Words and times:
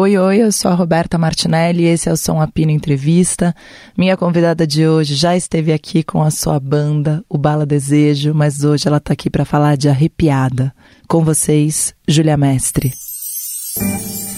Oi, 0.00 0.16
oi, 0.16 0.36
eu 0.38 0.52
sou 0.52 0.70
a 0.70 0.74
Roberta 0.74 1.18
Martinelli 1.18 1.82
e 1.82 1.86
esse 1.86 2.08
é 2.08 2.12
o 2.12 2.16
Som 2.16 2.40
Apino 2.40 2.70
Entrevista. 2.70 3.52
Minha 3.96 4.16
convidada 4.16 4.64
de 4.64 4.86
hoje 4.86 5.16
já 5.16 5.36
esteve 5.36 5.72
aqui 5.72 6.04
com 6.04 6.22
a 6.22 6.30
sua 6.30 6.60
banda, 6.60 7.24
o 7.28 7.36
Bala 7.36 7.66
Desejo, 7.66 8.32
mas 8.32 8.62
hoje 8.62 8.86
ela 8.86 8.98
está 8.98 9.12
aqui 9.12 9.28
para 9.28 9.44
falar 9.44 9.76
de 9.76 9.88
Arrepiada. 9.88 10.72
Com 11.08 11.24
vocês, 11.24 11.96
Júlia 12.06 12.36
Mestre. 12.36 12.92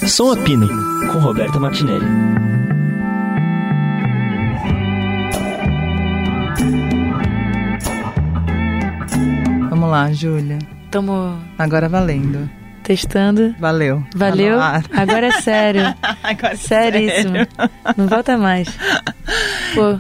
Som 0.09 0.33
Apino, 0.33 0.67
com 1.13 1.19
Roberta 1.19 1.61
Martinelli. 1.61 2.07
Vamos 9.69 9.91
lá, 9.91 10.11
Júlia. 10.11 10.59
Tamo 10.91 11.39
Agora 11.59 11.87
valendo. 11.87 12.60
Testando. 12.91 13.55
Valeu. 13.61 14.03
Valeu? 14.17 14.59
Tá. 14.59 14.83
Agora 14.93 15.29
é 15.29 15.33
sério. 15.41 15.95
Agora 16.25 16.55
é 16.55 16.57
Seríssimo. 16.57 17.35
sério. 17.35 17.49
Não 17.97 18.09
volta 18.09 18.37
mais. 18.37 18.69
Pô. 19.77 19.97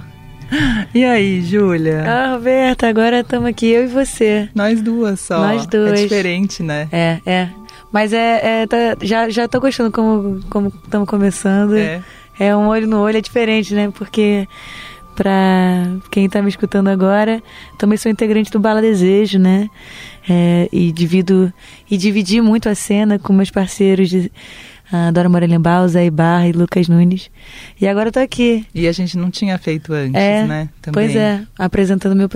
E 0.93 1.05
aí, 1.05 1.41
Júlia? 1.43 2.03
Ah, 2.05 2.33
Roberta, 2.33 2.89
agora 2.89 3.21
estamos 3.21 3.49
aqui, 3.49 3.69
eu 3.69 3.85
e 3.85 3.87
você. 3.87 4.49
Nós 4.53 4.83
duas 4.83 5.21
só. 5.21 5.39
Nós 5.39 5.67
duas. 5.67 6.01
É 6.01 6.03
diferente, 6.03 6.65
né? 6.65 6.89
É, 6.91 7.21
é. 7.25 7.49
Mas 7.93 8.13
é, 8.13 8.63
é 8.63 8.67
tá- 8.67 8.97
já, 9.03 9.29
já 9.31 9.47
tô 9.47 9.61
gostando 9.61 9.93
como 9.93 10.41
como 10.51 10.73
estamos 10.85 11.09
começando. 11.09 11.77
É. 11.77 12.03
É 12.39 12.57
um 12.57 12.67
olho 12.67 12.89
no 12.89 12.99
olho, 12.99 13.19
é 13.19 13.21
diferente, 13.21 13.73
né? 13.73 13.93
Porque 13.97 14.49
pra 15.15 15.85
quem 16.11 16.29
tá 16.29 16.43
me 16.43 16.49
escutando 16.49 16.89
agora, 16.89 17.41
também 17.79 17.97
sou 17.97 18.11
integrante 18.11 18.51
do 18.51 18.59
Bala 18.59 18.81
Desejo, 18.81 19.39
né? 19.39 19.69
É, 20.33 20.69
e 20.71 20.93
divido 20.93 21.53
e 21.91 21.97
dividi 21.97 22.41
muito 22.41 22.69
a 22.69 22.75
cena 22.77 23.19
com 23.19 23.33
meus 23.33 23.51
parceiros 23.51 24.09
de 24.09 24.31
ah, 24.93 25.11
Dora 25.11 25.29
Morelenbaum, 25.29 25.89
Zé 25.89 26.05
Ibarra 26.05 26.47
e 26.47 26.53
Lucas 26.53 26.87
Nunes. 26.87 27.31
E 27.81 27.89
agora 27.89 28.09
eu 28.09 28.13
tô 28.13 28.21
aqui. 28.21 28.65
E 28.73 28.87
a 28.87 28.93
gente 28.93 29.19
não 29.19 29.29
tinha 29.29 29.59
feito 29.59 29.93
antes, 29.93 30.15
É, 30.15 30.45
né? 30.45 30.69
Pois 30.93 31.17
é, 31.17 31.43
apresentando 31.59 32.15
meu, 32.15 32.29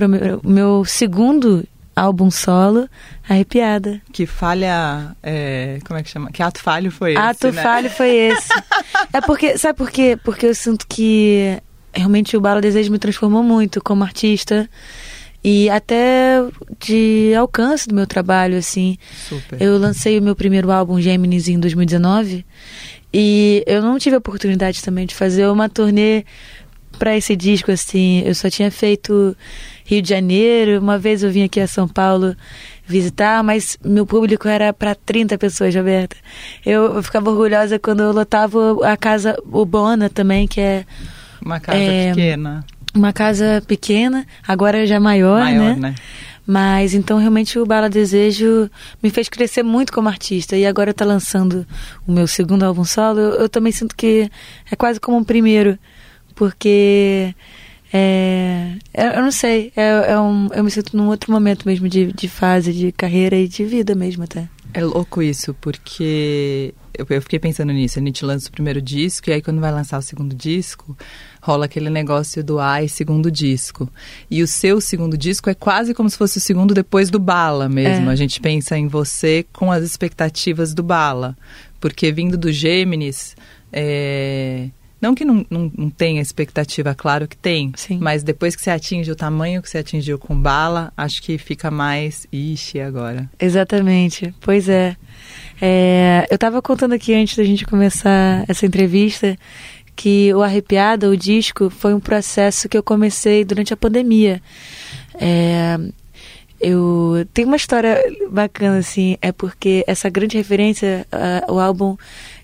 meu 0.43 0.85
segundo 0.85 1.65
álbum 1.95 2.31
solo, 2.31 2.89
Arrepiada. 3.29 4.01
Que 4.13 4.27
falha. 4.27 5.15
é, 5.23 5.79
como 5.85 5.99
é 5.99 6.03
que 6.03 6.11
chama? 6.11 6.31
Que 6.31 6.43
ato 6.43 6.61
falho 6.61 6.91
foi 6.91 7.13
esse? 7.13 7.21
Ato 7.21 7.53
né? 7.53 7.63
falho 7.63 7.91
foi 7.91 8.11
esse. 8.11 8.49
é 9.13 9.21
porque, 9.21 9.57
sabe 9.57 9.79
por 9.79 9.91
quê? 9.91 10.19
Porque 10.23 10.47
eu 10.47 10.55
sinto 10.55 10.87
que 10.89 11.59
realmente 11.93 12.37
o 12.37 12.41
Bala 12.41 12.61
Desejo 12.61 12.91
me 12.91 12.99
transformou 12.99 13.43
muito 13.43 13.81
como 13.83 14.03
artista 14.03 14.69
e 15.45 15.69
até 15.69 16.43
de 16.81 17.35
alcance 17.37 17.87
do 17.87 17.95
meu 17.95 18.07
trabalho, 18.07 18.57
assim. 18.57 18.97
Super. 19.29 19.61
Eu 19.61 19.79
lancei 19.79 20.19
o 20.19 20.23
meu 20.23 20.35
primeiro 20.35 20.71
álbum, 20.73 21.01
Gêmeos, 21.01 21.49
em 21.49 21.61
2019 21.61 22.45
e 23.17 23.63
eu 23.65 23.81
não 23.81 23.97
tive 23.97 24.17
a 24.17 24.19
oportunidade 24.19 24.83
também 24.83 25.07
de 25.07 25.15
fazer 25.15 25.47
uma 25.47 25.69
turnê 25.69 26.25
para 26.99 27.17
esse 27.17 27.37
disco, 27.37 27.71
assim. 27.71 28.23
Eu 28.27 28.35
só 28.35 28.51
tinha 28.51 28.73
feito 28.73 29.37
Rio 29.85 30.03
de 30.03 30.09
Janeiro, 30.09 30.81
uma 30.81 30.99
vez 30.99 31.23
eu 31.23 31.31
vim 31.31 31.45
aqui 31.45 31.61
a 31.61 31.69
São 31.69 31.87
Paulo 31.87 32.35
visitar, 32.85 33.45
mas 33.45 33.79
meu 33.85 34.05
público 34.05 34.49
era 34.49 34.73
para 34.73 34.97
30 34.97 35.39
pessoas, 35.39 35.73
Roberta. 35.73 36.17
Eu, 36.67 36.97
eu 36.97 37.03
ficava 37.05 37.31
orgulhosa 37.31 37.79
quando 37.79 38.03
eu 38.03 38.13
lotava 38.13 38.85
a 38.85 38.97
casa 38.97 39.41
Ubona 39.47 40.11
também, 40.11 40.49
que 40.49 40.61
é 40.61 40.85
Uma 41.41 41.61
casa 41.61 41.79
é, 41.79 42.09
pequena. 42.09 42.65
Uma 42.95 43.13
casa 43.13 43.63
pequena, 43.67 44.27
agora 44.47 44.87
já 44.87 45.01
maior, 45.01 45.41
Maior, 45.41 45.77
né? 45.77 45.91
né? 45.91 45.95
Mas 46.47 46.93
então 46.93 47.19
realmente 47.19 47.59
o 47.59 47.65
Bala 47.65 47.89
Desejo 47.89 48.71
me 49.03 49.09
fez 49.09 49.29
crescer 49.29 49.63
muito 49.63 49.93
como 49.93 50.09
artista. 50.09 50.57
E 50.57 50.67
agora 50.67 50.93
tá 50.93 51.05
lançando 51.05 51.67
o 52.07 52.13
meu 52.13 52.27
segundo 52.27 52.65
álbum 52.65 52.85
solo. 52.85 53.19
Eu, 53.19 53.33
eu 53.41 53.49
também 53.49 53.73
sinto 53.73 53.97
que 53.97 54.31
é 54.71 54.77
quase 54.77 55.01
como 55.01 55.17
um 55.17 55.25
primeiro. 55.25 55.79
Porque 56.35 57.35
é, 57.93 58.73
eu 58.93 59.05
eu 59.05 59.23
não 59.23 59.31
sei, 59.31 59.73
é, 59.77 60.13
é 60.13 60.21
um, 60.21 60.49
eu 60.53 60.65
me 60.65 60.71
sinto 60.71 60.97
num 60.97 61.07
outro 61.07 61.33
momento 61.33 61.65
mesmo 61.65 61.89
de, 61.89 62.13
de 62.13 62.29
fase, 62.29 62.73
de 62.73 62.93
carreira 62.93 63.37
e 63.37 63.49
de 63.49 63.65
vida 63.65 63.95
mesmo 63.95 64.25
até. 64.25 64.49
É 64.75 64.85
louco 64.85 65.23
isso, 65.23 65.55
porque 65.61 66.75
eu, 66.97 67.07
eu 67.11 67.23
fiquei 67.23 67.39
pensando 67.39 67.73
nisso. 67.73 67.99
A 67.99 68.03
gente 68.03 68.25
lança 68.25 68.49
o 68.49 68.53
primeiro 68.53 68.81
disco, 68.81 69.29
e 69.29 69.33
aí 69.33 69.43
quando 69.43 69.61
vai 69.61 69.73
lançar 69.73 69.99
o 69.99 70.03
segundo 70.03 70.35
disco, 70.35 70.97
rola 71.43 71.67
aquele 71.67 71.91
negócio 71.91 72.43
do 72.43 72.59
ai, 72.59 72.89
segundo 72.89 73.31
disco. 73.31 73.89
E 74.31 74.43
o 74.43 74.47
seu 74.47 74.81
segundo 74.81 75.17
disco 75.17 75.51
é 75.51 75.55
quase 75.55 75.93
como 75.93 76.09
se 76.09 76.17
fosse 76.17 76.39
o 76.39 76.41
segundo 76.41 76.73
depois 76.73 77.11
do 77.11 77.19
Bala 77.19 77.69
mesmo. 77.69 78.09
É. 78.09 78.13
A 78.13 78.17
gente 78.17 78.41
pensa 78.41 78.79
em 78.79 78.87
você 78.87 79.45
com 79.53 79.71
as 79.71 79.83
expectativas 79.83 80.73
do 80.73 80.83
Bala. 80.83 81.37
Porque 81.81 82.11
vindo 82.11 82.39
do 82.39 82.51
Gêmeos, 82.51 83.37
é, 83.73 84.69
não 85.05 85.15
que 85.15 85.25
não, 85.25 85.45
não, 85.51 85.71
não 85.77 85.91
tenha 85.91 86.23
expectativa, 86.23 86.95
claro 86.95 87.29
que 87.29 87.37
tem. 87.37 87.71
Sim. 87.77 87.99
Mas 88.01 88.23
depois 88.23 88.57
que 88.57 88.63
você 88.63 88.71
atinge 88.71 89.11
o 89.11 89.15
tamanho 89.15 89.61
que 89.61 89.69
você 89.69 89.79
atingiu 89.79 90.19
com 90.19 90.35
Bala, 90.35 90.91
acho 90.97 91.23
que 91.23 91.37
fica 91.37 91.71
mais, 91.71 92.27
ixi, 92.33 92.81
agora. 92.81 93.31
Exatamente, 93.39 94.35
pois 94.41 94.67
é. 94.67 94.97
É, 95.61 96.27
eu 96.31 96.37
estava 96.37 96.63
contando 96.63 96.95
aqui 96.95 97.15
antes 97.15 97.37
da 97.37 97.45
gente 97.45 97.67
começar 97.67 98.47
essa 98.49 98.65
entrevista 98.65 99.37
que 99.95 100.33
o 100.33 100.43
Arrepiada, 100.43 101.11
o 101.11 101.17
disco, 101.17 101.69
foi 101.69 101.93
um 101.93 102.01
processo 102.01 102.67
que 102.67 102.77
eu 102.77 102.83
comecei 102.83 103.45
durante 103.45 103.75
a 103.75 103.77
pandemia. 103.77 104.41
É, 105.21 105.79
eu 106.59 107.27
tem 107.35 107.45
uma 107.45 107.57
história 107.57 108.03
bacana 108.31 108.79
assim, 108.79 109.19
é 109.21 109.31
porque 109.31 109.85
essa 109.87 110.09
grande 110.09 110.39
referência, 110.39 111.07
o 111.47 111.61
álbum, 111.61 111.95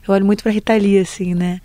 eu 0.07 0.13
olho 0.13 0.27
muito 0.27 0.43
para 0.43 0.53
Rita 0.53 0.77
Lee 0.77 0.99
assim, 0.99 1.35
né? 1.35 1.61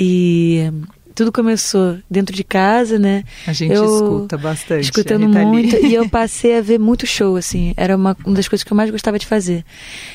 E 0.00 0.70
tudo 1.14 1.30
começou 1.30 1.98
dentro 2.10 2.34
de 2.34 2.42
casa, 2.42 2.98
né? 2.98 3.22
A 3.46 3.52
gente 3.52 3.74
Eu- 3.74 3.84
escuta 3.84 4.38
bastante. 4.38 4.84
escutando 4.84 5.28
muito 5.28 5.76
e 5.84 5.92
eu 5.94 6.08
passei 6.08 6.56
a 6.56 6.62
ver 6.62 6.78
muito 6.78 7.06
show 7.06 7.36
assim 7.36 7.74
era 7.76 7.94
uma, 7.96 8.16
uma 8.24 8.34
das 8.36 8.48
coisas 8.48 8.64
que 8.64 8.72
eu 8.72 8.76
mais 8.76 8.90
gostava 8.90 9.18
de 9.18 9.26
fazer 9.26 9.62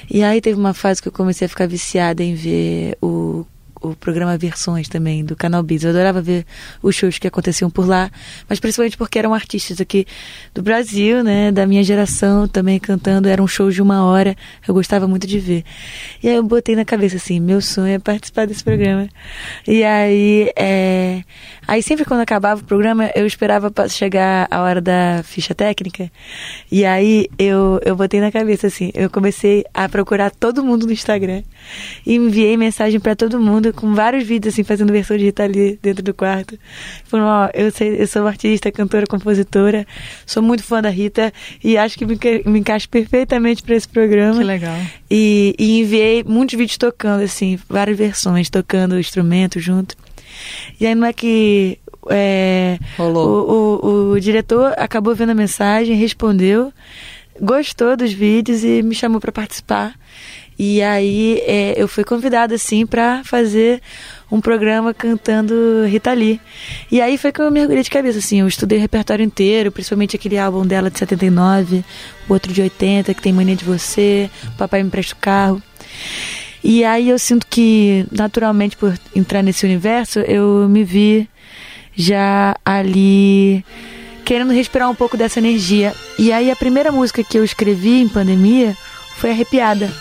e 0.10 0.24
aí 0.24 0.42
teve 0.42 0.60
uma 0.60 0.74
fase 0.74 1.02
que 1.02 1.08
eu 1.08 1.12
comecei 1.12 1.46
a 1.46 1.50
ficar 1.50 1.68
viciada 1.68 2.24
em 2.24 2.34
ver 2.34 2.98
o 3.02 3.46
o 3.92 3.96
programa 3.96 4.38
Versões 4.38 4.88
também 4.88 5.24
do 5.24 5.36
Canal 5.36 5.62
Biz. 5.64 5.84
Eu 5.84 5.92
adorava 5.92 6.22
ver 6.22 6.46
os 6.82 6.96
shows 6.96 7.18
que 7.18 7.28
aconteciam 7.28 7.70
por 7.70 7.88
lá, 7.88 8.10
mas 8.50 8.60
principalmente 8.60 8.98
porque 8.98 9.20
eram 9.20 9.34
artistas 9.34 9.80
aqui 9.80 10.06
do 10.54 10.62
Brasil, 10.62 11.24
né, 11.24 11.52
da 11.52 11.66
minha 11.66 11.84
geração 11.84 12.48
também 12.48 12.80
cantando, 12.80 13.28
eram 13.28 13.48
shows 13.48 13.76
de 13.76 13.82
uma 13.82 14.04
hora. 14.06 14.36
Eu 14.68 14.74
gostava 14.74 15.08
muito 15.08 15.28
de 15.28 15.40
ver. 15.40 15.64
E 16.22 16.30
aí 16.30 16.36
eu 16.36 16.44
botei 16.44 16.76
na 16.76 16.86
cabeça 16.86 17.18
assim, 17.18 17.40
meu 17.40 17.62
sonho 17.62 17.96
é 17.96 18.00
participar 18.00 18.46
desse 18.48 18.64
programa. 18.64 19.08
E 19.68 19.84
aí, 19.84 20.52
é... 20.56 21.24
aí 21.68 21.82
sempre 21.82 22.06
quando 22.06 22.22
acabava 22.22 22.62
o 22.62 22.64
programa, 22.64 23.12
eu 23.16 23.26
esperava 23.26 23.72
chegar 23.90 24.48
a 24.50 24.62
hora 24.62 24.82
da 24.82 25.22
ficha 25.24 25.54
técnica. 25.54 26.12
E 26.72 26.86
aí 26.86 27.28
eu 27.38 27.80
eu 27.84 27.96
botei 27.96 28.20
na 28.20 28.32
cabeça 28.32 28.68
assim, 28.68 28.92
eu 28.94 29.10
comecei 29.10 29.66
a 29.74 29.88
procurar 29.88 30.32
todo 30.32 30.64
mundo 30.64 30.86
no 30.86 30.92
Instagram 30.92 31.44
e 32.06 32.16
enviei 32.16 32.58
mensagem 32.58 33.00
pra 33.00 33.16
todo 33.16 33.40
mundo 33.40 33.74
com 33.76 33.94
vários 33.94 34.24
vídeos 34.24 34.54
assim 34.54 34.64
fazendo 34.64 34.92
versão 34.92 35.18
de 35.18 35.26
Rita 35.26 35.44
ali 35.44 35.80
dentro 35.82 36.04
do 36.04 36.14
quarto. 36.14 36.58
Falando, 37.06 37.28
ó, 37.28 37.50
eu 37.54 37.72
sei, 37.72 38.02
eu 38.02 38.08
sou 38.08 38.26
artista, 38.28 38.72
cantora, 38.72 39.06
compositora, 39.06 39.86
sou 40.26 40.42
muito 40.42 40.64
fã 40.64 40.82
da 40.82 40.90
Rita 40.90 41.32
e 41.64 41.78
acho 41.78 41.98
que 41.98 42.06
me, 42.06 42.18
me 42.46 42.60
encaixa 42.60 42.88
perfeitamente 42.90 43.62
pra 43.64 43.76
esse 43.76 43.88
programa. 43.88 44.38
Que 44.38 44.44
legal. 44.44 44.78
E, 45.10 45.56
e 45.60 45.80
enviei 45.80 46.24
muitos 46.24 46.58
vídeos 46.58 46.78
tocando, 46.78 47.24
assim, 47.24 47.60
várias 47.70 47.98
versões, 47.98 48.50
tocando 48.50 48.94
o 48.94 49.00
instrumento 49.00 49.60
junto. 49.60 49.96
E 50.80 50.86
aí 50.86 50.96
não 50.96 51.08
é 51.08 51.14
que 51.14 51.80
é, 52.10 52.78
Rolou. 52.98 53.50
o, 53.50 53.88
o, 53.88 54.12
o 54.12 54.20
diretor 54.20 54.74
acabou 54.78 55.16
vendo 55.16 55.32
a 55.32 55.36
mensagem, 55.36 55.96
respondeu, 55.96 56.72
gostou 57.40 57.98
dos 57.98 58.14
vídeos 58.14 58.64
e 58.64 58.82
me 58.84 58.96
chamou 58.96 59.20
para 59.20 59.32
participar. 59.32 59.96
E 60.58 60.82
aí 60.82 61.42
é, 61.46 61.74
eu 61.76 61.88
fui 61.88 62.04
convidada, 62.04 62.56
assim, 62.56 62.86
para 62.86 63.24
fazer 63.24 63.82
um 64.32 64.40
programa 64.40 64.94
cantando 64.94 65.86
Rita 65.86 66.14
Lee. 66.14 66.40
E 66.92 67.02
aí 67.02 67.18
foi 67.18 67.32
que 67.32 67.42
eu 67.42 67.52
mergulhei 67.52 67.84
de 67.84 67.90
cabeça, 67.90 68.20
assim, 68.20 68.40
eu 68.40 68.48
estudei 68.48 68.78
o 68.78 68.82
repertório 68.82 69.24
inteiro, 69.24 69.72
principalmente 69.72 70.16
aquele 70.16 70.38
álbum 70.38 70.66
dela 70.66 70.90
de 70.90 70.98
79, 70.98 71.84
o 72.28 72.34
outro 72.34 72.54
de 72.54 72.62
80, 72.62 73.14
que 73.14 73.22
tem 73.22 73.34
Mania 73.34 73.56
de 73.56 73.66
Você, 73.66 74.30
Papai 74.58 74.82
Me 74.82 74.90
Presta 74.90 75.14
o 75.14 75.18
Carro. 75.18 75.62
E 76.64 76.84
aí 76.84 77.10
eu 77.10 77.20
sinto 77.20 77.46
que, 77.48 78.08
naturalmente, 78.12 78.76
por 78.76 78.98
entrar 79.16 79.44
nesse 79.44 79.66
universo, 79.66 80.20
eu 80.20 80.68
me 80.68 80.84
vi 80.84 81.30
já 81.96 82.56
ali 82.66 83.64
querendo 84.26 84.52
respirar 84.52 84.90
um 84.90 84.96
pouco 84.96 85.16
dessa 85.16 85.40
energia. 85.40 85.94
E 86.18 86.32
aí 86.32 86.50
a 86.50 86.56
primeira 86.56 86.92
música 86.92 87.24
que 87.24 87.38
eu 87.38 87.44
escrevi 87.44 88.02
em 88.02 88.10
pandemia 88.10 88.76
foi 89.18 89.30
Arrepiada. 89.30 89.94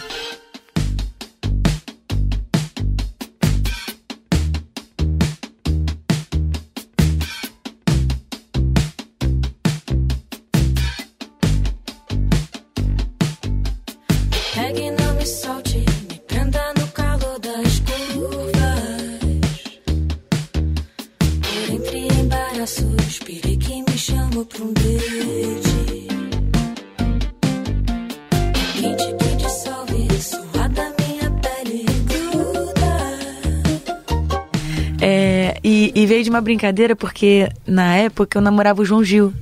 Uma 36.34 36.40
brincadeira 36.40 36.96
porque 36.96 37.48
na 37.64 37.94
época 37.96 38.36
eu 38.36 38.42
namorava 38.42 38.82
o 38.82 38.84
João 38.84 39.04
Gil, 39.04 39.32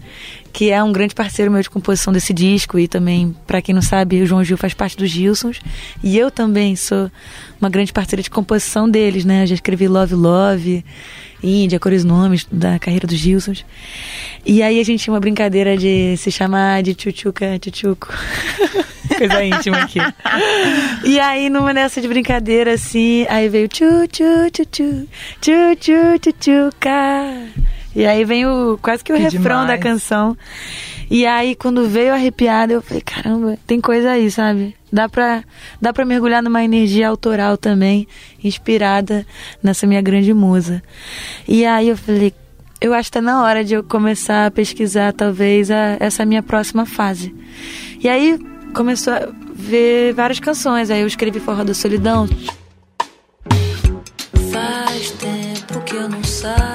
que 0.53 0.71
é 0.71 0.83
um 0.83 0.93
grande 0.93 1.15
parceiro 1.15 1.51
meu 1.51 1.63
de 1.63 1.71
composição 1.71 2.13
desse 2.13 2.33
disco 2.33 2.79
e 2.79 2.87
também, 2.87 3.35
para 3.47 3.63
quem 3.63 3.75
não 3.75 3.83
sabe, 3.83 4.21
o 4.21 4.27
João 4.27 4.45
Gil 4.45 4.57
faz 4.57 4.75
parte 4.75 4.97
dos 4.97 5.09
Gilsons 5.09 5.61
e 6.03 6.19
eu 6.19 6.31
também 6.31 6.77
sou 6.77 7.11
uma 7.61 7.71
grande 7.71 7.93
parceira 7.93 8.23
de 8.23 8.29
composição 8.29 8.89
deles, 8.89 9.25
né? 9.25 9.45
Eu 9.45 9.47
já 9.47 9.55
escrevi 9.55 9.89
Love 9.89 10.15
Love, 10.15 10.85
Índia, 11.43 11.81
Cores 11.81 12.05
Nomes 12.05 12.47
da 12.51 12.79
carreira 12.79 13.07
dos 13.07 13.17
Gilsons. 13.17 13.65
E 14.45 14.63
aí 14.63 14.79
a 14.79 14.85
gente 14.85 15.03
tinha 15.03 15.15
uma 15.15 15.21
brincadeira 15.21 15.77
de 15.77 16.17
se 16.17 16.31
chamar 16.31 16.83
de 16.83 16.95
Tchutchuca 16.95 17.59
Tchutchuco. 17.59 18.09
Coisa 19.17 19.45
íntima 19.45 19.79
aqui. 19.79 19.99
E 21.05 21.21
aí, 21.21 21.51
numa 21.51 21.75
dessa 21.75 22.01
de 22.01 22.09
brincadeira, 22.09 22.75
assim, 22.75 23.27
aí 23.29 23.49
veio 23.49 23.69
tchu 23.69 24.07
tchu 24.09 24.51
tchu 24.51 24.65
tchu 24.67 25.09
tchu 25.41 25.77
tchu 25.77 26.19
tchu 26.19 26.33
tchuca. 26.33 27.82
E 27.95 28.07
aí 28.07 28.25
vem 28.25 28.47
o 28.47 28.79
quase 28.81 29.05
que 29.05 29.13
o 29.13 29.17
Que 29.17 29.23
refrão 29.23 29.67
da 29.67 29.77
demais. 29.77 29.83
canção. 29.83 30.37
E 31.11 31.27
aí, 31.27 31.55
quando 31.55 31.87
veio 31.87 32.15
arrepiada, 32.15 32.73
eu 32.73 32.81
falei, 32.81 33.03
caramba, 33.03 33.59
tem 33.67 33.81
coisa 33.81 34.13
aí, 34.13 34.31
sabe? 34.31 34.75
Dá 34.91 35.09
pra, 35.09 35.43
dá 35.81 35.93
pra 35.93 36.05
mergulhar 36.07 36.43
numa 36.43 36.65
energia 36.65 37.09
autoral 37.09 37.57
também, 37.59 38.09
inspirada 38.43 39.27
nessa 39.63 39.87
minha 39.87 40.01
grande 40.01 40.33
musa. 40.33 40.83
E 41.47 41.67
aí 41.67 41.89
eu 41.91 41.97
falei, 41.99 42.33
eu 42.81 42.95
acho 42.95 43.11
que 43.11 43.19
tá 43.19 43.21
na 43.21 43.43
hora 43.43 43.63
de 43.63 43.75
eu 43.75 43.83
começar 43.85 44.47
a 44.47 44.51
pesquisar, 44.51 45.13
talvez, 45.13 45.71
a- 45.71 45.97
essa 46.01 46.25
minha 46.25 46.43
próxima 46.43 46.87
fase. 46.87 47.35
E 48.03 48.09
aí 48.09 48.39
começou 48.75 49.13
a 49.13 49.29
ver 49.55 50.15
várias 50.15 50.41
canções. 50.41 50.91
Aí 50.91 51.03
eu 51.03 51.07
escrevi 51.07 51.39
Forró 51.41 51.63
da 51.63 51.75
Solidão. 51.75 52.27
Faz 54.51 55.11
tempo 55.13 55.81
que 55.85 55.95
eu 55.97 56.09
não 56.09 56.23
saio 56.25 56.72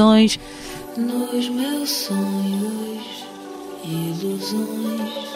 ilusões. 0.00 0.38
Nos 0.96 1.48
meus 1.50 1.90
sonhos, 1.90 3.26
ilusões. 3.84 5.30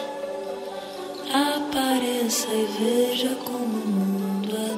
Apareça 1.33 2.47
e 2.47 2.67
veja 2.79 3.35
como 3.43 3.63
o 3.63 3.87
mundo 3.87 4.55
é 4.55 4.77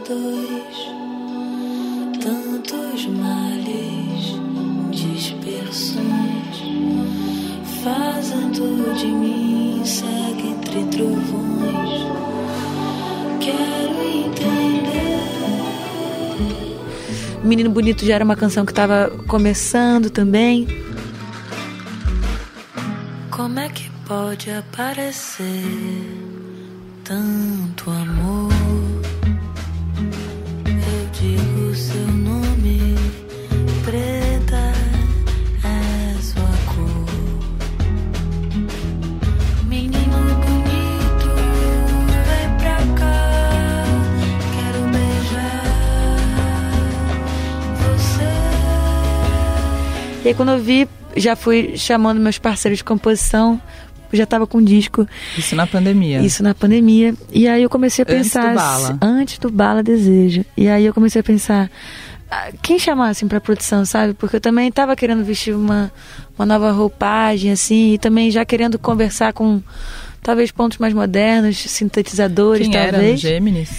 Menino 17.47 17.69
Bonito 17.69 18.05
já 18.05 18.15
era 18.15 18.23
uma 18.25 18.35
canção 18.35 18.65
que 18.65 18.71
estava 18.71 19.09
começando 19.27 20.09
também. 20.09 20.67
Como 23.31 23.59
é 23.59 23.69
que 23.69 23.89
pode 24.05 24.51
aparecer 24.51 25.63
tanto 27.03 27.89
amor? 27.89 28.56
E 50.27 50.31
aí 50.31 50.35
quando 50.35 50.50
eu 50.50 50.59
vi, 50.59 50.89
já 51.15 51.38
fui 51.38 51.77
chamando 51.77 52.19
meus 52.19 52.38
parceiros 52.38 52.79
de 52.79 52.83
composição, 52.83 53.62
já 54.12 54.25
tava 54.25 54.45
com 54.45 54.62
disco. 54.62 55.07
Isso 55.38 55.56
na 55.56 55.65
pandemia. 55.65 56.19
Isso 56.19 56.44
na 56.44 56.53
pandemia. 56.53 57.13
E 57.31 57.47
aí 57.47 57.63
eu 57.63 57.69
comecei 57.69 58.03
a 58.03 58.12
Antes 58.12 58.33
pensar. 58.33 58.50
do 58.50 58.56
Bala. 58.56 58.97
Antes 59.01 59.38
do 59.39 59.50
Bala 59.50 59.81
Desejo. 59.81 60.44
E 60.57 60.68
aí 60.68 60.85
eu 60.85 60.94
comecei 60.94 61.21
a 61.21 61.24
pensar. 61.24 61.71
ah, 62.29 62.50
Quem 62.62 62.77
chamar 62.77 63.07
assim 63.07 63.25
pra 63.25 63.39
produção, 63.39 63.85
sabe? 63.85 64.13
Porque 64.15 64.35
eu 64.35 64.41
também 64.41 64.69
tava 64.69 64.97
querendo 64.97 65.24
vestir 65.24 65.56
uma, 65.56 65.89
uma 66.38 66.45
nova 66.45 66.71
roupagem, 66.73 67.50
assim, 67.50 67.94
e 67.94 67.97
também 67.97 68.30
já 68.30 68.44
querendo 68.44 68.77
conversar 68.77 69.31
com 69.31 69.62
talvez 70.21 70.51
pontos 70.51 70.77
mais 70.77 70.94
modernos, 70.94 71.57
sintetizadores, 71.57 72.68
Quem 72.68 72.75
era 72.77 72.91
talvez. 72.91 73.21
Gêmeos? 73.21 73.69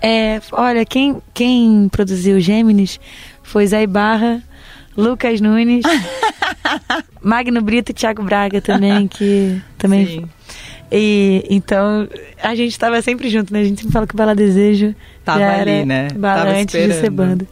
É, 0.00 0.40
olha, 0.52 0.82
quem, 0.86 1.18
quem 1.34 1.90
produziu 1.90 2.40
Gêmeos 2.40 2.98
foi 3.42 3.66
Zé 3.66 3.86
Barra, 3.86 4.42
Lucas 4.96 5.40
Nunes, 5.40 5.84
Magno 7.22 7.60
Brito 7.62 7.90
e 7.90 7.94
Thiago 7.94 8.22
Braga 8.22 8.60
também, 8.60 9.06
que 9.08 9.60
também. 9.78 10.06
Sim. 10.06 10.28
E 10.92 11.44
então 11.48 12.08
a 12.42 12.54
gente 12.54 12.72
estava 12.72 13.00
sempre 13.00 13.28
junto, 13.28 13.52
né? 13.52 13.60
A 13.60 13.64
gente 13.64 13.80
sempre 13.80 13.92
fala 13.92 14.06
que 14.06 14.14
o 14.14 14.16
Bala 14.16 14.34
Desejo 14.34 14.94
Tava 15.24 15.44
ali, 15.44 15.84
né? 15.84 16.08
Bala 16.16 16.44
Tava 16.44 16.50
antes 16.56 16.74
de 16.74 16.80
ser 16.80 16.90
esperando. 16.90 17.14
banda. 17.14 17.48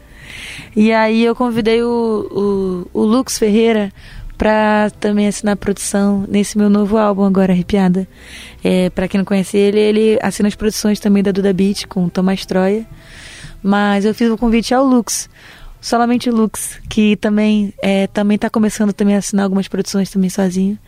E 0.75 0.93
aí 0.93 1.25
eu 1.25 1.35
convidei 1.35 1.83
o, 1.83 2.87
o, 2.93 3.01
o 3.01 3.05
Lux 3.05 3.39
Ferreira 3.39 3.93
pra 4.37 4.91
também 5.01 5.27
assinar 5.27 5.57
produção 5.57 6.25
nesse 6.29 6.57
meu 6.57 6.71
novo 6.71 6.97
álbum 6.97 7.25
agora, 7.25 7.53
Arrepiada. 7.53 8.07
É, 8.63 8.89
para 8.91 9.09
quem 9.09 9.19
não 9.19 9.25
conhece 9.25 9.57
ele, 9.57 9.79
ele 9.79 10.19
assina 10.23 10.49
as 10.49 10.55
produções 10.55 11.01
também 11.01 11.23
da 11.23 11.33
Duda 11.33 11.53
Beat 11.53 11.87
com 11.87 12.05
o 12.05 12.11
Tomás 12.11 12.47
Troia. 12.47 12.87
Mas 13.61 14.05
eu 14.05 14.15
fiz 14.15 14.31
o 14.31 14.39
convite 14.39 14.73
ao 14.73 14.85
Lux, 14.85 15.29
solamente 15.81 16.31
Lux, 16.31 16.81
que 16.89 17.17
também 17.17 17.73
é, 17.83 18.07
também 18.07 18.39
tá 18.39 18.51
começando 18.51 18.93
também 18.93 19.15
a 19.15 19.19
assinar 19.19 19.45
algumas 19.45 19.69
produções 19.69 20.11
também 20.11 20.31
sozinho. 20.31 20.79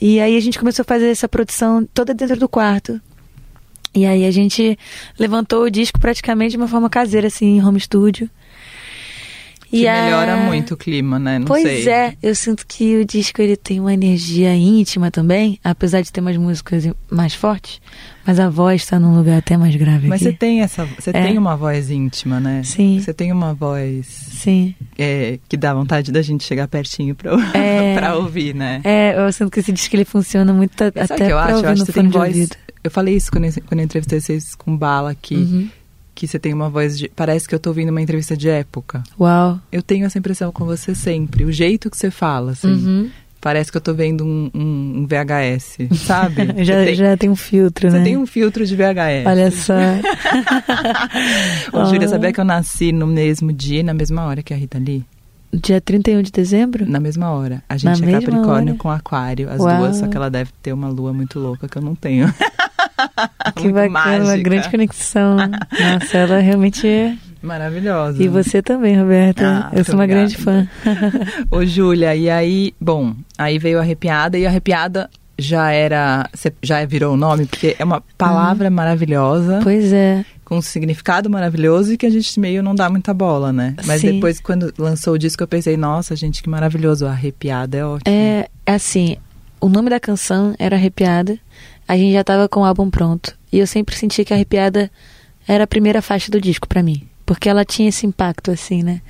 E 0.00 0.20
aí 0.20 0.36
a 0.36 0.40
gente 0.40 0.58
começou 0.58 0.82
a 0.82 0.86
fazer 0.86 1.08
essa 1.08 1.28
produção 1.28 1.86
toda 1.94 2.12
dentro 2.12 2.36
do 2.36 2.48
quarto. 2.48 3.00
E 3.94 4.06
aí 4.06 4.24
a 4.24 4.30
gente 4.30 4.78
levantou 5.18 5.64
o 5.64 5.70
disco 5.70 6.00
praticamente 6.00 6.52
de 6.52 6.56
uma 6.56 6.66
forma 6.66 6.88
caseira, 6.88 7.26
assim, 7.26 7.56
em 7.56 7.64
home 7.64 7.78
studio. 7.78 8.28
Que 9.80 9.90
melhora 9.90 10.36
muito 10.36 10.74
o 10.74 10.76
clima, 10.76 11.18
né? 11.18 11.38
Não 11.38 11.46
pois 11.46 11.62
sei. 11.62 11.88
é, 11.88 12.14
eu 12.22 12.34
sinto 12.34 12.66
que 12.66 12.96
o 12.96 13.04
disco 13.04 13.40
ele 13.40 13.56
tem 13.56 13.80
uma 13.80 13.92
energia 13.94 14.54
íntima 14.54 15.10
também, 15.10 15.58
apesar 15.64 16.02
de 16.02 16.12
ter 16.12 16.20
umas 16.20 16.36
músicas 16.36 16.86
mais 17.10 17.34
fortes, 17.34 17.80
mas 18.26 18.38
a 18.38 18.48
voz 18.50 18.84
tá 18.84 19.00
num 19.00 19.16
lugar 19.16 19.38
até 19.38 19.56
mais 19.56 19.74
grave 19.74 20.08
Mas 20.08 20.20
aqui. 20.20 20.30
você 20.30 20.36
tem 20.36 20.60
essa, 20.60 20.84
você 20.84 21.10
É. 21.10 21.22
tem 21.22 21.38
uma 21.38 21.56
voz 21.56 21.90
íntima, 21.90 22.38
né? 22.38 22.62
Sim. 22.64 23.00
Você 23.00 23.14
tem 23.14 23.32
uma 23.32 23.54
voz 23.54 24.06
Sim. 24.06 24.74
é, 24.98 25.38
que 25.48 25.56
dá 25.56 25.72
vontade 25.72 26.12
da 26.12 26.20
gente 26.22 26.44
chegar 26.44 26.68
pertinho 26.68 27.14
pra, 27.14 27.32
É. 27.54 28.12
ouvir, 28.14 28.54
né? 28.54 28.80
É, 28.84 29.14
eu 29.18 29.32
sinto 29.32 29.50
que 29.50 29.60
esse 29.60 29.72
disco 29.72 29.96
ele 29.96 30.04
funciona 30.04 30.52
muito 30.52 30.76
Sabe 30.76 31.00
até 31.00 31.16
que 31.16 31.32
eu 31.32 31.38
acho? 31.38 31.64
Eu 31.64 31.70
acho 31.70 31.84
que 31.84 31.92
você 31.92 31.98
tem 32.00 32.08
voz. 32.08 32.28
ouvido. 32.34 32.56
Eu 32.84 32.90
falei 32.90 33.16
isso 33.16 33.30
quando 33.30 33.44
eu, 33.44 33.52
quando 33.66 33.78
eu 33.80 33.84
entrevistei 33.84 34.20
vocês 34.20 34.54
com 34.54 34.76
bala 34.76 35.10
aqui, 35.12 35.36
Uhum. 35.36 35.68
Que 36.14 36.26
você 36.28 36.38
tem 36.38 36.52
uma 36.52 36.68
voz 36.70 36.98
de. 36.98 37.08
Parece 37.14 37.48
que 37.48 37.54
eu 37.54 37.58
tô 37.58 37.70
ouvindo 37.70 37.90
uma 37.90 38.00
entrevista 38.02 38.36
de 38.36 38.48
época. 38.48 39.02
Uau. 39.18 39.58
Eu 39.70 39.82
tenho 39.82 40.04
essa 40.06 40.18
impressão 40.18 40.50
com 40.52 40.64
você 40.64 40.94
sempre. 40.94 41.44
O 41.44 41.52
jeito 41.52 41.90
que 41.90 41.96
você 41.96 42.10
fala, 42.10 42.52
assim. 42.52 42.68
Uhum. 42.68 43.10
Parece 43.40 43.72
que 43.72 43.76
eu 43.76 43.80
tô 43.80 43.92
vendo 43.92 44.24
um, 44.24 44.50
um- 44.54 45.04
VHS, 45.08 45.78
sabe? 46.06 46.46
já, 46.64 46.74
você 46.78 46.84
tem, 46.86 46.94
já 46.94 47.16
tem 47.16 47.28
um 47.28 47.34
filtro, 47.34 47.90
você 47.90 47.98
né? 47.98 48.04
tem 48.04 48.16
um 48.16 48.24
filtro 48.24 48.64
de 48.64 48.76
VHS. 48.76 49.26
Olha 49.26 49.50
só. 49.50 49.74
Ô, 51.72 51.84
Júlia, 51.86 52.06
Ah. 52.06 52.08
sabia 52.08 52.32
que 52.32 52.40
eu 52.40 52.44
nasci 52.44 52.92
no 52.92 53.06
mesmo 53.06 53.52
dia, 53.52 53.80
e 53.80 53.82
na 53.82 53.94
mesma 53.94 54.24
hora 54.24 54.42
que 54.42 54.52
a 54.54 54.56
Rita 54.56 54.78
Lee? 54.78 55.04
Dia 55.52 55.80
31 55.82 56.22
de 56.22 56.32
dezembro? 56.32 56.88
Na 56.88 56.98
mesma 56.98 57.30
hora. 57.30 57.62
A 57.68 57.76
gente 57.76 58.00
Na 58.00 58.08
é 58.10 58.12
Capricórnio 58.12 58.70
hora? 58.74 58.78
com 58.78 58.90
Aquário, 58.90 59.50
as 59.50 59.60
Uau. 59.60 59.76
duas, 59.78 59.96
só 59.96 60.06
que 60.06 60.16
ela 60.16 60.30
deve 60.30 60.50
ter 60.62 60.72
uma 60.72 60.88
lua 60.88 61.12
muito 61.12 61.38
louca 61.38 61.68
que 61.68 61.76
eu 61.76 61.82
não 61.82 61.94
tenho. 61.94 62.32
Que 63.56 63.64
Muito 63.64 63.74
bacana, 63.74 64.16
uma 64.16 64.24
mágica. 64.24 64.50
grande 64.50 64.70
conexão. 64.70 65.36
Nossa, 65.36 66.16
ela 66.16 66.38
realmente 66.38 66.86
é. 66.86 67.16
Maravilhosa. 67.42 68.22
E 68.22 68.28
você 68.28 68.62
também, 68.62 68.96
Roberta. 68.98 69.68
Ah, 69.68 69.76
eu 69.76 69.84
sou 69.84 69.94
uma 69.94 70.06
muito 70.06 70.10
grande 70.10 70.36
fã. 70.36 70.68
Ô, 71.50 71.64
Júlia, 71.64 72.14
e 72.14 72.30
aí, 72.30 72.72
bom, 72.80 73.14
aí 73.36 73.58
veio 73.58 73.80
Arrepiada 73.80 74.38
e 74.38 74.46
Arrepiada 74.46 75.10
já 75.36 75.72
era, 75.72 76.28
já 76.62 76.84
virou 76.84 77.14
o 77.14 77.16
nome, 77.16 77.46
porque 77.46 77.74
é 77.78 77.84
uma 77.84 78.00
palavra 78.16 78.70
maravilhosa, 78.70 79.60
pois 79.62 79.92
é. 79.92 80.24
com 80.44 80.58
um 80.58 80.62
significado 80.62 81.28
maravilhoso 81.28 81.92
e 81.92 81.96
que 81.96 82.06
a 82.06 82.10
gente 82.10 82.38
meio 82.38 82.62
não 82.62 82.74
dá 82.74 82.88
muita 82.88 83.12
bola, 83.12 83.52
né? 83.52 83.74
Mas 83.84 84.02
Sim. 84.02 84.12
depois, 84.12 84.40
quando 84.40 84.72
lançou 84.78 85.14
o 85.14 85.18
disco, 85.18 85.42
eu 85.42 85.48
pensei, 85.48 85.76
nossa, 85.76 86.14
gente, 86.14 86.42
que 86.42 86.48
maravilhoso, 86.48 87.06
Arrepiada 87.06 87.76
é 87.76 87.84
ótimo. 87.84 88.14
É 88.14 88.46
assim, 88.64 89.16
o 89.60 89.68
nome 89.68 89.90
da 89.90 89.98
canção 89.98 90.54
era 90.58 90.76
Arrepiada, 90.76 91.38
a 91.86 91.96
gente 91.96 92.12
já 92.12 92.24
tava 92.24 92.48
com 92.48 92.60
o 92.60 92.64
álbum 92.64 92.90
pronto. 92.90 93.36
E 93.52 93.58
eu 93.58 93.66
sempre 93.66 93.96
senti 93.96 94.24
que 94.24 94.32
Arrepiada 94.32 94.90
era 95.46 95.64
a 95.64 95.66
primeira 95.66 96.00
faixa 96.00 96.30
do 96.30 96.40
disco 96.40 96.66
para 96.66 96.82
mim. 96.82 97.06
Porque 97.26 97.48
ela 97.48 97.64
tinha 97.64 97.88
esse 97.88 98.06
impacto, 98.06 98.50
assim, 98.50 98.82
né? 98.82 99.00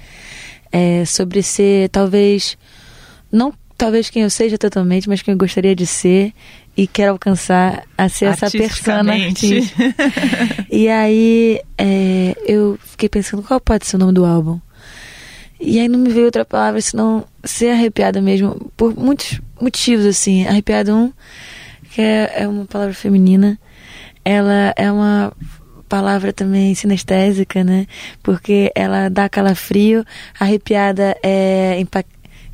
É, 0.71 1.05
sobre 1.05 1.43
ser, 1.43 1.89
talvez, 1.91 2.57
não 3.31 3.53
talvez 3.77 4.09
quem 4.09 4.23
eu 4.23 4.31
seja 4.31 4.57
totalmente, 4.57 5.09
mas 5.09 5.23
quem 5.23 5.33
eu 5.33 5.39
gostaria 5.39 5.75
de 5.75 5.87
ser 5.87 6.33
e 6.77 6.87
quero 6.87 7.13
alcançar 7.13 7.83
a 7.99 8.09
ser 8.09 8.27
essa 8.27 8.51
persona 8.51 9.13
artística. 9.13 9.83
e 10.71 10.89
aí 10.89 11.61
é, 11.77 12.37
eu 12.47 12.79
fiquei 12.85 13.09
pensando 13.09 13.43
qual 13.43 13.61
pode 13.61 13.87
ser 13.87 13.97
o 13.97 13.99
nome 13.99 14.13
do 14.13 14.25
álbum. 14.25 14.61
E 15.61 15.79
aí 15.79 15.89
não 15.89 15.99
me 15.99 16.11
veio 16.11 16.27
outra 16.27 16.45
palavra 16.45 16.81
senão 16.81 17.25
ser 17.45 17.71
arrepiada 17.71 18.21
mesmo, 18.21 18.71
por 18.77 18.97
muitos 18.97 19.41
motivos, 19.61 20.07
assim. 20.07 20.47
Arrepiada, 20.47 20.95
um, 20.95 21.13
que 21.93 22.01
é, 22.01 22.43
é 22.43 22.49
uma 22.49 22.65
palavra 22.65 22.95
feminina, 22.95 23.59
ela 24.25 24.73
é 24.77 24.91
uma 24.91 25.33
palavra 25.89 26.33
também 26.33 26.75
sinestésica, 26.75 27.63
né? 27.63 27.87
Porque 28.23 28.73
ela 28.75 29.11
dá 29.11 29.29
calafrio, 29.29 30.05
arrepiada 30.41 31.15
é 31.23 31.79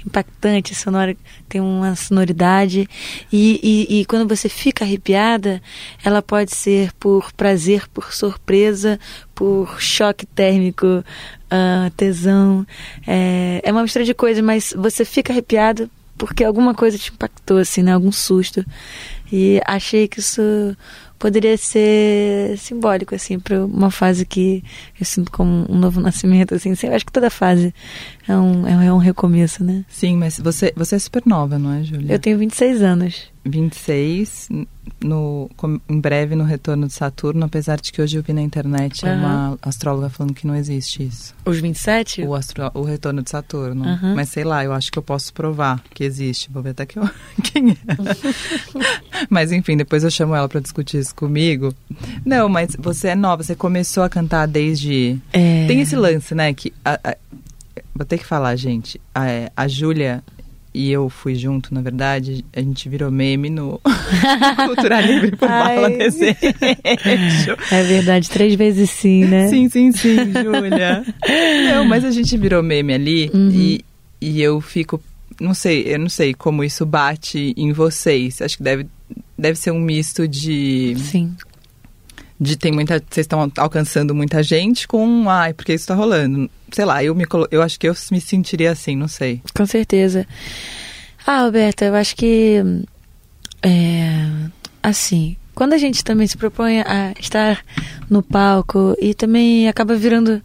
impactante 0.04 0.75
sonora, 0.75 1.16
tem 1.49 1.61
uma 1.61 1.95
sonoridade. 1.95 2.88
E, 3.33 3.61
e, 3.62 4.00
e, 4.00 4.04
quando 4.07 4.28
você 4.28 4.49
fica 4.49 4.85
arrepiada, 4.85 5.62
ela 6.02 6.21
pode 6.21 6.52
ser 6.52 6.92
por 6.95 7.33
prazer, 7.33 7.87
por 7.88 8.12
surpresa, 8.12 8.99
por 9.37 9.80
choque 9.80 10.26
térmico, 10.26 10.87
uh, 10.87 11.90
tesão. 11.97 12.66
É, 13.07 13.61
é 13.62 13.71
uma 13.71 13.83
mistura 13.83 14.04
de 14.04 14.14
coisas, 14.14 14.42
mas 14.42 14.75
você 14.76 15.04
fica 15.04 15.33
arrepiado 15.33 15.88
porque 16.18 16.42
alguma 16.42 16.75
coisa 16.75 16.99
te 16.99 17.12
impactou, 17.12 17.59
assim, 17.59 17.80
né? 17.80 17.92
Algum 17.92 18.11
susto. 18.11 18.66
E 19.30 19.61
achei 19.66 20.08
que 20.08 20.20
isso 20.20 20.42
poderia 21.18 21.56
ser 21.56 22.56
simbólico, 22.58 23.14
assim, 23.14 23.38
para 23.38 23.64
uma 23.64 23.90
fase 23.90 24.25
que 24.25 24.62
eu 24.99 25.05
sinto 25.05 25.31
como 25.31 25.67
um 25.69 25.78
novo 25.78 26.00
nascimento, 26.02 26.55
assim. 26.55 26.75
Eu 26.83 26.95
acho 26.95 27.07
que 27.07 27.12
toda 27.12 27.31
fase 27.31 27.75
é 28.26 28.37
um, 28.37 28.67
é 28.67 28.93
um 28.93 28.99
recomeço, 28.99 29.64
né? 29.64 29.85
Sim, 29.88 30.17
mas 30.17 30.38
você, 30.38 30.73
você 30.76 30.97
é 30.97 30.99
super 30.99 31.23
nova, 31.26 31.59
não 31.59 31.73
é, 31.73 31.83
Júlia? 31.83 32.12
Eu 32.12 32.19
tenho 32.19 32.38
26 32.38 32.83
anos. 32.83 33.31
26, 33.49 34.49
no, 35.02 35.50
em 35.88 36.00
breve 36.00 36.35
no 36.35 36.45
retorno 36.45 36.87
de 36.87 36.93
Saturno, 36.93 37.45
apesar 37.45 37.81
de 37.81 37.93
que 37.93 38.00
hoje 38.00 38.17
eu 38.17 38.23
vi 38.23 38.33
na 38.33 38.43
internet 38.43 39.05
uhum. 39.05 39.14
uma 39.14 39.59
astróloga 39.62 40.09
falando 40.09 40.35
que 40.35 40.47
não 40.47 40.55
existe 40.55 41.02
isso. 41.02 41.35
Os 41.45 41.59
27? 41.59 42.23
O, 42.23 42.35
astro, 42.35 42.71
o 42.75 42.83
retorno 42.83 43.23
de 43.23 43.31
Saturno. 43.31 43.85
Uhum. 43.85 44.14
Mas 44.14 44.28
sei 44.28 44.45
lá, 44.45 44.64
eu 44.64 44.73
acho 44.73 44.90
que 44.90 44.99
eu 44.99 45.02
posso 45.02 45.33
provar 45.33 45.83
que 45.95 46.05
existe. 46.05 46.50
Vou 46.50 46.62
ver 46.62 46.71
até 46.71 46.87
que 46.87 46.99
eu, 46.99 47.09
quem 47.43 47.71
é. 47.71 47.76
mas 49.31 49.52
enfim, 49.52 49.76
depois 49.76 50.05
eu 50.05 50.11
chamo 50.11 50.35
ela 50.35 50.49
para 50.49 50.61
discutir 50.61 50.99
isso 50.99 51.14
comigo. 51.14 51.75
Não, 52.25 52.49
mas 52.49 52.76
você 52.78 53.09
é 53.09 53.14
nova, 53.14 53.43
você 53.43 53.55
começou 53.55 54.02
a 54.02 54.09
cantar 54.09 54.47
desde. 54.47 54.88
É... 55.33 55.66
Tem 55.66 55.80
esse 55.80 55.97
lance, 55.97 56.35
né? 56.35 56.52
Que 56.52 56.73
a, 56.85 56.99
a, 57.02 57.16
vou 57.95 58.07
ter 58.07 58.18
que 58.18 58.26
falar, 58.26 58.54
gente. 58.57 59.00
A, 59.14 59.50
a 59.57 59.68
Júlia 59.68 60.23
e 60.75 60.92
eu 60.92 61.09
fui 61.09 61.35
junto, 61.35 61.75
na 61.75 61.80
verdade, 61.80 62.45
a 62.54 62.61
gente 62.61 62.88
virou 62.88 63.11
meme 63.11 63.50
no 63.50 63.80
Cultura 64.66 65.00
Livre 65.00 65.33
por 65.33 65.49
Bala 65.49 65.90
Desejo. 65.90 66.37
É 67.71 67.83
verdade, 67.83 68.28
três 68.28 68.54
vezes 68.54 68.90
sim, 68.90 69.25
né? 69.25 69.49
Sim, 69.49 69.68
sim, 69.68 69.90
sim, 69.90 70.16
Júlia. 70.33 71.04
Não, 71.73 71.85
mas 71.85 72.04
a 72.04 72.11
gente 72.11 72.37
virou 72.37 72.62
meme 72.62 72.92
ali 72.92 73.30
uhum. 73.33 73.50
e, 73.50 73.85
e 74.21 74.40
eu 74.40 74.61
fico, 74.61 75.02
não 75.40 75.54
sei, 75.54 75.83
eu 75.87 75.99
não 75.99 76.09
sei 76.09 76.35
como 76.35 76.62
isso 76.62 76.85
bate 76.85 77.54
em 77.57 77.73
vocês. 77.73 78.40
Acho 78.42 78.59
que 78.59 78.62
deve, 78.62 78.87
deve 79.37 79.59
ser 79.59 79.71
um 79.71 79.80
misto 79.80 80.28
de... 80.28 80.95
Sim 80.99 81.35
de 82.40 82.57
tem 82.57 82.73
muita 82.73 83.02
vocês 83.11 83.25
estão 83.25 83.50
alcançando 83.57 84.14
muita 84.14 84.42
gente 84.42 84.87
com 84.87 85.28
ai 85.28 85.52
porque 85.52 85.75
isso 85.75 85.85
está 85.85 85.95
rolando? 85.95 86.49
Sei 86.71 86.85
lá 86.85 87.02
eu 87.02 87.14
me 87.14 87.25
eu 87.50 87.62
acho 87.62 87.78
que 87.78 87.88
eu 87.88 87.95
me 88.12 88.21
sentiria 88.21 88.73
assim 88.73 88.97
não 88.97 89.09
sei. 89.09 89.42
Com 89.54 89.66
certeza. 89.66 90.26
Ah 91.26 91.40
Alberta 91.40 91.85
eu 91.85 91.95
acho 91.95 92.14
que 92.14 92.62
é, 93.62 94.28
assim 94.83 95.37
quando 95.54 95.73
a 95.73 95.78
gente 95.78 96.04
também 96.04 96.26
se 96.26 96.37
propõe 96.37 96.80
a 96.80 97.12
estar 97.18 97.64
no 98.09 98.23
palco 98.23 98.97
e 99.00 99.12
também 99.14 99.68
acaba 99.68 99.97
virando 99.97 100.40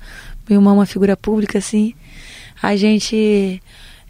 uma, 0.50 0.74
uma 0.74 0.86
figura 0.88 1.16
pública 1.16 1.60
assim 1.60 1.94
a 2.62 2.76
gente 2.76 3.62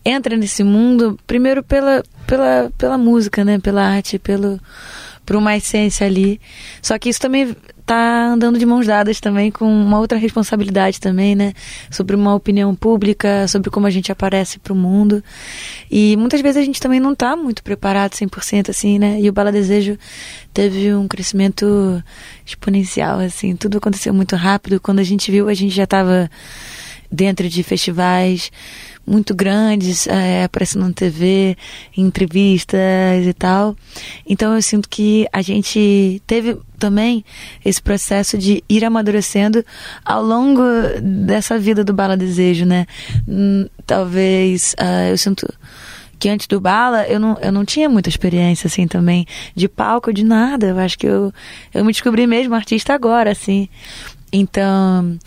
entra 0.05 0.37
nesse 0.37 0.63
mundo 0.63 1.19
primeiro 1.27 1.61
pela 1.61 2.01
pela 2.25 2.71
pela 2.77 2.97
música 2.97 3.43
né? 3.43 3.59
Pela 3.59 3.83
arte 3.83 4.17
pelo 4.17 4.59
por 5.25 5.35
uma 5.35 5.55
essência 5.55 6.05
ali. 6.05 6.39
Só 6.81 6.97
que 6.97 7.09
isso 7.09 7.19
também 7.19 7.55
tá 7.85 8.27
andando 8.27 8.57
de 8.57 8.65
mãos 8.65 8.87
dadas 8.87 9.19
também 9.19 9.51
com 9.51 9.65
uma 9.65 9.99
outra 9.99 10.17
responsabilidade 10.17 10.99
também, 10.99 11.35
né? 11.35 11.53
Sobre 11.91 12.15
uma 12.15 12.33
opinião 12.33 12.73
pública, 12.73 13.47
sobre 13.47 13.69
como 13.69 13.85
a 13.85 13.89
gente 13.89 14.11
aparece 14.11 14.59
para 14.59 14.73
o 14.73 14.75
mundo. 14.75 15.23
E 15.91 16.15
muitas 16.17 16.41
vezes 16.41 16.61
a 16.61 16.65
gente 16.65 16.79
também 16.79 16.99
não 16.99 17.13
tá 17.13 17.35
muito 17.35 17.63
preparado 17.63 18.13
100% 18.13 18.69
assim, 18.69 18.97
né? 18.97 19.19
E 19.19 19.29
o 19.29 19.33
Bala 19.33 19.51
Desejo 19.51 19.97
teve 20.53 20.93
um 20.93 21.07
crescimento 21.07 22.01
exponencial, 22.45 23.19
assim, 23.19 23.55
tudo 23.55 23.77
aconteceu 23.77 24.13
muito 24.13 24.35
rápido. 24.35 24.79
Quando 24.79 24.99
a 24.99 25.03
gente 25.03 25.29
viu, 25.31 25.49
a 25.49 25.53
gente 25.53 25.75
já 25.75 25.83
estava 25.83 26.29
dentro 27.11 27.47
de 27.47 27.61
festivais 27.61 28.51
muito 29.05 29.35
grandes, 29.35 30.07
é, 30.07 30.43
aparecendo 30.43 30.87
na 30.87 30.93
TV, 30.93 31.57
em 31.95 32.05
entrevistas 32.05 33.25
e 33.25 33.33
tal. 33.33 33.75
Então 34.27 34.55
eu 34.55 34.61
sinto 34.61 34.87
que 34.87 35.27
a 35.31 35.41
gente 35.41 36.21
teve 36.25 36.57
também 36.79 37.23
esse 37.63 37.81
processo 37.81 38.37
de 38.37 38.63
ir 38.67 38.83
amadurecendo 38.83 39.63
ao 40.03 40.23
longo 40.23 40.61
dessa 41.01 41.57
vida 41.57 41.83
do 41.83 41.93
Bala 41.93 42.17
Desejo, 42.17 42.65
né? 42.65 42.85
Hum, 43.27 43.67
talvez 43.85 44.75
uh, 44.79 45.09
eu 45.09 45.17
sinto 45.17 45.47
que 46.19 46.29
antes 46.29 46.47
do 46.47 46.59
Bala 46.61 47.05
eu 47.07 47.19
não, 47.19 47.37
eu 47.41 47.51
não 47.51 47.65
tinha 47.65 47.89
muita 47.89 48.07
experiência 48.07 48.67
assim 48.67 48.87
também 48.87 49.25
de 49.53 49.67
palco, 49.67 50.13
de 50.13 50.23
nada. 50.23 50.67
Eu 50.67 50.79
acho 50.79 50.97
que 50.97 51.07
eu, 51.07 51.33
eu 51.73 51.83
me 51.83 51.91
descobri 51.91 52.25
mesmo 52.25 52.55
artista 52.55 52.93
agora, 52.93 53.31
assim. 53.31 53.67
Então, 54.35 55.19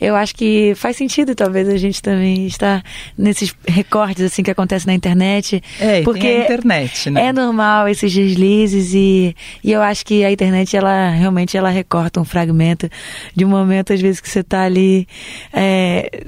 eu 0.00 0.16
acho 0.16 0.34
que 0.34 0.72
faz 0.76 0.96
sentido 0.96 1.34
talvez 1.34 1.68
a 1.68 1.76
gente 1.76 2.00
também 2.00 2.46
estar 2.46 2.82
nesses 3.16 3.54
recortes 3.68 4.24
assim 4.24 4.42
que 4.42 4.50
acontecem 4.50 4.86
na 4.86 4.94
internet. 4.94 5.62
É, 5.78 6.00
porque 6.00 6.26
a 6.26 6.44
internet, 6.44 7.10
né? 7.10 7.26
É 7.26 7.32
normal 7.34 7.86
esses 7.86 8.12
deslizes 8.12 8.94
e, 8.94 9.36
e 9.62 9.72
eu 9.72 9.82
acho 9.82 10.06
que 10.06 10.24
a 10.24 10.32
internet 10.32 10.74
ela 10.74 11.10
realmente 11.10 11.54
ela 11.54 11.68
recorta 11.68 12.18
um 12.18 12.24
fragmento 12.24 12.88
de 13.34 13.44
um 13.44 13.48
momento 13.48 13.92
às 13.92 14.00
vezes 14.00 14.20
que 14.20 14.28
você 14.28 14.40
está 14.40 14.62
ali 14.62 15.06
é, 15.52 16.24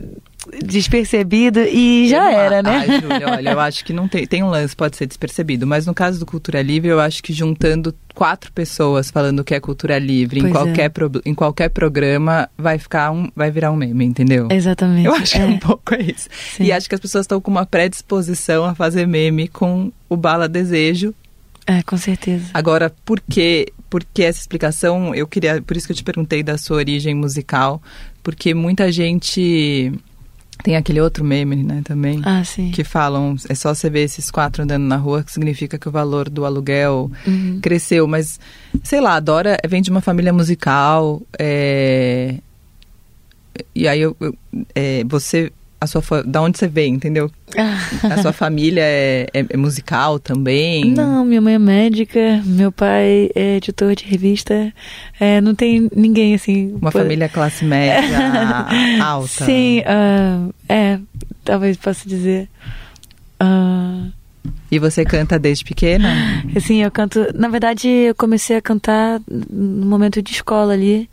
despercebido 0.65 1.61
e 1.61 2.09
já 2.09 2.33
eu, 2.33 2.39
era, 2.39 2.63
né? 2.63 2.71
Ai, 2.79 3.01
Júlia, 3.01 3.29
olha, 3.29 3.51
eu 3.51 3.61
acho 3.61 3.85
que 3.85 3.93
não 3.93 4.09
tem. 4.09 4.27
Tem 4.27 4.43
um 4.43 4.49
lance, 4.49 4.75
pode 4.75 4.97
ser 4.97 5.07
despercebido, 5.07 5.67
mas 5.67 5.87
no 5.87 5.95
caso 5.95 6.19
do 6.19 6.27
Cultura 6.27 6.63
Livre, 6.63 6.89
eu 6.89 7.01
acho 7.01 7.23
que 7.23 7.33
juntando 7.33 7.95
quatro 8.15 8.51
pessoas 8.53 9.11
falando 9.11 9.45
que 9.45 9.55
é 9.55 9.61
cultura 9.61 9.99
livre 9.99 10.41
em 10.41 10.51
qualquer, 10.51 10.85
é. 10.85 10.89
pro, 10.89 11.11
em 11.25 11.35
qualquer 11.35 11.69
programa, 11.69 12.49
vai 12.57 12.79
ficar 12.79 13.11
um, 13.13 13.31
vai 13.35 13.51
virar 13.51 13.71
um 13.71 13.77
meme, 13.77 14.05
entendeu? 14.05 14.49
Exatamente. 14.51 15.07
Eu 15.07 15.15
acho 15.15 15.37
é. 15.37 15.41
que 15.41 15.53
um 15.53 15.59
pouco 15.59 15.95
é 15.95 16.03
isso. 16.03 16.29
Sim. 16.57 16.65
E 16.65 16.73
acho 16.73 16.89
que 16.89 16.95
as 16.95 17.01
pessoas 17.01 17.25
estão 17.25 17.41
com 17.41 17.51
uma 17.51 17.67
predisposição 17.67 18.65
a 18.65 18.75
fazer 18.75 19.07
meme 19.07 19.49
com 19.49 19.93
o 20.09 20.17
Bala 20.17 20.49
Desejo. 20.49 21.15
É, 21.67 21.83
com 21.83 21.97
certeza. 21.97 22.47
Agora, 22.55 22.93
por 23.05 23.21
que, 23.21 23.69
por 23.91 24.03
que 24.03 24.23
essa 24.23 24.41
explicação? 24.41 25.15
Eu 25.15 25.27
queria, 25.27 25.61
por 25.61 25.77
isso 25.77 25.87
que 25.87 25.93
eu 25.93 25.97
te 25.97 26.03
perguntei 26.03 26.43
da 26.43 26.57
sua 26.57 26.79
origem 26.79 27.15
musical, 27.15 27.81
porque 28.23 28.55
muita 28.55 28.91
gente 28.91 29.93
tem 30.63 30.77
aquele 30.77 31.01
outro 31.01 31.25
meme, 31.25 31.57
né, 31.57 31.83
também. 31.85 32.21
Ah, 32.25 32.43
sim. 32.45 32.71
Que 32.71 32.83
falam, 32.83 33.37
é 33.49 33.55
só 33.55 33.75
você 33.75 33.89
ver 33.89 34.03
esses 34.03 34.31
quatro 34.31 34.63
andando 34.63 34.85
na 34.85 34.97
rua 34.97 35.23
que 35.23 35.33
significa 35.33 35.79
que 35.79 35.89
o 35.89 35.93
valor 35.93 36.29
do 36.29 36.45
aluguel 36.45 37.11
uhum. 37.27 37.61
cresceu. 37.63 38.07
Mas, 38.07 38.41
sei 38.83 39.01
lá, 39.01 39.15
a 39.15 39.21
Dora 39.21 39.57
vem 39.69 39.83
de 39.83 39.91
uma 39.91 40.01
família 40.01 40.33
musical. 40.33 41.23
É... 41.39 42.35
E 43.75 43.89
aí, 43.89 44.01
eu, 44.01 44.17
eu 44.21 44.35
é, 44.75 45.05
você 45.05 45.53
a 45.81 45.87
sua 45.87 46.03
da 46.25 46.43
onde 46.43 46.59
você 46.59 46.67
vem, 46.67 46.95
entendeu? 46.95 47.31
a 48.03 48.21
sua 48.21 48.33
família 48.33 48.83
é, 48.83 49.27
é, 49.33 49.47
é, 49.49 49.57
musical 49.57 50.19
também? 50.19 50.93
Não, 50.93 51.25
minha 51.25 51.41
mãe 51.41 51.55
é 51.55 51.59
médica, 51.59 52.43
meu 52.45 52.73
pai 52.73 53.31
é 53.35 53.57
editor 53.57 53.95
de 53.95 54.05
revista. 54.05 54.73
É, 55.21 55.41
não 55.41 55.55
tem 55.55 55.89
ninguém 55.95 56.35
assim. 56.35 56.75
Uma 56.81 56.91
família 56.91 57.29
classe 57.29 57.65
média 57.65 58.19
alta. 59.03 59.45
Sim, 59.45 59.81
uh, 59.81 60.55
é, 60.69 60.99
talvez 61.45 61.77
possa 61.77 62.09
dizer. 62.09 62.49
Uh, 63.41 64.11
e 64.71 64.79
você 64.79 65.05
canta 65.05 65.39
desde 65.39 65.65
pequena? 65.65 66.43
Sim, 66.61 66.83
eu 66.83 66.91
canto. 66.91 67.27
Na 67.35 67.49
verdade, 67.49 67.89
eu 67.89 68.15
comecei 68.15 68.57
a 68.57 68.63
cantar 68.63 69.21
no 69.29 69.87
momento 69.87 70.21
de 70.21 70.33
escola 70.33 70.73
ali, 70.73 71.09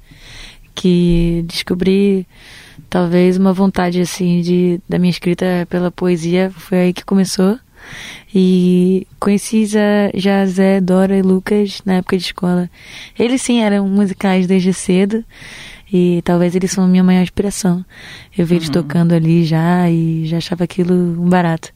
que 0.74 1.46
descobri 1.48 2.28
talvez 2.90 3.38
uma 3.38 3.54
vontade 3.54 4.02
assim 4.02 4.42
de 4.42 4.82
da 4.88 4.98
minha 5.00 5.12
escrita 5.12 5.68
pela 5.70 5.92
poesia 5.92 6.52
foi 6.56 6.78
aí 6.80 6.94
que 6.94 7.04
começou 7.04 7.60
E 8.34 9.08
conheci 9.20 9.66
já, 9.66 10.12
já 10.14 10.46
Zé, 10.46 10.82
Dora 10.82 11.18
e 11.18 11.22
Lucas 11.22 11.82
na 11.86 11.96
época 11.96 12.18
de 12.18 12.26
escola. 12.26 12.70
Eles 13.18 13.42
sim 13.42 13.62
eram 13.62 13.88
musicais 13.88 14.48
desde 14.48 14.74
cedo. 14.74 15.24
E 15.92 16.22
talvez 16.24 16.56
eles 16.56 16.72
são 16.72 16.84
a 16.84 16.88
minha 16.88 17.04
maior 17.04 17.22
inspiração. 17.22 17.86
Eu 18.38 18.46
vi 18.46 18.56
eles 18.56 18.68
uhum. 18.68 18.74
tocando 18.74 19.14
ali 19.14 19.46
já 19.46 19.90
e 19.90 20.26
já 20.26 20.38
achava 20.38 20.64
aquilo 20.64 20.94
um 20.94 21.30
barato. 21.30 21.72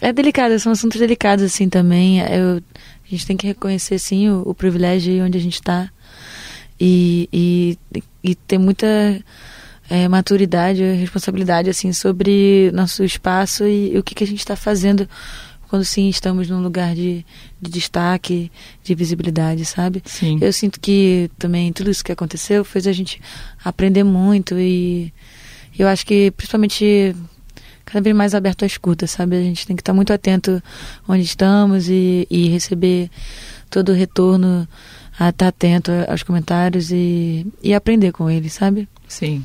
É 0.00 0.12
delicado, 0.12 0.58
são 0.58 0.72
assuntos 0.72 0.98
delicados 0.98 1.44
assim 1.44 1.68
também. 1.68 2.20
Eu, 2.20 2.62
a 3.04 3.10
gente 3.10 3.26
tem 3.26 3.36
que 3.36 3.46
reconhecer 3.46 3.98
sim 3.98 4.30
o, 4.30 4.42
o 4.46 4.54
privilégio 4.54 5.24
onde 5.24 5.36
a 5.36 5.40
gente 5.40 5.54
está 5.54 5.90
e, 6.80 7.28
e, 7.32 8.02
e 8.22 8.34
ter 8.34 8.56
muita 8.56 8.86
é, 9.88 10.06
maturidade 10.08 10.82
responsabilidade 10.82 11.70
assim 11.70 11.92
sobre 11.92 12.70
nosso 12.72 13.04
espaço 13.04 13.64
e, 13.64 13.94
e 13.94 13.98
o 13.98 14.02
que, 14.02 14.14
que 14.14 14.24
a 14.24 14.26
gente 14.26 14.40
está 14.40 14.56
fazendo 14.56 15.08
quando 15.68 15.84
sim 15.84 16.08
estamos 16.08 16.48
num 16.48 16.62
lugar 16.62 16.94
de, 16.94 17.24
de 17.60 17.70
destaque, 17.70 18.50
de 18.82 18.94
visibilidade, 18.94 19.66
sabe? 19.66 20.02
Sim. 20.06 20.38
Eu 20.40 20.50
sinto 20.52 20.80
que 20.80 21.30
também 21.38 21.72
tudo 21.72 21.90
isso 21.90 22.02
que 22.02 22.12
aconteceu 22.12 22.64
fez 22.64 22.86
a 22.86 22.92
gente 22.92 23.20
aprender 23.62 24.02
muito 24.02 24.58
e 24.58 25.12
eu 25.78 25.86
acho 25.86 26.06
que 26.06 26.30
principalmente 26.30 27.14
cada 27.84 28.00
vez 28.00 28.14
mais 28.14 28.34
aberto 28.34 28.64
à 28.64 28.66
escuta, 28.66 29.06
sabe? 29.06 29.36
A 29.36 29.42
gente 29.42 29.66
tem 29.66 29.76
que 29.76 29.82
estar 29.82 29.94
muito 29.94 30.12
atento 30.12 30.62
onde 31.06 31.22
estamos 31.22 31.88
e, 31.88 32.26
e 32.30 32.48
receber 32.48 33.10
todo 33.70 33.90
o 33.90 33.94
retorno, 33.94 34.66
a 35.18 35.30
estar 35.30 35.48
atento 35.48 35.90
aos 36.06 36.22
comentários 36.22 36.90
e, 36.90 37.46
e 37.62 37.74
aprender 37.74 38.12
com 38.12 38.30
eles, 38.30 38.52
sabe? 38.52 38.88
Sim. 39.06 39.44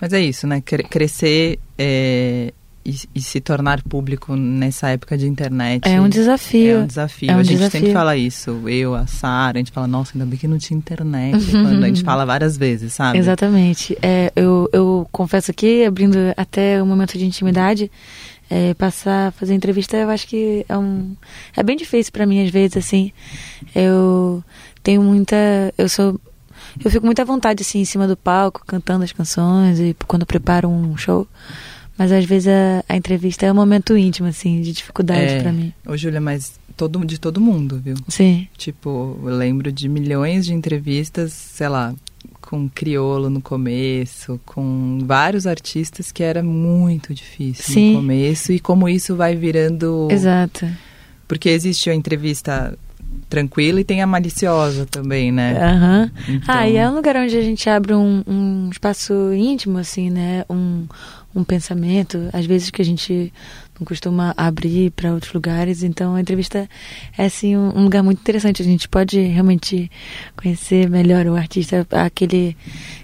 Mas 0.00 0.12
é 0.12 0.20
isso, 0.20 0.46
né? 0.46 0.60
Crescer 0.60 1.58
é, 1.78 2.52
e, 2.86 2.94
e, 3.14 3.20
se 3.20 3.40
tornar 3.40 3.82
público 3.82 4.36
nessa 4.36 4.90
época 4.90 5.18
de 5.18 5.26
internet. 5.26 5.88
É 5.88 6.00
um 6.00 6.08
desafio. 6.08 6.76
É 6.76 6.78
um 6.78 6.86
desafio. 6.86 7.30
É 7.30 7.34
um 7.34 7.38
a 7.38 7.42
gente 7.42 7.56
desafio. 7.56 7.80
sempre 7.80 7.92
fala 7.92 8.16
isso. 8.16 8.68
Eu, 8.68 8.94
a 8.94 9.06
Sara, 9.06 9.56
a 9.56 9.60
gente 9.60 9.72
fala, 9.72 9.88
nossa, 9.88 10.12
ainda 10.14 10.24
bem 10.24 10.38
que 10.38 10.46
não 10.46 10.58
tinha 10.58 10.76
internet. 10.78 11.34
Uhum. 11.34 11.64
Quando 11.64 11.84
a 11.84 11.86
gente 11.88 12.02
fala 12.04 12.24
várias 12.24 12.56
vezes, 12.56 12.92
sabe? 12.92 13.18
Exatamente. 13.18 13.98
É, 14.00 14.30
eu, 14.36 14.68
eu 14.72 15.08
confesso 15.10 15.50
aqui, 15.50 15.84
abrindo 15.84 16.16
até 16.36 16.80
um 16.80 16.86
momento 16.86 17.18
de 17.18 17.26
intimidade, 17.26 17.90
é, 18.48 18.74
passar, 18.74 19.32
fazer 19.32 19.54
entrevista, 19.54 19.96
eu 19.96 20.08
acho 20.08 20.26
que 20.28 20.64
é 20.68 20.78
um. 20.78 21.16
É 21.56 21.62
bem 21.64 21.76
difícil 21.76 22.12
para 22.12 22.24
mim, 22.26 22.44
às 22.44 22.50
vezes, 22.50 22.76
assim. 22.76 23.10
Eu 23.74 24.44
tenho 24.82 25.02
muita. 25.02 25.36
Eu 25.76 25.88
sou. 25.88 26.20
Eu 26.84 26.90
fico 26.90 27.04
muita 27.04 27.24
vontade, 27.24 27.62
assim, 27.62 27.80
em 27.80 27.84
cima 27.84 28.06
do 28.06 28.16
palco, 28.16 28.62
cantando 28.66 29.04
as 29.04 29.12
canções 29.12 29.80
e 29.80 29.96
quando 30.06 30.26
preparo 30.26 30.68
um 30.68 30.96
show. 30.96 31.26
Mas 31.98 32.12
às 32.12 32.24
vezes 32.24 32.48
a, 32.48 32.84
a 32.88 32.96
entrevista 32.96 33.46
é 33.46 33.52
um 33.52 33.54
momento 33.54 33.96
íntimo, 33.96 34.28
assim, 34.28 34.60
de 34.60 34.72
dificuldade 34.72 35.32
é, 35.32 35.42
para 35.42 35.52
mim. 35.52 35.72
Ô, 35.86 35.96
Júlia, 35.96 36.20
mas 36.20 36.60
todo, 36.76 37.04
de 37.04 37.18
todo 37.18 37.40
mundo, 37.40 37.80
viu? 37.82 37.96
Sim. 38.08 38.46
Tipo, 38.56 39.18
eu 39.22 39.34
lembro 39.34 39.72
de 39.72 39.88
milhões 39.88 40.44
de 40.44 40.52
entrevistas, 40.52 41.32
sei 41.32 41.68
lá, 41.68 41.94
com 42.40 42.68
Criolo 42.68 43.28
no 43.28 43.40
começo, 43.40 44.38
com 44.44 45.00
vários 45.04 45.46
artistas 45.46 46.12
que 46.12 46.22
era 46.22 46.42
muito 46.42 47.12
difícil 47.12 47.74
Sim. 47.74 47.90
no 47.92 48.00
começo 48.00 48.52
e 48.52 48.60
como 48.60 48.88
isso 48.88 49.16
vai 49.16 49.34
virando. 49.34 50.08
Exato. 50.10 50.66
Porque 51.26 51.48
existe 51.48 51.90
a 51.90 51.94
entrevista 51.94 52.78
tranquila 53.28 53.80
e 53.80 53.84
tem 53.84 54.02
a 54.02 54.06
maliciosa 54.06 54.86
também, 54.86 55.32
né? 55.32 55.56
Aham. 55.60 56.10
Uhum. 56.28 56.34
Então... 56.34 56.54
Ah, 56.54 56.68
e 56.68 56.76
é 56.76 56.88
um 56.88 56.94
lugar 56.94 57.16
onde 57.16 57.36
a 57.36 57.42
gente 57.42 57.68
abre 57.68 57.94
um, 57.94 58.22
um 58.26 58.68
espaço 58.70 59.32
íntimo, 59.34 59.78
assim, 59.78 60.10
né? 60.10 60.44
Um, 60.48 60.86
um 61.34 61.44
pensamento, 61.44 62.28
às 62.32 62.46
vezes 62.46 62.70
que 62.70 62.80
a 62.80 62.84
gente 62.84 63.32
não 63.78 63.86
costuma 63.86 64.34
abrir 64.36 64.90
para 64.90 65.12
outros 65.12 65.32
lugares. 65.32 65.82
Então 65.82 66.14
a 66.14 66.20
entrevista 66.20 66.68
é 67.16 67.24
assim 67.24 67.56
um, 67.56 67.84
lugar 67.84 68.02
muito 68.02 68.20
interessante. 68.20 68.62
A 68.62 68.64
gente 68.64 68.88
pode 68.88 69.20
realmente 69.20 69.90
conhecer 70.36 70.88
melhor 70.88 71.26
o 71.26 71.36
artista, 71.36 71.86
aquele 71.90 72.56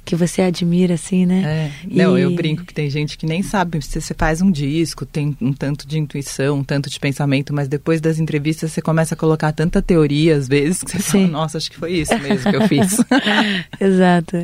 que 0.05 0.17
você 0.17 0.43
admira, 0.43 0.95
assim, 0.95 1.27
né? 1.27 1.43
É. 1.45 1.87
Não, 1.89 2.19
e... 2.19 2.23
eu 2.23 2.35
brinco 2.35 2.65
que 2.65 2.75
tem 2.75 2.91
gente 2.91 3.17
que 3.17 3.27
nem 3.27 3.43
sabe 3.43 3.81
se 3.83 4.01
você 4.01 4.15
faz 4.15 4.41
um 4.41 4.51
disco, 4.51 5.07
tem 5.07 5.37
um 5.41 5.53
tanto 5.53 5.87
de 5.87 5.99
intuição, 5.99 6.59
um 6.59 6.65
tanto 6.65 6.91
de 6.91 6.99
pensamento, 6.99 7.55
mas 7.55 7.69
depois 7.69 8.01
das 8.01 8.19
entrevistas 8.19 8.73
você 8.73 8.83
começa 8.83 9.15
a 9.15 9.17
colocar 9.17 9.53
tanta 9.53 9.81
teoria 9.81 10.37
às 10.37 10.49
vezes 10.49 10.83
que 10.83 10.91
você 10.91 10.99
Sim. 10.99 11.27
fala, 11.27 11.29
nossa, 11.29 11.59
acho 11.59 11.71
que 11.71 11.77
foi 11.77 11.93
isso 11.93 12.19
mesmo 12.19 12.51
que 12.51 12.57
eu 12.57 12.69
fiz. 12.69 12.99
Exato. 13.81 14.37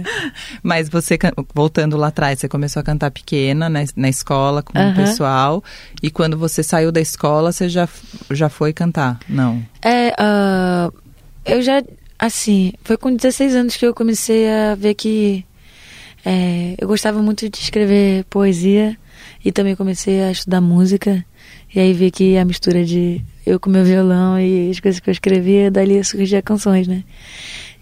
Mas 0.62 0.88
você, 0.88 1.18
voltando 1.54 1.96
lá 1.96 2.08
atrás, 2.08 2.38
você 2.38 2.48
começou 2.48 2.80
a 2.80 2.82
cantar 2.82 3.10
pequena, 3.10 3.68
né, 3.68 3.86
na 3.96 4.08
escola, 4.08 4.62
com 4.62 4.78
o 4.78 4.94
pessoal, 4.94 5.62
e 6.02 6.10
quando 6.18 6.36
você 6.36 6.64
saiu 6.64 6.90
da 6.90 7.00
escola, 7.00 7.52
você 7.52 7.68
já, 7.68 7.88
já 8.32 8.48
foi 8.48 8.72
cantar? 8.72 9.20
Não. 9.28 9.64
É, 9.80 10.08
uh, 10.18 10.92
eu 11.46 11.62
já, 11.62 11.80
assim, 12.18 12.72
foi 12.82 12.96
com 12.96 13.14
16 13.14 13.54
anos 13.54 13.76
que 13.76 13.86
eu 13.86 13.94
comecei 13.94 14.50
a 14.50 14.74
ver 14.74 14.94
que 14.94 15.46
é, 16.26 16.74
eu 16.76 16.88
gostava 16.88 17.22
muito 17.22 17.48
de 17.48 17.58
escrever 17.58 18.24
poesia 18.24 18.98
e 19.44 19.52
também 19.52 19.76
comecei 19.76 20.20
a 20.20 20.32
estudar 20.32 20.60
música. 20.60 21.24
E 21.72 21.78
aí 21.78 21.92
vi 21.92 22.10
que 22.10 22.36
a 22.36 22.44
mistura 22.44 22.84
de 22.84 23.24
eu 23.46 23.60
com 23.60 23.70
meu 23.70 23.84
violão 23.84 24.40
e 24.40 24.70
as 24.70 24.80
coisas 24.80 24.98
que 24.98 25.08
eu 25.08 25.12
escrevia, 25.12 25.70
dali 25.70 26.02
surgia 26.02 26.42
canções, 26.42 26.88
né? 26.88 27.04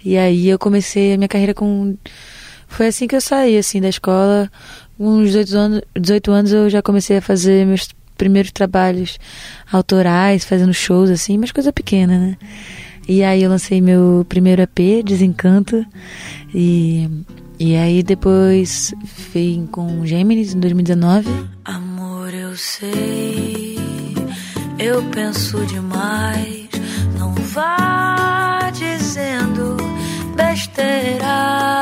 E 0.04 0.18
aí 0.18 0.46
eu 0.46 0.58
comecei 0.58 1.14
a 1.14 1.16
minha 1.16 1.26
carreira 1.26 1.54
com. 1.54 1.96
Foi 2.68 2.88
assim 2.88 3.06
que 3.06 3.16
eu 3.16 3.20
saí, 3.22 3.56
assim, 3.56 3.80
da 3.80 3.88
escola. 3.88 4.52
uns 5.00 5.30
18 5.30 5.56
anos, 5.56 5.80
18 5.98 6.32
anos 6.32 6.52
eu 6.52 6.68
já 6.68 6.82
comecei 6.82 7.16
a 7.16 7.22
fazer 7.22 7.64
meus 7.64 7.88
primeiros 8.16 8.50
trabalhos 8.50 9.18
autorais, 9.70 10.44
fazendo 10.44 10.74
shows 10.74 11.10
assim, 11.10 11.38
mas 11.38 11.52
coisa 11.52 11.72
pequena, 11.72 12.18
né? 12.18 12.36
E 13.08 13.22
aí 13.22 13.42
eu 13.42 13.50
lancei 13.50 13.80
meu 13.80 14.26
primeiro 14.28 14.62
EP, 14.62 15.04
Desencanto, 15.04 15.86
e, 16.52 17.08
e 17.58 17.76
aí 17.76 18.02
depois 18.02 18.92
vim 19.32 19.66
com 19.70 20.04
Gêmeos 20.04 20.54
em 20.54 20.58
2019. 20.58 21.28
Amor, 21.64 22.34
eu 22.34 22.56
sei, 22.56 23.78
eu 24.78 25.02
penso 25.12 25.64
demais, 25.66 26.66
não 27.16 27.32
vá 27.32 28.70
dizendo 28.72 29.76
besteiras 30.34 31.75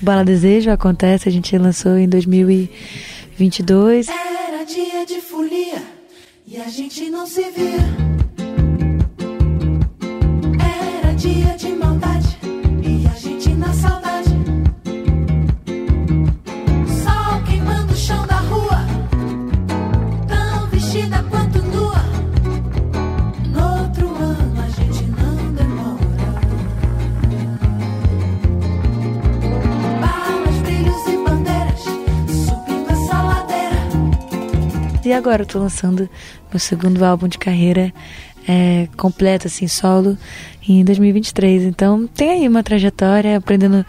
O 0.00 0.04
Bala 0.04 0.24
Desejo 0.24 0.70
acontece, 0.70 1.28
a 1.28 1.32
gente 1.32 1.58
lançou 1.58 1.98
em 1.98 2.08
2022. 2.08 4.08
Era 4.08 4.64
dia 4.64 5.04
de 5.04 5.20
folia 5.20 5.82
e 6.46 6.56
a 6.56 6.68
gente 6.68 7.10
não 7.10 7.26
se 7.26 7.42
via. 7.50 8.09
E 35.10 35.12
agora 35.12 35.42
eu 35.42 35.46
tô 35.46 35.58
lançando 35.58 36.08
meu 36.52 36.60
segundo 36.60 37.04
álbum 37.04 37.26
de 37.26 37.36
carreira 37.36 37.92
é, 38.48 38.86
completo, 38.96 39.48
assim, 39.48 39.66
solo, 39.66 40.16
em 40.68 40.84
2023. 40.84 41.64
Então 41.64 42.06
tem 42.06 42.30
aí 42.30 42.48
uma 42.48 42.62
trajetória, 42.62 43.36
aprendendo 43.36 43.84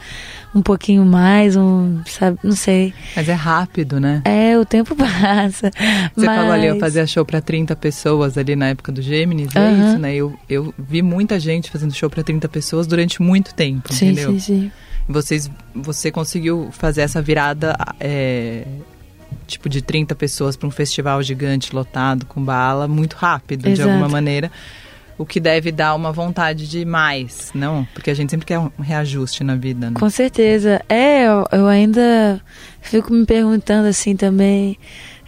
um 0.56 0.64
pouquinho 0.64 1.06
mais, 1.06 1.56
um, 1.56 2.02
sabe, 2.08 2.40
não 2.44 2.54
sei. 2.56 2.92
Mas 3.16 3.30
é 3.30 3.34
rápido, 3.34 4.00
né? 4.00 4.24
É, 4.26 4.58
o 4.58 4.66
tempo 4.66 4.96
passa. 4.98 5.70
Você 6.16 6.26
mas... 6.26 6.38
falou 6.40 6.54
ali, 6.54 6.66
eu 6.66 6.80
fazia 6.80 7.06
show 7.06 7.24
para 7.24 7.40
30 7.40 7.76
pessoas 7.76 8.36
ali 8.36 8.56
na 8.56 8.70
época 8.70 8.92
do 8.92 9.00
Gêmeos, 9.00 9.56
é 9.56 9.72
isso, 9.74 10.00
né? 10.00 10.16
Eu, 10.16 10.34
eu 10.50 10.74
vi 10.76 11.04
muita 11.04 11.40
gente 11.40 11.70
fazendo 11.70 11.94
show 11.94 12.10
para 12.10 12.24
30 12.24 12.50
pessoas 12.50 12.88
durante 12.88 13.22
muito 13.22 13.54
tempo, 13.54 13.94
sim, 13.94 14.08
entendeu? 14.08 14.32
Sim, 14.32 14.40
sim. 14.40 14.72
Vocês, 15.08 15.52
você 15.76 16.10
conseguiu 16.10 16.70
fazer 16.72 17.02
essa 17.02 17.22
virada 17.22 17.78
é, 18.00 18.66
tipo 19.52 19.70
de 19.70 19.82
30 19.82 20.16
pessoas 20.16 20.56
para 20.56 20.68
um 20.68 20.72
festival 20.72 21.22
gigante 21.22 21.76
lotado 21.76 22.26
com 22.26 22.44
bala 22.44 22.88
muito 22.88 23.16
rápido, 23.16 23.68
Exato. 23.68 23.76
de 23.76 23.82
alguma 23.94 24.10
maneira. 24.10 24.52
O 25.18 25.26
que 25.26 25.40
deve 25.40 25.72
dar 25.72 25.94
uma 25.94 26.12
vontade 26.12 26.68
de 26.68 26.84
mais, 26.84 27.52
não? 27.54 27.88
Porque 27.94 28.10
a 28.10 28.14
gente 28.14 28.32
sempre 28.32 28.46
quer 28.46 28.58
um 28.58 28.72
reajuste 28.80 29.44
na 29.44 29.56
vida, 29.56 29.92
né? 29.92 30.00
Com 30.00 30.10
certeza. 30.10 30.82
É, 30.90 31.28
eu, 31.28 31.46
eu 31.52 31.68
ainda 31.68 32.42
fico 32.82 33.14
me 33.14 33.26
perguntando 33.26 33.88
assim 33.88 34.16
também. 34.16 34.78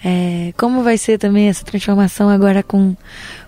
é, 0.03 0.51
como 0.57 0.81
vai 0.81 0.97
ser 0.97 1.19
também 1.19 1.47
essa 1.47 1.63
transformação 1.63 2.27
agora 2.27 2.63
com 2.63 2.95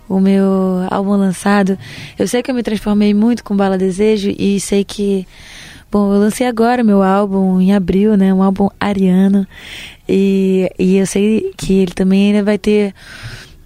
o 0.08 0.20
meu 0.20 0.86
álbum 0.92 1.16
lançado. 1.16 1.80
Eu 2.20 2.28
sei 2.28 2.44
que 2.44 2.52
eu 2.52 2.56
me 2.56 2.62
transformei 2.62 3.14
muito 3.14 3.44
com 3.44 3.58
Bala 3.58 3.78
Desejo 3.78 4.32
e 4.38 4.60
sei 4.60 4.84
que 4.84 5.26
Bom, 5.92 6.14
eu 6.14 6.20
lancei 6.20 6.46
agora 6.46 6.84
meu 6.84 7.02
álbum 7.02 7.62
em 7.62 7.74
abril, 7.74 8.18
né? 8.18 8.34
Um 8.34 8.44
álbum 8.44 8.68
ariano. 8.78 9.48
E, 10.08 10.70
e 10.78 10.98
eu 10.98 11.06
sei 11.06 11.52
que 11.58 11.74
ele 11.74 11.94
também 11.94 12.28
ainda 12.28 12.44
vai 12.44 12.58
ter 12.58 12.94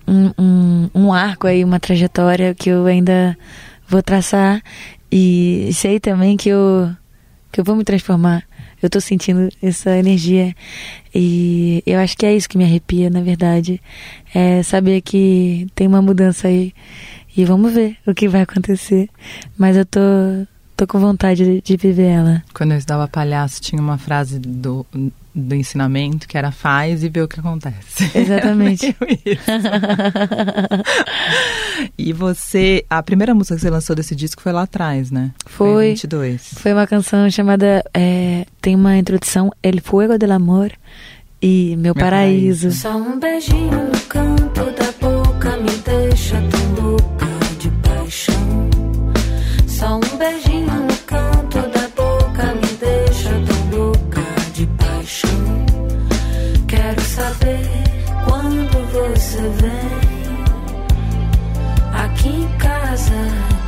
um, 0.08 0.32
um, 0.38 0.89
um 0.95 1.13
arco 1.13 1.47
aí, 1.47 1.63
uma 1.63 1.80
trajetória 1.80 2.56
que 2.56 2.69
eu 2.69 2.86
ainda 2.86 3.38
vou 3.88 4.02
traçar. 4.02 4.62
E 5.12 5.69
sei 5.73 5.99
também 5.99 6.38
que 6.38 6.49
eu, 6.49 6.89
que 7.52 7.60
eu 7.60 7.63
vou 7.63 7.75
me 7.75 7.84
transformar. 7.84 8.43
Eu 8.82 8.89
tô 8.89 9.02
sentindo 9.02 9.49
essa 9.62 9.97
energia. 9.97 10.56
E 11.13 11.84
eu 11.86 11.99
acho 11.99 12.17
que 12.17 12.25
é 12.25 12.36
isso 12.36 12.47
que 12.47 12.58
me 12.58 12.63
arrepia, 12.63 13.10
na 13.10 13.21
verdade. 13.21 13.82
É 14.34 14.63
saber 14.63 15.02
que 15.02 15.67
tem 15.75 15.88
uma 15.88 16.02
mudança 16.02 16.47
aí. 16.47 16.73
E 17.36 17.43
vamos 17.45 17.73
ver 17.73 17.97
o 18.08 18.13
que 18.13 18.28
vai 18.28 18.41
acontecer. 18.41 19.10
Mas 19.58 19.75
eu 19.75 19.86
tô 19.86 19.99
tô 20.80 20.88
com 20.88 21.00
vontade 21.00 21.44
de, 21.44 21.62
de 21.62 21.76
viver 21.76 22.08
ela. 22.08 22.44
Quando 22.54 22.72
eu 22.72 22.78
estudava 22.78 23.06
palhaço, 23.06 23.60
tinha 23.60 23.82
uma 23.82 23.98
frase 23.98 24.39
do, 24.39 24.86
do 25.36 25.54
ensinamento 25.54 26.26
que 26.26 26.38
era 26.38 26.52
faz 26.52 27.04
e 27.04 27.10
vê 27.10 27.22
o 27.22 27.28
que 27.28 27.38
acontece. 27.39 28.10
Exatamente. 28.18 28.96
E 31.98 32.12
você, 32.13 32.86
a 32.89 33.02
primeira 33.02 33.34
música 33.34 33.56
que 33.56 33.62
você 33.62 33.70
lançou 33.70 33.96
desse 33.96 34.15
disco 34.15 34.42
foi 34.42 34.52
lá 34.52 34.63
atrás, 34.63 35.12
né? 35.12 35.32
Foi. 35.46 35.70
Foi 35.70 35.86
em 35.86 35.89
22. 35.89 36.54
Foi 36.56 36.74
uma 36.74 36.88
canção 36.88 37.30
chamada. 37.30 37.84
é, 37.94 38.46
tem 38.62 38.76
uma 38.76 38.98
introdução, 38.98 39.52
El 39.62 39.82
Fuego 39.82 40.18
del 40.18 40.32
Amor 40.32 40.72
e 41.42 41.76
Meu, 41.78 41.94
Paraíso. 41.96 42.72
Só 42.72 42.96
um 42.98 43.20
beijinho 43.20 43.86
no 43.86 44.00
canto 44.08 44.65
da 44.72 44.92
boca 45.00 45.58
me 45.58 45.72
deixa 45.86 46.42
tão 46.42 46.86
louca 46.86 47.28
de 47.60 47.70
paixão. 47.70 48.70
Só 49.68 49.96
um 49.96 50.18
beijinho 50.18 50.68
vem 59.41 60.10
aqui 61.93 62.30
em 62.30 62.58
casa, 62.58 63.13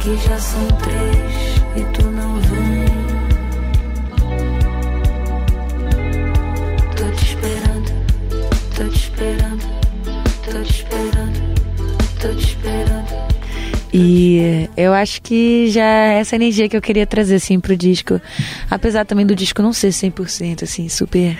que 0.01 0.15
já 0.17 0.37
são 0.37 0.67
três 0.79 1.55
e 1.75 1.83
tu 1.93 2.05
não 2.07 2.39
vem. 2.41 2.85
Tô 6.95 7.11
te 7.15 7.25
esperando, 7.25 7.91
tô 8.75 8.83
te 8.89 8.97
esperando, 8.97 9.65
tô 10.43 10.61
te 10.63 10.71
esperando, 10.71 11.39
tô 12.19 12.27
te 12.35 12.45
esperando. 12.45 12.90
E 13.93 14.69
eu 14.77 14.93
acho 14.93 15.21
que 15.21 15.69
já 15.69 15.83
é 15.83 16.19
essa 16.19 16.35
energia 16.35 16.69
que 16.69 16.77
eu 16.77 16.81
queria 16.81 17.05
trazer, 17.05 17.35
assim, 17.35 17.59
pro 17.59 17.75
disco. 17.75 18.21
Apesar 18.69 19.05
também 19.05 19.25
do 19.25 19.35
disco 19.35 19.61
não 19.61 19.73
ser 19.73 19.89
100%, 19.89 20.63
assim, 20.63 20.87
super 20.87 21.37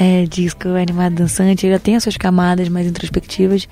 é, 0.00 0.24
disco 0.24 0.68
animado, 0.70 1.14
dançante. 1.14 1.64
Ele 1.66 1.72
já 1.74 1.78
tem 1.78 1.94
as 1.96 2.02
suas 2.02 2.16
camadas 2.16 2.68
mais 2.68 2.86
introspectivas. 2.86 3.68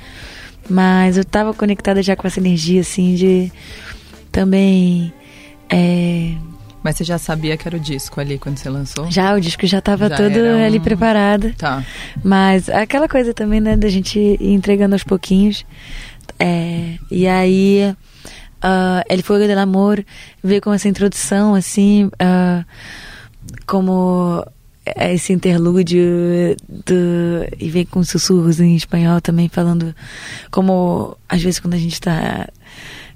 Mas 0.70 1.16
eu 1.16 1.24
tava 1.24 1.52
conectada 1.52 2.00
já 2.02 2.14
com 2.14 2.26
essa 2.26 2.38
energia, 2.38 2.80
assim, 2.82 3.16
de 3.16 3.50
também... 4.30 5.12
é, 5.68 6.32
Mas 6.82 6.96
você 6.96 7.04
já 7.04 7.18
sabia 7.18 7.56
que 7.56 7.66
era 7.66 7.76
o 7.76 7.80
disco 7.80 8.20
ali 8.20 8.38
quando 8.38 8.56
você 8.58 8.70
lançou? 8.70 9.10
já 9.10 9.34
o 9.34 9.40
disco 9.40 9.66
já 9.66 9.80
tava 9.80 10.08
Já 10.08 10.16
todo 10.16 10.36
um- 10.38 10.64
ali 10.64 10.78
preparado. 10.78 11.52
Tá. 11.58 11.84
Mas 12.22 12.68
aquela 12.68 13.08
coisa 13.08 13.34
também, 13.34 13.60
né, 13.60 13.76
da 13.76 13.88
gente 13.88 14.18
ir 14.18 14.38
entregando 14.52 14.94
aos 14.94 15.02
pouquinhos. 15.02 15.66
É, 16.38 16.94
e 17.10 17.26
aí, 17.26 17.94
ah, 18.62 19.02
ele 19.08 19.22
foi 19.22 19.46
del 19.46 19.58
amor, 19.58 20.04
veio 20.42 20.62
com 20.62 20.72
essa 20.72 20.88
introdução, 20.88 21.54
assim, 21.54 22.10
ah, 22.18 22.64
como 23.66 24.44
esse 24.96 25.32
interlúdio 25.32 26.56
do, 26.68 27.46
e 27.58 27.70
vem 27.70 27.84
com 27.84 28.02
sussurros 28.02 28.60
em 28.60 28.74
espanhol 28.74 29.20
também, 29.20 29.48
falando 29.48 29.94
como, 30.50 31.16
às 31.28 31.42
vezes, 31.42 31.60
quando 31.60 31.74
a 31.74 31.78
gente 31.78 32.00
tá 32.00 32.48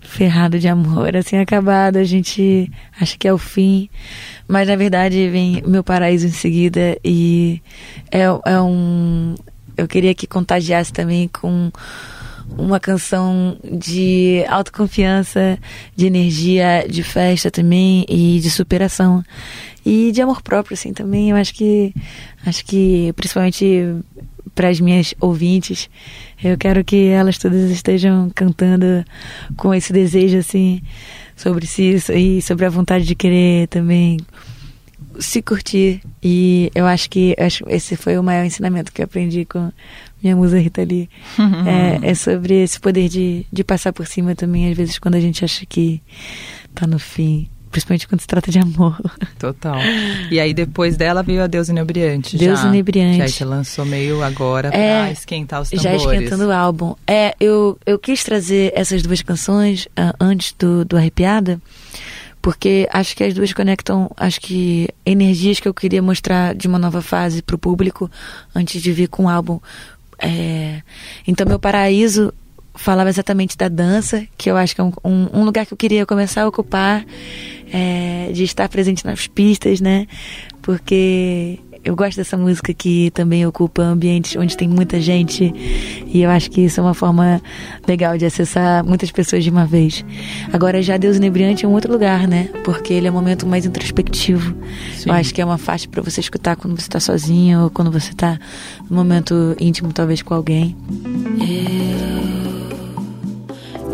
ferrado 0.01 0.59
de 0.59 0.69
amor, 0.69 1.17
assim, 1.17 1.37
acabado, 1.39 1.97
a 1.97 2.05
gente 2.05 2.71
acha 3.01 3.17
que 3.19 3.27
é 3.27 3.33
o 3.33 3.39
fim, 3.39 3.89
mas 4.47 4.69
na 4.69 4.77
verdade 4.77 5.29
vem 5.29 5.63
meu 5.67 5.83
paraíso 5.83 6.27
em 6.27 6.31
seguida 6.31 6.97
e 7.05 7.61
é, 8.11 8.23
é 8.23 8.61
um. 8.61 9.35
Eu 9.77 9.87
queria 9.87 10.15
que 10.15 10.27
contagiasse 10.27 10.93
também 10.93 11.29
com 11.29 11.71
uma 12.57 12.81
canção 12.81 13.57
de 13.65 14.45
autoconfiança, 14.49 15.59
de 15.95 16.07
energia, 16.07 16.87
de 16.89 17.03
festa 17.03 17.51
também 17.51 18.05
e 18.09 18.41
de 18.41 18.51
superação 18.51 19.25
e 19.85 20.11
de 20.13 20.21
amor 20.21 20.43
próprio 20.43 20.75
assim 20.75 20.93
também. 20.93 21.31
Eu 21.31 21.37
acho 21.37 21.55
que 21.55 21.95
acho 22.45 22.65
que 22.65 23.13
principalmente 23.15 23.97
para 24.55 24.69
as 24.69 24.81
minhas 24.81 25.15
ouvintes, 25.21 25.91
eu 26.43 26.57
quero 26.57 26.83
que 26.83 27.09
elas 27.09 27.37
todas 27.37 27.71
estejam 27.71 28.31
cantando 28.35 29.05
com 29.57 29.75
esse 29.75 29.93
desejo 29.93 30.39
assim 30.39 30.81
sobre 31.37 31.67
si 31.67 31.97
e 32.15 32.41
sobre 32.41 32.65
a 32.65 32.71
vontade 32.71 33.05
de 33.05 33.15
querer 33.15 33.69
também 33.69 34.17
se 35.19 35.43
curtir. 35.43 36.01
E 36.23 36.71
eu 36.75 36.87
acho 36.87 37.11
que 37.11 37.37
acho, 37.39 37.65
esse 37.69 37.97
foi 37.97 38.19
o 38.19 38.23
maior 38.23 38.45
ensinamento 38.45 38.93
que 38.93 39.03
eu 39.03 39.05
aprendi 39.05 39.45
com 39.45 39.71
minha 40.27 40.37
musa 40.37 40.59
Rita 40.59 40.83
Lee. 40.83 41.09
é, 42.03 42.11
é 42.11 42.15
sobre 42.15 42.63
esse 42.63 42.81
poder 42.81 43.09
de, 43.09 43.47
de 43.53 43.63
passar 43.65 43.93
por 43.93 44.07
cima 44.07 44.35
também, 44.35 44.71
às 44.71 44.77
vezes, 44.77 44.99
quando 44.99 45.15
a 45.15 45.21
gente 45.21 45.45
acha 45.45 45.65
que 45.65 46.03
tá 46.75 46.87
no 46.87 46.99
fim. 46.99 47.49
Principalmente 47.71 48.09
quando 48.09 48.21
se 48.23 48.27
trata 48.27 48.51
de 48.51 48.59
amor. 48.59 48.99
Total. 49.39 49.77
E 50.31 50.41
aí 50.41 50.55
depois 50.55 50.97
dela 50.97 51.23
veio 51.23 51.43
a 51.43 51.47
Deus 51.47 51.69
Inebriante. 51.69 52.39
Deus 52.39 52.61
já, 52.61 52.69
Inebriante. 52.69 53.17
Que 53.17 53.23
aí 53.23 53.29
você 53.29 53.45
lançou 53.45 53.85
meio 53.85 54.23
agora 54.23 54.69
É, 54.69 55.03
pra 55.03 55.13
esquentar 55.13 55.61
os 55.61 55.69
Já 55.69 55.93
tambores. 55.93 56.21
esquentando 56.21 56.47
o 56.47 56.53
álbum. 56.53 56.95
É, 57.07 57.35
eu, 57.39 57.79
eu 57.85 57.99
quis 57.99 58.25
trazer 58.25 58.73
essas 58.75 59.03
duas 59.03 59.21
canções 59.21 59.89
ah, 59.95 60.15
antes 60.19 60.55
do, 60.59 60.87
do 60.87 60.97
Arrepiada, 60.97 61.61
porque 62.41 62.89
acho 62.93 63.15
que 63.15 63.25
as 63.25 63.35
duas 63.35 63.53
conectam, 63.53 64.11
acho 64.17 64.41
que 64.41 64.89
energias 65.05 65.61
que 65.61 65.69
eu 65.69 65.75
queria 65.75 66.01
mostrar 66.01 66.55
de 66.55 66.69
uma 66.69 66.79
nova 66.79 67.03
fase 67.03 67.43
pro 67.43 67.59
público 67.59 68.09
antes 68.55 68.81
de 68.81 68.91
vir 68.93 69.09
com 69.09 69.25
o 69.25 69.29
álbum. 69.29 69.61
É, 70.19 70.83
então, 71.27 71.47
meu 71.47 71.59
paraíso 71.59 72.33
falava 72.75 73.09
exatamente 73.09 73.57
da 73.57 73.69
dança, 73.69 74.27
que 74.37 74.51
eu 74.51 74.57
acho 74.57 74.75
que 74.75 74.81
é 74.81 74.85
um, 74.85 74.93
um, 75.05 75.45
lugar 75.45 75.67
que 75.67 75.73
eu 75.73 75.79
queria 75.79 76.05
começar 76.05 76.43
a 76.43 76.49
ocupar, 76.49 77.05
é, 77.73 78.31
de 78.33 78.45
estar 78.45 78.69
presente 78.69 79.05
nas 79.05 79.27
pistas, 79.27 79.81
né? 79.81 80.07
Porque 80.63 81.59
eu 81.87 81.95
gosto 81.95 82.17
dessa 82.17 82.37
música 82.37 82.75
que 82.75 83.13
também 83.13 83.47
ocupa 83.47 83.81
ambientes 83.81 84.35
onde 84.35 84.57
tem 84.57 84.67
muita 84.67 85.01
gente 85.01 85.55
e 86.05 86.21
eu 86.21 86.29
acho 86.29 86.51
que 86.51 86.63
isso 86.63 86.81
é 86.81 86.83
uma 86.83 86.95
forma 86.95 87.41
legal 87.87 88.19
de 88.19 88.27
acessar 88.27 88.85
muitas 88.85 89.13
pessoas 89.13 89.45
de 89.45 89.51
uma 89.51 89.65
vez. 89.65 90.05
Agora 90.53 90.83
já 90.83 90.97
Deus 90.97 91.17
Inebriante 91.17 91.65
é 91.65 91.69
um 91.69 91.73
outro 91.73 91.93
lugar, 91.93 92.27
né? 92.27 92.51
Porque 92.65 92.93
ele 92.93 93.07
é 93.07 93.11
um 93.11 93.15
momento 93.15 93.47
mais 93.47 93.65
introspectivo. 93.65 94.53
Sim. 94.97 95.11
Eu 95.11 95.15
acho 95.15 95.33
que 95.33 95.41
é 95.41 95.45
uma 95.45 95.59
faixa 95.59 95.87
para 95.89 96.03
você 96.03 96.21
escutar 96.21 96.57
quando 96.57 96.79
você 96.79 96.89
tá 96.89 96.99
sozinho 96.99 97.63
ou 97.63 97.71
quando 97.71 97.93
você 97.93 98.13
tá 98.13 98.37
num 98.91 98.97
momento 98.97 99.55
íntimo 99.61 99.93
talvez 99.93 100.23
com 100.23 100.35
alguém. 100.35 100.75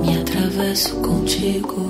me 0.00 0.18
atravesso 0.18 0.96
contigo. 0.96 1.82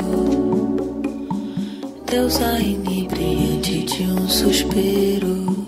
Deusa 2.10 2.58
inebriante 2.60 3.84
de 3.84 4.02
um 4.02 4.28
suspiro, 4.28 5.66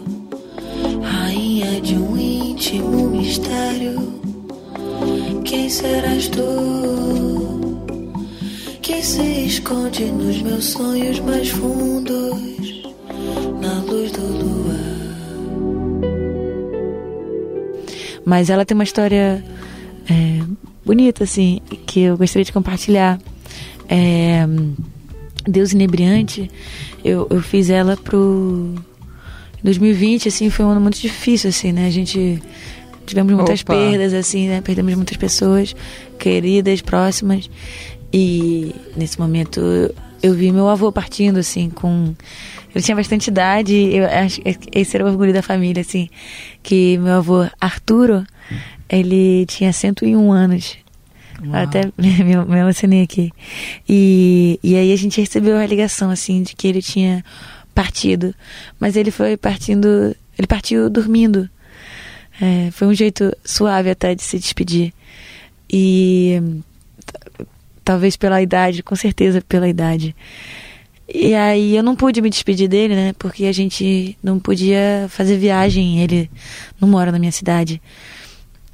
rainha 1.64 1.81
de 1.81 1.96
um 1.96 2.16
íntimo 2.16 3.09
mistério. 3.11 4.20
Quem 5.44 5.68
serás 5.68 6.29
tu? 6.29 7.87
Que 8.83 9.03
se 9.03 9.46
esconde 9.46 10.05
nos 10.05 10.42
meus 10.42 10.64
sonhos 10.66 11.18
mais 11.20 11.48
fundos, 11.48 12.83
na 13.61 13.81
luz 13.83 14.12
do 14.12 14.20
luar. 14.20 14.74
Mas 18.24 18.50
ela 18.50 18.64
tem 18.64 18.74
uma 18.74 18.85
história 18.85 19.44
é, 20.09 20.44
bonita, 20.85 21.24
assim, 21.24 21.61
que 21.87 22.00
eu 22.00 22.16
gostaria 22.16 22.44
de 22.44 22.53
compartilhar. 22.53 23.18
É, 23.88 24.46
Deus 25.46 25.72
Inebriante, 25.72 26.50
eu, 27.05 27.27
eu 27.31 27.40
fiz 27.42 27.68
ela 27.68 27.96
pro 27.96 28.74
2020, 29.64 30.29
assim, 30.29 30.50
foi 30.50 30.64
um 30.66 30.68
ano 30.68 30.81
muito 30.81 31.00
difícil, 31.00 31.48
assim, 31.48 31.72
né? 31.72 31.87
A 31.87 31.90
gente 31.90 32.40
tivemos 33.07 33.33
muitas 33.33 33.62
Opa. 33.62 33.74
perdas, 33.74 34.12
assim, 34.12 34.46
né? 34.46 34.61
Perdemos 34.61 34.94
muitas 34.94 35.16
pessoas 35.16 35.74
queridas, 36.18 36.83
próximas. 36.83 37.50
E 38.12 38.74
nesse 38.94 39.18
momento 39.18 39.61
eu 40.22 40.35
vi 40.35 40.53
meu 40.53 40.68
avô 40.68 40.92
partindo, 40.92 41.38
assim, 41.38 41.70
com. 41.70 42.14
Ele 42.74 42.85
tinha 42.85 42.96
bastante 42.96 43.29
idade, 43.29 43.74
eu 43.74 44.05
acho 44.05 44.40
que 44.42 44.57
esse 44.72 44.96
era 44.96 45.05
o 45.05 45.09
orgulho 45.09 45.33
da 45.33 45.42
família, 45.42 45.81
assim, 45.81 46.09
que 46.62 46.98
meu 46.98 47.14
avô 47.14 47.46
Arturo 47.61 48.27
ele 48.88 49.46
tinha 49.46 49.72
101 49.72 50.33
anos. 50.33 50.77
Uau. 51.42 51.55
Até 51.55 51.90
me, 51.96 52.44
me 52.44 52.59
emocionei 52.59 53.03
aqui. 53.03 53.33
E, 53.88 54.59
e 54.62 54.77
aí 54.77 54.92
a 54.92 54.96
gente 54.96 55.20
recebeu 55.20 55.57
a 55.57 55.66
ligação, 55.66 56.11
assim, 56.11 56.42
de 56.42 56.55
que 56.55 56.66
ele 56.66 56.83
tinha 56.83 57.24
partido. 57.75 58.35
Mas 58.79 58.97
ele 58.97 59.11
foi 59.11 59.37
partindo. 59.37 60.15
Ele 60.39 60.47
partiu 60.47 60.89
dormindo. 60.89 61.49
É, 62.41 62.71
foi 62.71 62.89
um 62.89 62.95
jeito 62.95 63.35
suave 63.45 63.91
até 63.91 64.15
de 64.15 64.23
se 64.23 64.39
despedir. 64.39 64.93
E 65.71 66.41
talvez 67.85 68.17
pela 68.17 68.41
idade, 68.41 68.83
com 68.83 68.97
certeza 68.97 69.43
pela 69.43 69.69
idade. 69.69 70.15
E 71.13 71.35
aí 71.35 71.77
eu 71.77 71.83
não 71.83 71.95
pude 71.95 72.23
me 72.23 72.31
despedir 72.31 72.69
dele, 72.69 72.95
né? 72.95 73.13
Porque 73.19 73.45
a 73.45 73.53
gente 73.53 74.17
não 74.23 74.39
podia 74.39 75.07
fazer 75.11 75.37
viagem. 75.37 76.01
Ele 76.01 76.31
não 76.81 76.89
mora 76.89 77.13
na 77.13 77.19
minha 77.19 77.33
cidade. 77.33 77.81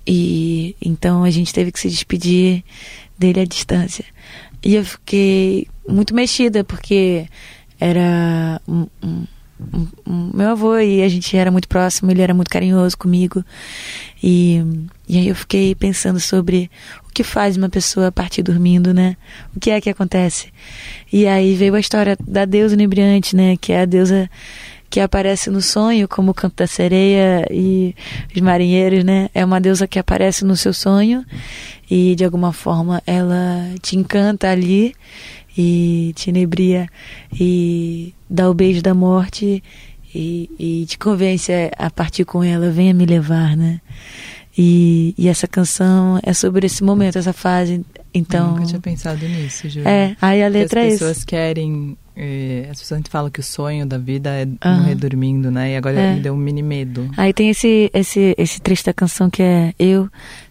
E 0.06 0.76
então 0.80 1.24
a 1.24 1.30
gente 1.30 1.52
teve 1.52 1.72
que 1.72 1.80
se 1.80 1.88
despedir 1.88 2.64
dele 3.18 3.40
à 3.40 3.44
distância. 3.44 4.04
E 4.62 4.74
eu 4.74 4.84
fiquei 4.84 5.66
muito 5.88 6.14
mexida, 6.14 6.62
porque 6.64 7.26
era 7.80 8.60
um, 8.68 8.86
um- 9.02 9.26
um- 10.06 10.30
meu 10.34 10.50
avô 10.50 10.78
e 10.78 11.02
a 11.02 11.08
gente 11.08 11.36
era 11.36 11.50
muito 11.50 11.68
próximo, 11.68 12.10
ele 12.10 12.22
era 12.22 12.32
muito 12.34 12.50
carinhoso 12.50 12.96
comigo. 12.96 13.44
E, 14.22 14.62
e 15.08 15.18
aí 15.18 15.28
eu 15.28 15.34
fiquei 15.34 15.74
pensando 15.74 16.20
sobre 16.20 16.70
o 17.08 17.12
que 17.12 17.22
faz 17.24 17.56
uma 17.56 17.68
pessoa 17.68 18.12
partir 18.12 18.42
dormindo, 18.42 18.92
né? 18.94 19.16
O 19.56 19.60
que 19.60 19.70
é 19.70 19.80
que 19.80 19.90
acontece? 19.90 20.48
E 21.12 21.26
aí 21.26 21.54
veio 21.54 21.74
a 21.74 21.80
história 21.80 22.16
da 22.26 22.44
deusa 22.44 22.74
inebriante, 22.74 23.34
né? 23.34 23.56
Que 23.60 23.72
é 23.72 23.80
a 23.82 23.84
deusa 23.84 24.30
que 24.88 24.98
aparece 24.98 25.50
no 25.50 25.60
sonho, 25.62 26.08
como 26.08 26.32
o 26.32 26.34
canto 26.34 26.56
da 26.56 26.66
sereia 26.66 27.46
e 27.50 27.94
os 28.34 28.40
marinheiros, 28.40 29.04
né? 29.04 29.30
É 29.34 29.44
uma 29.44 29.60
deusa 29.60 29.86
que 29.86 29.98
aparece 29.98 30.44
no 30.44 30.56
seu 30.56 30.72
sonho 30.74 31.24
e 31.88 32.14
de 32.16 32.24
alguma 32.24 32.52
forma 32.52 33.00
ela 33.06 33.72
te 33.80 33.96
encanta 33.96 34.50
ali 34.50 34.92
e 35.60 36.12
te 36.14 36.30
inebria 36.30 36.88
e 37.38 38.14
dá 38.28 38.48
o 38.48 38.54
beijo 38.54 38.80
da 38.82 38.94
morte 38.94 39.62
e, 40.14 40.50
e 40.58 40.86
te 40.86 40.96
convence 40.98 41.52
a 41.76 41.90
partir 41.90 42.24
com 42.24 42.42
ela, 42.42 42.70
venha 42.70 42.94
me 42.94 43.04
levar, 43.04 43.56
né? 43.56 43.80
E, 44.56 45.14
e 45.16 45.28
essa 45.28 45.46
canção 45.46 46.18
é 46.22 46.32
sobre 46.32 46.66
esse 46.66 46.82
momento, 46.82 47.16
essa 47.18 47.32
fase. 47.32 47.84
Então, 48.12 48.54
Nunca 48.54 48.66
tinha 48.66 48.80
pensado 48.80 49.28
nisso, 49.28 49.68
Júlia. 49.68 49.88
é, 49.88 50.16
aí 50.20 50.42
a 50.42 50.48
letra 50.48 50.80
as 50.80 50.86
é 50.86 50.90
pessoas 50.90 51.16
isso. 51.18 51.26
querem. 51.26 51.96
eh, 52.16 52.66
as 52.70 52.80
pessoas 52.80 53.00
falam 53.08 53.30
que 53.30 53.38
o 53.40 53.42
sonho 53.42 53.86
da 53.86 53.96
vida 53.96 54.30
é 54.30 54.46
Aham. 54.62 54.78
morrer 54.78 54.94
dormindo, 54.96 55.50
né? 55.50 55.72
E 55.72 55.76
agora 55.76 55.98
É. 56.00 56.14
me 56.14 56.20
deu 56.20 56.34
um 56.34 56.36
mini 56.36 56.62
medo. 56.62 57.08
Aí 57.16 57.32
tem 57.32 57.48
esse, 57.50 57.88
esse, 57.94 58.34
esse 58.36 58.60
trecho 58.60 58.84
da 58.84 58.92
canção 58.92 59.30
que 59.30 59.42
é 59.42 59.72
Eu 59.78 60.08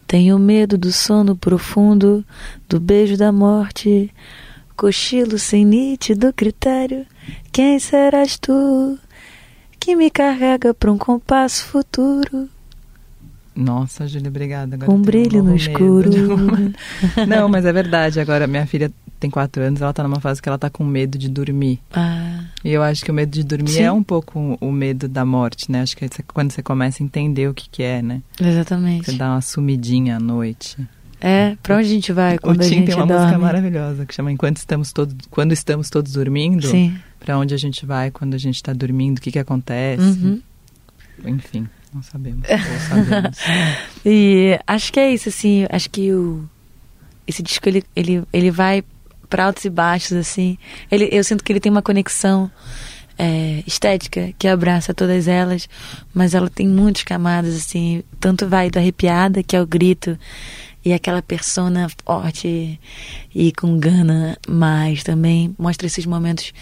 tenho 0.07 0.39
medo 0.39 0.77
do 0.77 0.91
sono 0.91 1.35
profundo, 1.35 2.23
do 2.69 2.79
beijo 2.79 3.17
da 3.17 3.31
morte, 3.31 4.09
cochilo 4.83 5.37
sem 5.37 5.65
nítido 5.65 6.31
critério. 6.31 7.05
Quem 7.51 7.77
serás 7.79 8.37
tu 8.37 8.97
que 9.77 9.93
me 9.93 10.09
carrega 10.09 10.73
pra 10.73 10.89
um 10.89 10.97
compasso 10.97 11.65
futuro? 11.65 12.47
Nossa, 13.53 14.07
Júlia, 14.07 14.29
obrigada. 14.29 14.75
Agora 14.75 14.89
tenho 14.89 15.03
brilho 15.03 15.37
novo 15.39 15.49
no 15.49 15.55
escuro. 15.57 16.31
alguma- 16.31 16.71
Não, 17.27 17.49
mas 17.49 17.65
é 17.65 17.73
verdade. 17.73 18.21
Agora, 18.21 18.47
minha 18.47 18.65
filha 18.65 18.89
tem 19.19 19.29
quatro 19.29 19.61
anos, 19.61 19.81
ela 19.81 19.91
tá 19.91 20.01
numa 20.01 20.21
fase 20.21 20.41
que 20.41 20.47
ela 20.47 20.57
tá 20.57 20.69
com 20.69 20.85
medo 20.85 21.17
de 21.17 21.27
dormir. 21.27 21.81
Ah, 21.91 22.45
E 22.63 22.69
eu 22.71 22.81
acho 22.81 23.03
que 23.03 23.11
o 23.11 23.13
medo 23.13 23.31
de 23.31 23.43
dormir 23.43 23.67
Sim. 23.71 23.83
é 23.83 23.91
um 23.91 24.01
pouco 24.01 24.57
o 24.61 24.71
medo 24.71 25.09
da 25.09 25.25
morte, 25.25 25.69
né? 25.69 25.81
Acho 25.81 25.97
que 25.97 26.05
é 26.05 26.09
quando 26.33 26.51
você 26.53 26.63
começa 26.63 27.03
a 27.03 27.05
entender 27.05 27.49
o 27.49 27.53
que, 27.53 27.67
que 27.69 27.83
é, 27.83 28.01
né? 28.01 28.21
exatamente. 28.39 29.11
Você 29.11 29.17
dá 29.17 29.31
uma 29.31 29.41
sumidinha 29.41 30.15
à 30.15 30.19
noite. 30.21 30.77
É, 31.21 31.57
pra 31.61 31.75
onde 31.77 31.87
a 31.87 31.91
gente 31.91 32.13
vai 32.13 32.35
o 32.37 32.41
quando 32.41 32.61
a 32.61 32.63
Tim 32.63 32.69
gente 32.69 32.85
tem 32.85 32.95
uma 32.95 33.05
dorme? 33.05 33.23
música 33.23 33.39
maravilhosa 33.39 34.05
que 34.05 34.13
chama 34.13 34.31
Enquanto 34.31 34.57
estamos 34.57 34.93
todos, 34.93 35.15
quando 35.29 35.51
estamos 35.51 35.89
todos 35.89 36.13
dormindo. 36.13 36.67
Sim. 36.67 36.97
Pra 37.19 37.37
onde 37.37 37.53
a 37.53 37.57
gente 37.57 37.85
vai 37.85 38.09
quando 38.09 38.33
a 38.33 38.37
gente 38.37 38.63
tá 38.63 38.71
dormindo? 38.71 39.17
O 39.17 39.21
que 39.21 39.31
que 39.31 39.39
acontece? 39.39 40.01
Uhum. 40.01 40.41
Enfim, 41.25 41.67
não 41.93 42.01
sabemos. 42.01 42.47
Ou 42.49 42.79
sabemos. 42.87 43.37
E 44.05 44.57
acho 44.65 44.93
que 44.93 44.99
é 44.99 45.13
isso, 45.13 45.27
assim. 45.27 45.65
Acho 45.69 45.89
que 45.89 46.13
o, 46.13 46.47
esse 47.27 47.43
disco 47.43 47.67
ele, 47.67 47.83
ele, 47.93 48.23
ele 48.31 48.49
vai 48.49 48.83
para 49.29 49.45
altos 49.45 49.65
e 49.65 49.69
baixos, 49.69 50.13
assim. 50.13 50.57
Ele, 50.89 51.09
eu 51.11 51.23
sinto 51.23 51.43
que 51.43 51.51
ele 51.51 51.59
tem 51.59 51.69
uma 51.71 51.81
conexão 51.81 52.49
é, 53.17 53.61
estética 53.67 54.31
que 54.39 54.47
abraça 54.47 54.93
todas 54.93 55.27
elas, 55.27 55.67
mas 56.13 56.33
ela 56.33 56.49
tem 56.49 56.65
muitas 56.67 57.03
camadas, 57.03 57.53
assim. 57.55 58.01
Tanto 58.19 58.47
vai 58.47 58.71
do 58.71 58.79
arrepiada, 58.79 59.43
que 59.43 59.55
é 59.55 59.61
o 59.61 59.67
grito, 59.67 60.17
e 60.83 60.93
aquela 60.93 61.21
persona 61.21 61.87
forte 62.05 62.79
e 63.33 63.51
com 63.51 63.77
gana, 63.77 64.37
mas 64.47 65.03
também 65.03 65.53
mostra 65.57 65.87
esses 65.87 66.05
momentos 66.05 66.53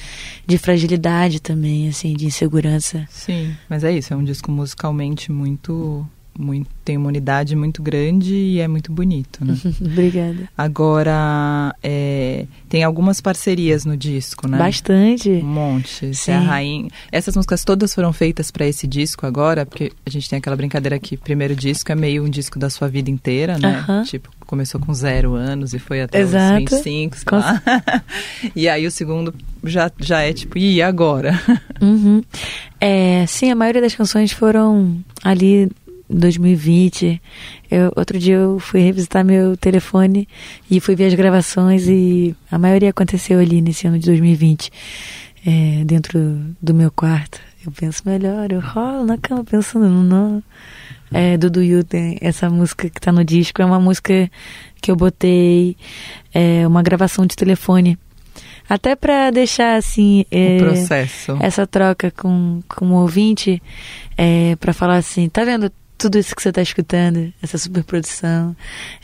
de 0.46 0.58
fragilidade 0.58 1.40
também, 1.40 1.88
assim, 1.88 2.14
de 2.14 2.26
insegurança. 2.26 3.08
Sim, 3.10 3.56
mas 3.70 3.84
é 3.84 3.92
isso. 3.92 4.14
É 4.14 4.18
um 4.18 4.24
disco 4.24 4.52
musicalmente 4.52 5.32
muito, 5.32 6.08
muito. 6.38 6.70
Tem 6.86 6.96
uma 6.96 7.08
unidade 7.08 7.56
muito 7.56 7.82
grande 7.82 8.34
e 8.34 8.60
é 8.60 8.68
muito 8.68 8.92
bonito, 8.92 9.44
né? 9.44 9.58
Obrigada. 9.82 10.48
Agora, 10.58 11.76
é, 11.84 12.46
tem 12.70 12.84
algumas 12.84 13.20
parcerias 13.20 13.84
no 13.84 13.98
disco, 13.98 14.48
né? 14.48 14.58
Bastante. 14.58 15.30
Um 15.30 15.46
monte. 15.46 16.06
É 16.06 16.10
a 16.10 16.14
Sim. 16.14 16.32
rainha. 16.32 16.90
Essas 17.12 17.36
músicas 17.36 17.64
todas 17.64 17.94
foram 17.94 18.14
feitas 18.14 18.52
para 18.52 18.66
esse 18.66 18.88
disco 18.88 19.26
agora, 19.26 19.66
porque 19.66 19.92
a 20.06 20.10
gente 20.10 20.30
tem 20.30 20.38
aquela 20.38 20.56
brincadeira 20.56 20.98
que 21.00 21.18
primeiro 21.18 21.56
disco 21.56 21.92
é 21.92 21.96
meio 21.96 22.24
um 22.24 22.30
disco 22.30 22.58
da 22.58 22.70
sua 22.70 22.88
vida 22.88 23.10
inteira, 23.10 23.58
né? 23.58 23.80
Aham. 23.80 24.04
Tipo, 24.04 24.30
começou 24.46 24.80
com 24.80 24.94
zero 24.94 25.36
anos 25.36 25.74
e 25.74 25.80
foi 25.80 26.02
até 26.02 26.20
Exato. 26.20 26.64
os 26.64 26.72
25, 26.72 27.18
sei 27.18 27.26
Com 27.26 27.36
lá. 27.36 27.62
e 28.56 28.70
aí 28.70 28.88
o 28.88 28.92
segundo 28.92 29.34
já, 29.64 29.92
já 30.00 30.22
é 30.22 30.32
tipo, 30.34 30.58
e 30.58 30.82
agora? 30.82 31.34
Uhum. 31.80 32.24
É, 32.82 33.24
sim, 33.28 33.52
a 33.52 33.56
maioria 33.56 33.82
das 33.82 33.94
canções 33.94 34.32
foram 34.32 34.98
ali 35.24 35.70
2020. 36.10 37.22
Eu, 37.70 37.92
outro 37.96 38.18
dia 38.18 38.36
eu 38.36 38.60
fui 38.60 38.82
revisitar 38.82 39.26
meu 39.26 39.58
telefone 39.58 40.28
e 40.70 40.80
fui 40.80 40.96
ver 40.96 41.06
as 41.06 41.14
gravações 41.14 41.88
e 41.88 42.36
a 42.52 42.58
maioria 42.58 42.90
aconteceu 42.90 43.40
ali 43.40 43.62
nesse 43.62 43.88
ano 43.88 44.00
de 44.00 44.06
2020, 44.06 44.72
é, 45.46 45.84
dentro 45.86 46.20
do 46.62 46.74
meu 46.74 46.92
quarto. 46.92 47.40
Eu 47.66 47.72
penso 47.72 48.04
melhor, 48.06 48.52
eu 48.52 48.62
rolo 48.62 49.06
na 49.06 49.18
cama 49.18 49.44
pensando 49.44 49.90
no 49.90 50.04
nó. 50.04 50.42
É, 51.12 51.38
Dudu 51.38 51.62
Yu 51.62 51.84
tem 51.84 52.18
essa 52.22 52.50
música 52.50 52.90
que 52.90 53.00
tá 53.00 53.12
no 53.12 53.24
disco, 53.24 53.62
é 53.62 53.66
uma 53.66 53.80
música 53.80 54.30
que 54.82 54.92
eu 54.92 54.96
botei, 54.96 55.76
é 56.34 56.68
uma 56.68 56.82
gravação 56.82 57.26
de 57.26 57.36
telefone. 57.36 57.98
Até 58.70 58.96
pra 58.96 59.32
deixar 59.32 59.78
assim. 59.78 60.26
é, 60.30 60.58
essa 61.42 61.66
troca 61.66 62.12
com, 62.12 62.62
com 62.68 62.92
o 62.92 63.02
ouvinte 63.02 63.62
é, 64.18 64.56
para 64.58 64.74
falar 64.74 64.98
assim, 64.98 65.30
tá 65.30 65.46
vendo 65.46 65.72
tudo 65.98 66.18
isso 66.18 66.36
que 66.36 66.42
você 66.42 66.52
tá 66.52 66.62
escutando, 66.62 67.34
essa 67.42 67.58
superprodução, 67.58 68.56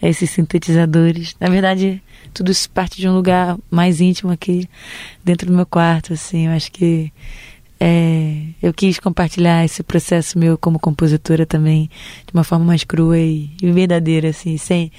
esses 0.02 0.30
sintetizadores. 0.30 1.36
Na 1.40 1.50
verdade, 1.50 2.02
tudo 2.34 2.52
isso 2.52 2.70
parte 2.70 3.00
de 3.00 3.08
um 3.08 3.16
lugar 3.16 3.58
mais 3.70 4.00
íntimo 4.00 4.32
aqui 4.32 4.70
dentro 5.24 5.48
do 5.48 5.56
meu 5.56 5.66
quarto, 5.66 6.14
assim. 6.14 6.48
Eu 6.48 6.54
acho 6.54 6.72
que 6.72 7.12
é, 7.86 8.38
eu 8.62 8.74
quis 8.74 8.98
compartilhar 8.98 9.66
esse 9.66 9.84
processo 9.84 10.40
meu 10.40 10.58
como 10.58 10.80
compositora 10.80 11.46
também 11.46 11.90
de 12.26 12.34
uma 12.34 12.46
forma 12.46 12.64
mais 12.64 12.86
crua 12.86 13.20
e, 13.20 13.50
e 13.62 13.72
verdadeira, 13.74 14.30
assim, 14.30 14.58
sem, 14.58 14.90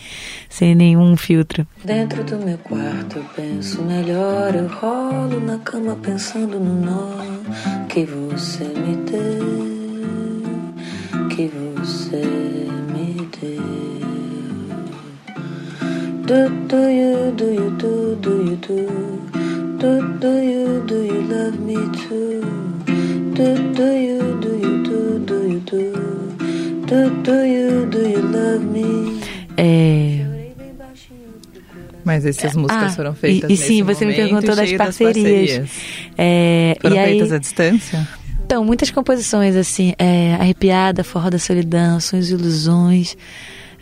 sem 0.51 0.75
nenhum 0.75 1.17
filtro. 1.17 1.67
Dentro 1.83 2.23
do 2.25 2.37
meu 2.37 2.59
quarto 2.59 3.19
eu 3.19 3.25
penso 3.35 3.83
melhor, 3.83 4.55
eu 4.55 4.69
rolo 4.69 5.41
na 5.41 5.57
cama 5.61 5.97
pensando 5.97 6.61
no 6.61 6.79
nó 6.85 7.15
que 7.89 8.05
você 8.05 8.65
me 8.65 8.97
deu, 8.97 9.44
que 11.35 11.49
você 11.49 12.23
me 12.93 13.29
deu. 13.41 13.61
Do 16.27 16.49
do 16.69 16.77
you 16.77 17.33
do 17.33 17.53
you 17.53 17.71
do 17.73 18.17
do 18.17 18.31
you 18.31 18.57
do 18.57 18.87
do 19.79 20.19
do 20.21 20.29
you 20.29 20.81
do 20.87 20.95
you 20.95 21.23
love 21.29 21.59
me 21.59 21.75
too? 21.91 22.41
Do 23.35 23.57
do 23.75 23.83
you 23.83 24.21
do 24.41 24.49
you 24.63 24.83
do 24.85 25.19
do 25.27 25.35
you 25.49 25.61
do 25.61 25.93
do 26.87 27.11
do 27.23 27.45
you 27.45 27.87
do 27.87 27.99
you 27.99 28.23
love 28.31 28.65
me? 28.65 29.21
É 29.57 30.25
Mas 32.05 32.25
essas 32.25 32.55
músicas 32.55 32.93
Ah, 32.93 32.97
foram 32.97 33.15
feitas 33.15 33.51
e, 33.51 33.55
e 33.55 33.57
sim, 33.57 33.83
você 33.83 34.05
me 34.07 34.15
perguntou 34.15 34.55
das 34.55 34.69
cheio 34.69 34.79
parcerias. 34.79 35.69
É, 36.17 36.77
Foram 36.81 36.95
e 36.95 36.99
aí, 36.99 37.11
feitas 37.11 37.33
à 37.33 37.39
distância? 37.39 38.09
Então, 38.55 38.65
muitas 38.65 38.89
composições, 38.89 39.57
assim, 39.57 39.95
é, 39.99 40.35
Arrepiada, 40.35 41.03
Forró 41.03 41.29
da 41.29 41.41
Solidão, 41.41 41.99
Sonhos 41.99 42.31
e 42.31 42.35
Ilusões. 42.35 43.17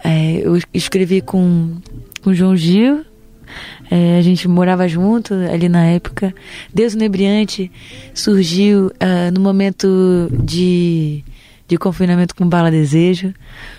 É, 0.02 0.40
eu 0.42 0.58
escrevi 0.72 1.20
com, 1.20 1.76
com 2.22 2.32
João 2.32 2.56
Gil, 2.56 3.04
é, 3.90 4.16
a 4.16 4.22
gente 4.22 4.48
morava 4.48 4.88
junto 4.88 5.34
ali 5.34 5.68
na 5.68 5.84
época. 5.84 6.34
Deus 6.72 6.94
Inebriante 6.94 7.70
surgiu 8.14 8.90
ah, 8.98 9.30
no 9.30 9.40
momento 9.40 10.30
de, 10.42 11.22
de 11.68 11.76
confinamento 11.76 12.34
com 12.34 12.48
Bala 12.48 12.70
Desejo. 12.70 13.34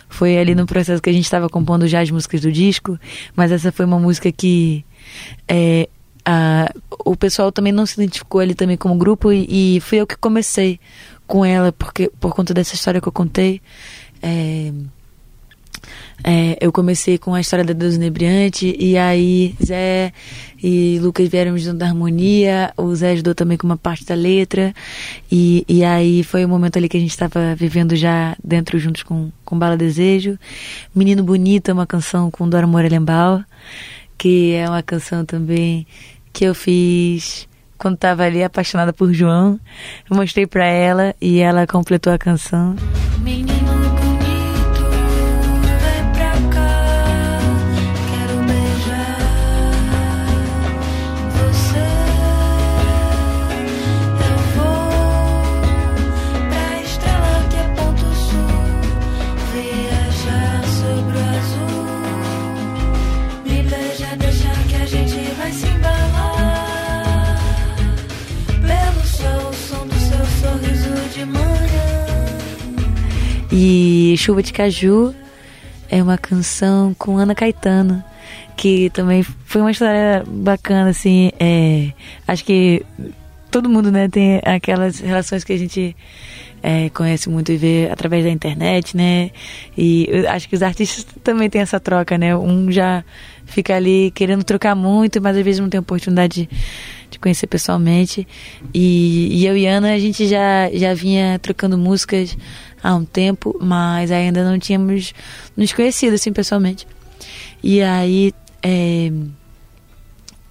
Foi 0.07 0.37
ali 0.37 0.53
no 0.53 0.67
processo 0.67 1.01
que 1.01 1.09
a 1.09 1.13
gente 1.13 1.25
estava 1.25 1.49
compondo 1.49 1.87
já 1.87 2.01
as 2.01 2.11
músicas 2.11 2.39
do 2.41 2.51
disco, 2.51 2.99
mas 3.35 3.51
essa 3.51 3.71
foi 3.71 3.85
uma 3.85 3.97
música 3.97 4.31
que 4.31 4.85
é, 5.47 5.89
a, 6.25 6.71
o 7.05 7.15
pessoal 7.15 7.51
também 7.51 7.73
não 7.73 7.85
se 7.85 7.95
identificou 7.95 8.41
ali 8.41 8.55
também 8.55 8.77
como 8.77 8.95
grupo 8.95 9.31
e, 9.31 9.77
e 9.77 9.81
fui 9.81 9.99
eu 9.99 10.07
que 10.07 10.15
comecei 10.15 10.79
com 11.27 11.43
ela 11.45 11.71
porque 11.71 12.11
por 12.19 12.33
conta 12.33 12.53
dessa 12.53 12.75
história 12.75 13.01
que 13.01 13.07
eu 13.07 13.11
contei. 13.11 13.61
É, 14.21 14.71
é, 16.23 16.57
eu 16.61 16.71
comecei 16.71 17.17
com 17.17 17.35
a 17.35 17.41
história 17.41 17.65
da 17.65 17.73
Deus 17.73 17.95
Inebriante 17.95 18.73
e 18.79 18.97
aí 18.97 19.55
Zé 19.63 20.13
e 20.61 20.97
Lucas 21.01 21.27
vieram 21.27 21.57
junto 21.57 21.79
da 21.79 21.87
harmonia, 21.87 22.71
o 22.77 22.95
Zé 22.95 23.11
ajudou 23.11 23.35
também 23.35 23.57
com 23.57 23.67
uma 23.67 23.75
parte 23.75 24.05
da 24.05 24.15
letra 24.15 24.73
e, 25.29 25.65
e 25.67 25.83
aí 25.83 26.23
foi 26.23 26.45
o 26.45 26.49
momento 26.49 26.77
ali 26.77 26.87
que 26.87 26.95
a 26.95 26.99
gente 26.99 27.11
estava 27.11 27.53
vivendo 27.55 27.93
já 27.95 28.37
dentro 28.41 28.79
juntos 28.79 29.03
com, 29.03 29.29
com 29.43 29.59
Bala 29.59 29.75
Desejo. 29.75 30.39
Menino 30.95 31.23
Bonito 31.23 31.69
é 31.69 31.73
uma 31.73 31.85
canção 31.85 32.31
com 32.31 32.47
Dora 32.47 32.65
Moura 32.65 32.87
que 34.23 34.53
é 34.53 34.69
uma 34.69 34.81
canção 34.81 35.25
também 35.25 35.85
que 36.31 36.45
eu 36.45 36.55
fiz 36.55 37.45
quando 37.77 37.95
estava 37.95 38.23
ali 38.23 38.41
apaixonada 38.41 38.93
por 38.93 39.11
João. 39.13 39.59
Eu 40.09 40.15
mostrei 40.15 40.47
para 40.47 40.65
ela 40.65 41.13
e 41.19 41.39
ela 41.39 41.67
completou 41.67 42.13
a 42.13 42.17
canção. 42.17 42.73
E 73.55 74.15
Chuva 74.17 74.41
de 74.41 74.51
Caju 74.51 75.13
é 75.87 76.01
uma 76.01 76.17
canção 76.17 76.91
com 76.97 77.17
Ana 77.17 77.35
Caetano, 77.35 78.03
que 78.57 78.89
também 78.89 79.21
foi 79.21 79.61
uma 79.61 79.69
história 79.69 80.23
bacana, 80.27 80.89
assim. 80.89 81.29
É, 81.39 81.91
acho 82.27 82.43
que 82.43 82.83
todo 83.51 83.69
mundo 83.69 83.91
né, 83.91 84.09
tem 84.09 84.41
aquelas 84.43 84.99
relações 84.99 85.43
que 85.43 85.53
a 85.53 85.57
gente 85.57 85.95
é, 86.63 86.89
conhece 86.89 87.29
muito 87.29 87.51
e 87.51 87.57
vê 87.57 87.89
através 87.91 88.23
da 88.23 88.31
internet, 88.31 88.97
né? 88.97 89.29
E 89.77 90.09
acho 90.29 90.49
que 90.49 90.55
os 90.55 90.63
artistas 90.63 91.05
também 91.23 91.47
têm 91.47 91.61
essa 91.61 91.79
troca, 91.79 92.17
né? 92.17 92.35
Um 92.35 92.71
já 92.71 93.05
fica 93.45 93.75
ali 93.75 94.09
querendo 94.15 94.43
trocar 94.43 94.73
muito, 94.73 95.21
mas 95.21 95.37
às 95.37 95.43
vezes 95.43 95.59
não 95.61 95.69
tem 95.69 95.79
oportunidade 95.79 96.49
de, 96.49 96.57
de 97.11 97.19
conhecer 97.19 97.45
pessoalmente. 97.45 98.27
E, 98.73 99.41
e 99.41 99.45
eu 99.45 99.55
e 99.55 99.67
Ana, 99.67 99.93
a 99.93 99.99
gente 99.99 100.25
já, 100.25 100.71
já 100.73 100.95
vinha 100.95 101.37
trocando 101.37 101.77
músicas 101.77 102.35
há 102.83 102.93
um 102.93 103.05
tempo, 103.05 103.57
mas 103.61 104.11
ainda 104.11 104.43
não 104.43 104.59
tínhamos 104.59 105.13
nos 105.55 105.71
conhecido 105.71 106.15
assim 106.15 106.33
pessoalmente. 106.33 106.85
E 107.63 107.81
aí, 107.81 108.33
é, 108.61 109.11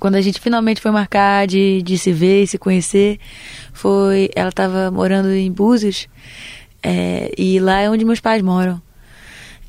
quando 0.00 0.14
a 0.14 0.20
gente 0.20 0.40
finalmente 0.40 0.80
foi 0.80 0.90
marcar 0.90 1.46
de, 1.46 1.82
de 1.82 1.98
se 1.98 2.12
ver 2.12 2.44
e 2.44 2.46
se 2.46 2.58
conhecer, 2.58 3.20
foi. 3.72 4.30
Ela 4.34 4.48
estava 4.48 4.90
morando 4.90 5.30
em 5.30 5.52
Búzios, 5.52 6.08
é, 6.82 7.30
e 7.36 7.60
lá 7.60 7.80
é 7.80 7.90
onde 7.90 8.04
meus 8.04 8.20
pais 8.20 8.42
moram. 8.42 8.80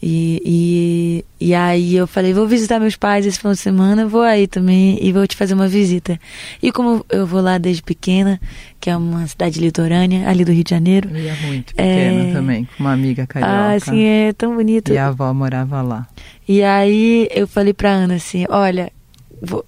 E, 0.06 1.24
e, 1.40 1.48
e 1.48 1.54
aí 1.56 1.96
eu 1.96 2.06
falei, 2.06 2.34
vou 2.34 2.46
visitar 2.46 2.78
meus 2.78 2.98
pais 2.98 3.26
esse 3.26 3.38
final 3.40 3.54
de 3.54 3.60
semana, 3.60 4.06
vou 4.06 4.22
aí 4.22 4.48
também 4.48 4.98
e 5.02 5.14
vou 5.14 5.26
te 5.26 5.34
fazer 5.38 5.54
uma 5.54 5.66
visita. 5.68 6.20
E 6.62 6.74
como 6.74 7.06
eu 7.10 7.26
vou 7.26 7.40
lá 7.40 7.58
desde 7.58 7.82
pequena, 7.82 8.38
que 8.82 8.90
é 8.90 8.98
uma 8.98 9.26
cidade 9.28 9.62
litorânea, 9.62 10.28
ali 10.28 10.44
do 10.44 10.52
Rio 10.52 10.66
de 10.66 10.72
Janeiro. 10.72 11.10
Eu 11.10 11.20
ia 11.24 11.36
muito 11.46 11.74
pequena 11.74 12.30
É. 12.30 12.34
também, 12.34 12.66
com 12.66 12.84
uma 12.84 12.92
amiga 12.92 13.26
carioca. 13.26 13.54
Ah, 13.54 13.72
assim, 13.76 14.04
é 14.04 14.34
tão 14.34 14.54
bonito. 14.56 14.92
E 14.92 14.98
a 14.98 15.08
avó 15.08 15.34
morava 15.34 15.82
lá. 15.82 16.06
E 16.46 16.62
aí 16.62 17.30
eu 17.32 17.48
falei 17.48 17.74
pra 17.74 17.92
Ana 17.92 18.16
assim, 18.16 18.46
olha, 18.50 18.92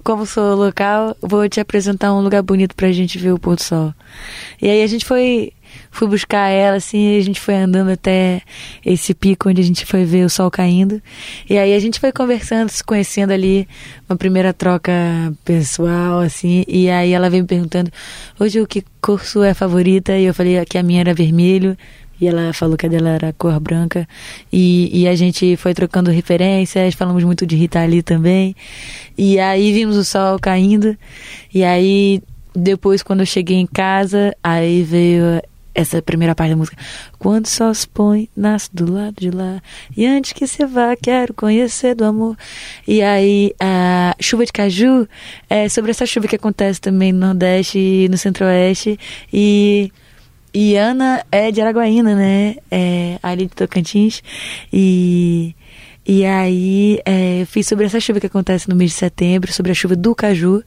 como 0.03 0.25
sou 0.25 0.53
local, 0.55 1.15
vou 1.21 1.47
te 1.47 1.61
apresentar 1.61 2.13
um 2.13 2.19
lugar 2.19 2.41
bonito 2.41 2.75
pra 2.75 2.91
gente 2.91 3.17
ver 3.17 3.31
o 3.31 3.39
pôr 3.39 3.55
do 3.55 3.63
sol. 3.63 3.93
E 4.61 4.69
aí 4.69 4.83
a 4.83 4.87
gente 4.87 5.05
foi, 5.05 5.53
fui 5.91 6.07
buscar 6.07 6.49
ela, 6.49 6.77
assim, 6.77 7.15
e 7.15 7.19
a 7.19 7.21
gente 7.21 7.39
foi 7.39 7.55
andando 7.55 7.91
até 7.91 8.41
esse 8.85 9.13
pico 9.13 9.49
onde 9.49 9.61
a 9.61 9.63
gente 9.63 9.85
foi 9.85 10.05
ver 10.05 10.25
o 10.25 10.29
sol 10.29 10.51
caindo. 10.51 11.01
E 11.49 11.57
aí 11.57 11.73
a 11.73 11.79
gente 11.79 11.99
foi 11.99 12.11
conversando, 12.11 12.69
se 12.69 12.83
conhecendo 12.83 13.31
ali, 13.31 13.67
uma 14.09 14.17
primeira 14.17 14.53
troca 14.53 14.91
pessoal, 15.43 16.19
assim, 16.19 16.63
e 16.67 16.89
aí 16.89 17.11
ela 17.11 17.29
veio 17.29 17.43
me 17.43 17.47
perguntando, 17.47 17.91
hoje 18.39 18.59
o 18.61 18.67
que 18.67 18.83
cor 19.01 19.23
sua 19.25 19.47
é 19.49 19.53
favorita? 19.53 20.17
E 20.17 20.25
eu 20.25 20.33
falei 20.33 20.63
que 20.65 20.77
a 20.77 20.83
minha 20.83 21.01
era 21.01 21.13
vermelho, 21.13 21.77
e 22.19 22.27
ela 22.27 22.53
falou 22.53 22.77
que 22.77 22.85
a 22.85 22.89
dela 22.89 23.09
era 23.09 23.33
cor 23.33 23.59
branca. 23.59 24.07
E, 24.51 25.01
e 25.01 25.07
a 25.07 25.15
gente 25.15 25.57
foi 25.57 25.73
trocando 25.73 26.11
referências, 26.11 26.95
falamos 26.95 27.23
muito 27.23 27.45
de 27.45 27.55
Rita 27.55 27.83
Lee 27.85 28.01
também. 28.01 28.55
E 29.17 29.39
aí 29.39 29.73
vimos 29.73 29.97
o 29.97 30.03
sol 30.03 30.39
caindo. 30.39 30.97
E 31.53 31.63
aí, 31.63 32.21
depois, 32.55 33.03
quando 33.03 33.19
eu 33.21 33.25
cheguei 33.25 33.57
em 33.57 33.67
casa, 33.67 34.35
aí 34.41 34.83
veio 34.83 35.41
essa 35.75 36.01
primeira 36.01 36.33
parte 36.33 36.51
da 36.51 36.55
música. 36.55 36.77
Quando 37.19 37.45
o 37.45 37.49
sol 37.49 37.73
se 37.73 37.87
põe, 37.87 38.29
nasce 38.35 38.69
do 38.73 38.91
lado 38.91 39.15
de 39.19 39.29
lá. 39.29 39.61
E 39.95 40.05
antes 40.05 40.31
que 40.31 40.47
você 40.47 40.65
vá, 40.65 40.95
quero 40.95 41.33
conhecer 41.33 41.93
do 41.93 42.05
amor. 42.05 42.37
E 42.87 43.01
aí, 43.01 43.53
a 43.59 44.15
chuva 44.19 44.45
de 44.45 44.53
caju 44.53 45.07
é 45.49 45.67
sobre 45.67 45.91
essa 45.91 46.05
chuva 46.05 46.27
que 46.27 46.37
acontece 46.37 46.79
também 46.79 47.11
no 47.11 47.19
Nordeste 47.19 47.77
e 47.77 48.07
no 48.09 48.17
Centro-Oeste. 48.17 48.97
E. 49.31 49.91
E 50.57 50.77
Ana 50.77 51.21
é 51.29 51.51
de 51.51 51.59
Araguaína, 51.59 52.15
né? 52.15 52.55
É 52.71 53.19
ali 53.21 53.45
de 53.45 53.53
Tocantins. 53.53 54.23
E, 54.71 55.53
e 56.07 56.23
aí 56.23 57.01
é, 57.03 57.41
eu 57.41 57.45
fiz 57.45 57.67
sobre 57.67 57.85
essa 57.85 57.99
chuva 57.99 58.21
que 58.21 58.27
acontece 58.27 58.69
no 58.69 58.75
mês 58.75 58.91
de 58.91 58.97
setembro, 58.97 59.51
sobre 59.51 59.73
a 59.73 59.75
chuva 59.75 59.97
do 59.97 60.15
caju. 60.15 60.63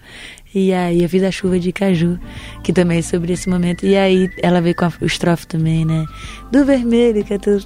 E 0.54 0.72
aí 0.72 1.02
eu 1.02 1.08
fiz 1.08 1.22
a 1.22 1.30
chuva 1.30 1.58
de 1.58 1.72
caju, 1.72 2.18
que 2.62 2.72
também 2.72 2.98
é 2.98 3.02
sobre 3.02 3.32
esse 3.32 3.48
momento. 3.48 3.84
E 3.84 3.96
aí 3.96 4.30
ela 4.42 4.60
veio 4.60 4.74
com 4.74 4.86
a, 4.86 4.92
o 5.00 5.04
estrofe 5.04 5.46
também, 5.46 5.84
né? 5.84 6.04
Do 6.50 6.64
vermelho, 6.64 7.24
que 7.24 7.34
é 7.34 7.38
teu 7.38 7.60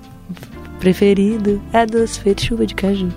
preferido, 0.83 1.63
é 1.73 1.87
doce 1.87 2.19
feito 2.19 2.45
chuva 2.45 2.67
de 2.67 2.75
caju. 2.75 3.09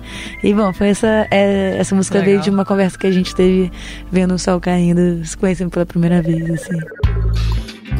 E 0.42 0.54
bom, 0.54 0.72
foi 0.72 0.90
essa, 0.90 1.26
é, 1.32 1.76
essa 1.76 1.96
música 1.96 2.18
Legal. 2.18 2.30
veio 2.30 2.42
de 2.42 2.50
uma 2.50 2.64
conversa 2.64 2.96
que 2.96 3.08
a 3.08 3.10
gente 3.10 3.34
teve 3.34 3.72
vendo 4.10 4.34
o 4.34 4.38
sol 4.38 4.60
caindo, 4.60 5.24
se 5.24 5.36
conhecendo 5.36 5.70
pela 5.70 5.84
primeira 5.84 6.22
vez, 6.22 6.48
assim. 6.48 6.78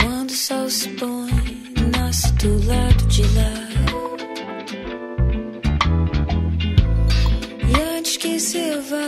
Quando 0.01 0.31
o 0.31 0.33
sol 0.33 0.71
se 0.71 0.89
põe, 0.91 1.31
nasce 1.99 2.33
do 2.35 2.65
lado 2.65 3.07
de 3.09 3.23
lá. 3.23 3.67
E 7.69 7.99
antes 7.99 8.17
que 8.19 8.39
se 8.39 8.71
vá, 8.89 9.06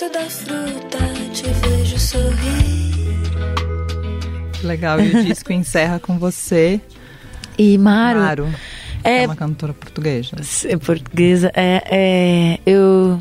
Tu 0.00 0.06
gosta 0.06 0.18
da 0.18 0.30
fruta, 0.30 0.98
te 1.30 1.42
vejo 1.60 1.98
sorrir. 1.98 3.20
Legal, 4.64 4.98
e 4.98 5.10
o 5.14 5.24
disco 5.24 5.52
encerra 5.52 6.00
com 6.00 6.18
você, 6.18 6.80
E 7.58 7.76
Maro, 7.76 8.20
Maro, 8.20 8.54
é 9.04 9.24
é, 9.24 9.26
uma 9.26 9.36
cantora 9.36 9.74
portuguesa. 9.74 10.36
é 10.66 10.76
portuguesa, 10.78 11.52
é, 11.54 11.82
é, 11.84 12.58
eu 12.64 13.20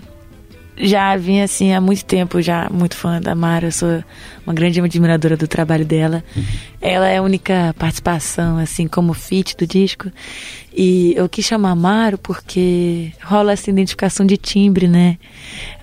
já 0.80 1.16
vim 1.18 1.42
assim 1.42 1.74
há 1.74 1.82
muito 1.82 2.06
tempo, 2.06 2.42
já 2.42 2.70
muito 2.72 2.96
fã 2.96 3.20
da 3.20 3.36
Mara, 3.36 3.68
eu 3.68 3.72
sou 3.72 4.04
uma 4.46 4.54
grande 4.54 4.80
admiradora 4.80 5.36
do 5.36 5.48
trabalho 5.48 5.86
dela. 5.86 6.24
Ela 6.82 7.10
é 7.10 7.18
a 7.18 7.22
única 7.22 7.76
participação, 7.78 8.58
assim, 8.58 8.88
como 8.88 9.14
feat 9.14 9.58
do 9.58 9.68
disco. 9.68 10.10
E 10.74 11.14
eu 11.18 11.28
quis 11.28 11.46
chamar 11.46 11.76
Maro 11.76 12.18
porque 12.18 13.12
rola 13.22 13.52
essa 13.52 13.70
identificação 13.70 14.26
de 14.26 14.38
timbre, 14.38 14.88
né? 14.88 15.18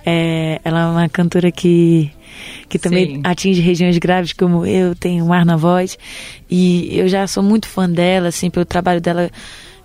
É, 0.05 0.59
ela 0.63 0.81
é 0.81 0.85
uma 0.85 1.09
cantora 1.09 1.51
que 1.51 2.11
que 2.69 2.77
também 2.77 3.15
Sim. 3.15 3.21
atinge 3.23 3.61
regiões 3.61 3.97
graves 3.97 4.33
como 4.33 4.65
eu, 4.65 4.93
tenho 4.93 5.25
um 5.25 5.33
ar 5.33 5.45
na 5.45 5.55
voz. 5.55 5.97
E 6.49 6.89
eu 6.97 7.07
já 7.07 7.25
sou 7.27 7.41
muito 7.41 7.67
fã 7.67 7.89
dela, 7.89 8.27
assim, 8.27 8.49
pelo 8.49 8.65
trabalho 8.65 9.01
dela. 9.01 9.29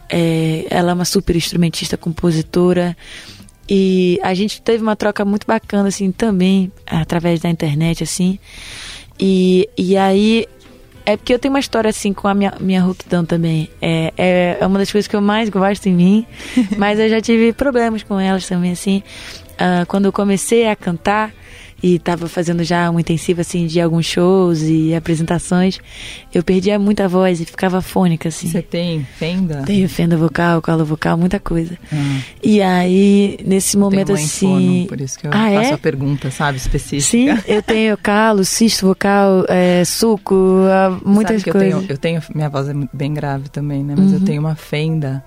É, 0.09 0.67
ela 0.69 0.91
é 0.91 0.95
uma 0.95 1.05
super 1.05 1.37
instrumentista, 1.37 1.97
compositora. 1.97 2.97
E 3.69 4.19
a 4.23 4.35
gente 4.35 4.61
teve 4.61 4.83
uma 4.83 4.97
troca 4.97 5.25
muito 5.25 5.47
bacana, 5.47 5.89
assim, 5.89 6.11
também, 6.13 6.71
através 6.87 7.41
da 7.41 7.49
internet, 7.49 8.03
assim. 8.03 8.39
E, 9.19 9.69
e 9.77 9.97
aí 9.97 10.47
É 11.05 11.17
porque 11.17 11.35
eu 11.35 11.39
tenho 11.39 11.53
uma 11.53 11.61
história 11.61 11.91
assim 11.91 12.13
com 12.13 12.29
a 12.29 12.35
minha, 12.35 12.55
minha 12.61 12.81
rouquidão 12.81 13.25
também. 13.25 13.69
É, 13.81 14.13
é, 14.17 14.57
é 14.61 14.67
uma 14.67 14.79
das 14.79 14.91
coisas 14.91 15.09
que 15.09 15.17
eu 15.17 15.21
mais 15.21 15.49
gosto 15.49 15.87
em 15.89 15.93
mim, 15.95 16.27
mas 16.79 16.99
eu 16.99 17.09
já 17.09 17.21
tive 17.21 17.53
problemas 17.53 18.03
com 18.03 18.19
elas 18.21 18.47
também, 18.49 18.73
assim. 18.73 19.03
Ah, 19.59 19.85
quando 19.87 20.07
eu 20.07 20.13
comecei 20.13 20.69
a 20.69 20.77
cantar 20.77 21.33
e 21.83 21.97
estava 21.97 22.29
fazendo 22.29 22.63
já 22.63 22.91
um 22.91 23.01
intensivo 23.01 23.41
assim 23.41 23.67
de 23.67 23.81
alguns 23.81 24.07
shows 24.07 24.63
e 24.63 24.95
apresentações, 24.95 25.81
eu 26.33 26.43
perdia 26.43 26.79
muita 26.79 27.09
voz 27.09 27.41
e 27.41 27.45
ficava 27.45 27.83
fônica 27.83 28.29
assim. 28.29 28.49
Você 28.49 28.63
tem 28.63 29.05
fenda? 29.19 29.63
Tenho 29.67 29.89
fenda 29.89 30.17
vocal, 30.17 30.63
calo 30.63 30.85
vocal, 30.85 31.17
muita 31.17 31.41
coisa. 31.41 31.77
Ah. 31.93 32.21
E 32.43 32.63
aí, 32.63 33.39
nesse 33.45 33.77
momento 33.77 34.13
assim. 34.13 34.47
infono, 34.47 34.87
por 34.87 35.01
isso 35.01 35.19
que 35.19 35.27
eu 35.27 35.31
ah, 35.33 35.51
faço 35.55 35.71
é? 35.71 35.73
a 35.73 35.79
pergunta, 35.79 36.31
sabe, 36.31 36.59
específica. 36.59 37.03
Sim, 37.37 37.43
eu 37.47 37.63
tenho 37.63 37.97
calo, 37.97 38.45
cisto 38.45 38.87
vocal, 38.87 39.45
é, 39.49 39.85
suco, 39.85 40.35
ah, 40.71 40.99
muitas 41.05 41.41
Sabe 41.41 41.53
coisas. 41.53 41.73
Eu 41.73 41.79
tenho, 41.81 41.93
eu 41.93 41.99
tenho, 41.99 42.23
minha 42.35 42.49
voz 42.49 42.69
é 42.69 42.75
bem 42.93 43.13
grave 43.13 43.49
também, 43.49 43.83
né? 43.83 43.95
Mas 43.97 44.13
eu 44.13 44.19
Uhum. 44.19 44.25
tenho 44.25 44.41
uma 44.41 44.55
fenda. 44.55 45.23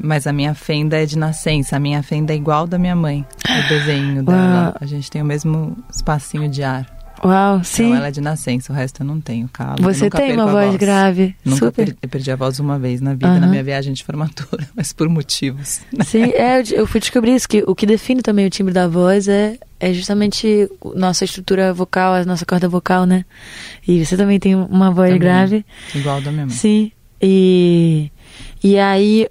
Mas 0.00 0.26
a 0.26 0.32
minha 0.32 0.54
fenda 0.54 0.96
é 1.02 1.06
de 1.06 1.18
nascença. 1.18 1.76
A 1.76 1.80
minha 1.80 2.02
fenda 2.02 2.32
é 2.32 2.36
igual 2.36 2.66
da 2.66 2.78
minha 2.78 2.96
mãe. 2.96 3.26
O 3.48 3.68
desenho 3.68 4.22
dela. 4.22 4.64
Uau. 4.66 4.74
A 4.80 4.86
gente 4.86 5.10
tem 5.10 5.20
o 5.22 5.24
mesmo 5.24 5.76
espacinho 5.92 6.48
de 6.48 6.62
ar. 6.62 6.86
Uau, 7.24 7.64
sim. 7.64 7.86
Então 7.86 7.96
ela 7.96 8.06
é 8.06 8.10
de 8.12 8.20
nascença. 8.20 8.72
O 8.72 8.76
resto 8.76 9.02
eu 9.02 9.06
não 9.06 9.20
tenho, 9.20 9.48
calo. 9.52 9.82
Você 9.82 10.04
nunca 10.04 10.18
tem 10.18 10.32
uma 10.34 10.46
voz 10.46 10.76
grave. 10.76 11.34
Nunca 11.44 11.66
Super. 11.66 11.86
per- 11.86 11.96
eu 12.00 12.08
perdi 12.08 12.30
a 12.30 12.36
voz 12.36 12.60
uma 12.60 12.78
vez 12.78 13.00
na 13.00 13.10
vida, 13.14 13.26
Aham. 13.26 13.40
na 13.40 13.46
minha 13.48 13.64
viagem 13.64 13.92
de 13.92 14.04
formatura. 14.04 14.68
Mas 14.76 14.92
por 14.92 15.08
motivos. 15.08 15.80
Sim, 16.04 16.26
é, 16.38 16.62
eu- 16.70 16.86
fui 16.86 17.00
descobrir 17.00 17.34
isso, 17.34 17.48
que 17.48 17.64
o 17.66 17.74
que 17.74 17.86
define 17.86 18.22
também 18.22 18.46
o 18.46 18.50
timbre 18.50 18.72
da 18.72 18.86
voz 18.86 19.26
é, 19.26 19.58
é 19.80 19.92
justamente 19.92 20.70
nossa 20.94 21.24
estrutura 21.24 21.74
vocal, 21.74 22.14
a 22.14 22.24
nossa 22.24 22.46
corda 22.46 22.68
vocal, 22.68 23.04
né? 23.04 23.24
E 23.86 24.06
você 24.06 24.16
também 24.16 24.38
tem 24.38 24.54
uma 24.54 24.92
voz 24.92 25.08
Também. 25.08 25.18
grave. 25.18 25.66
Igual 25.96 26.20
da 26.20 26.30
minha 26.30 26.46
mãe. 26.46 26.54
Sim. 26.54 26.92
E, 27.20 28.12
e 28.62 28.78
aí 28.78 29.26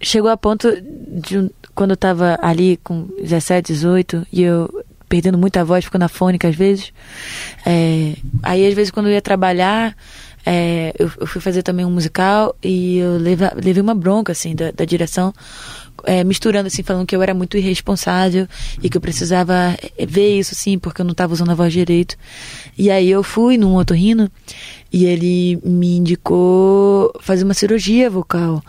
chegou 0.00 0.30
a 0.30 0.36
ponto 0.36 0.70
de 0.80 1.50
quando 1.74 1.90
eu 1.92 1.96
tava 1.96 2.38
ali 2.42 2.76
com 2.82 3.08
17, 3.22 3.72
18 3.72 4.26
e 4.32 4.42
eu 4.42 4.84
perdendo 5.08 5.38
muita 5.38 5.64
voz, 5.64 5.84
ficando 5.84 6.02
afônica 6.04 6.46
às 6.48 6.54
vezes. 6.54 6.92
é, 7.64 8.14
aí 8.42 8.66
às 8.66 8.74
vezes 8.74 8.90
quando 8.90 9.06
eu 9.06 9.12
ia 9.12 9.22
trabalhar, 9.22 9.96
é, 10.44 10.92
eu, 10.98 11.10
eu 11.20 11.26
fui 11.26 11.40
fazer 11.40 11.62
também 11.62 11.84
um 11.86 11.90
musical 11.90 12.54
e 12.62 12.98
eu 12.98 13.16
leva- 13.18 13.52
levei 13.56 13.82
uma 13.82 13.94
bronca 13.94 14.32
assim 14.32 14.54
da, 14.54 14.70
da 14.70 14.84
direção. 14.84 15.32
É, 16.04 16.22
misturando 16.24 16.66
assim, 16.66 16.82
falando 16.82 17.06
que 17.06 17.14
eu 17.14 17.22
era 17.22 17.34
muito 17.34 17.56
irresponsável 17.56 18.46
e 18.82 18.88
que 18.88 18.96
eu 18.96 19.00
precisava 19.00 19.76
é, 19.96 20.06
ver 20.06 20.38
isso 20.38 20.54
assim, 20.54 20.78
porque 20.78 21.00
eu 21.00 21.04
não 21.04 21.12
estava 21.12 21.32
usando 21.32 21.50
a 21.50 21.54
voz 21.54 21.72
direito. 21.72 22.16
E 22.76 22.90
aí 22.90 23.10
eu 23.10 23.22
fui 23.22 23.56
num 23.56 23.76
otorrino 23.76 24.30
e 24.92 25.04
ele 25.04 25.58
me 25.64 25.96
indicou 25.96 27.12
fazer 27.20 27.44
uma 27.44 27.54
cirurgia 27.54 28.08
vocal 28.08 28.62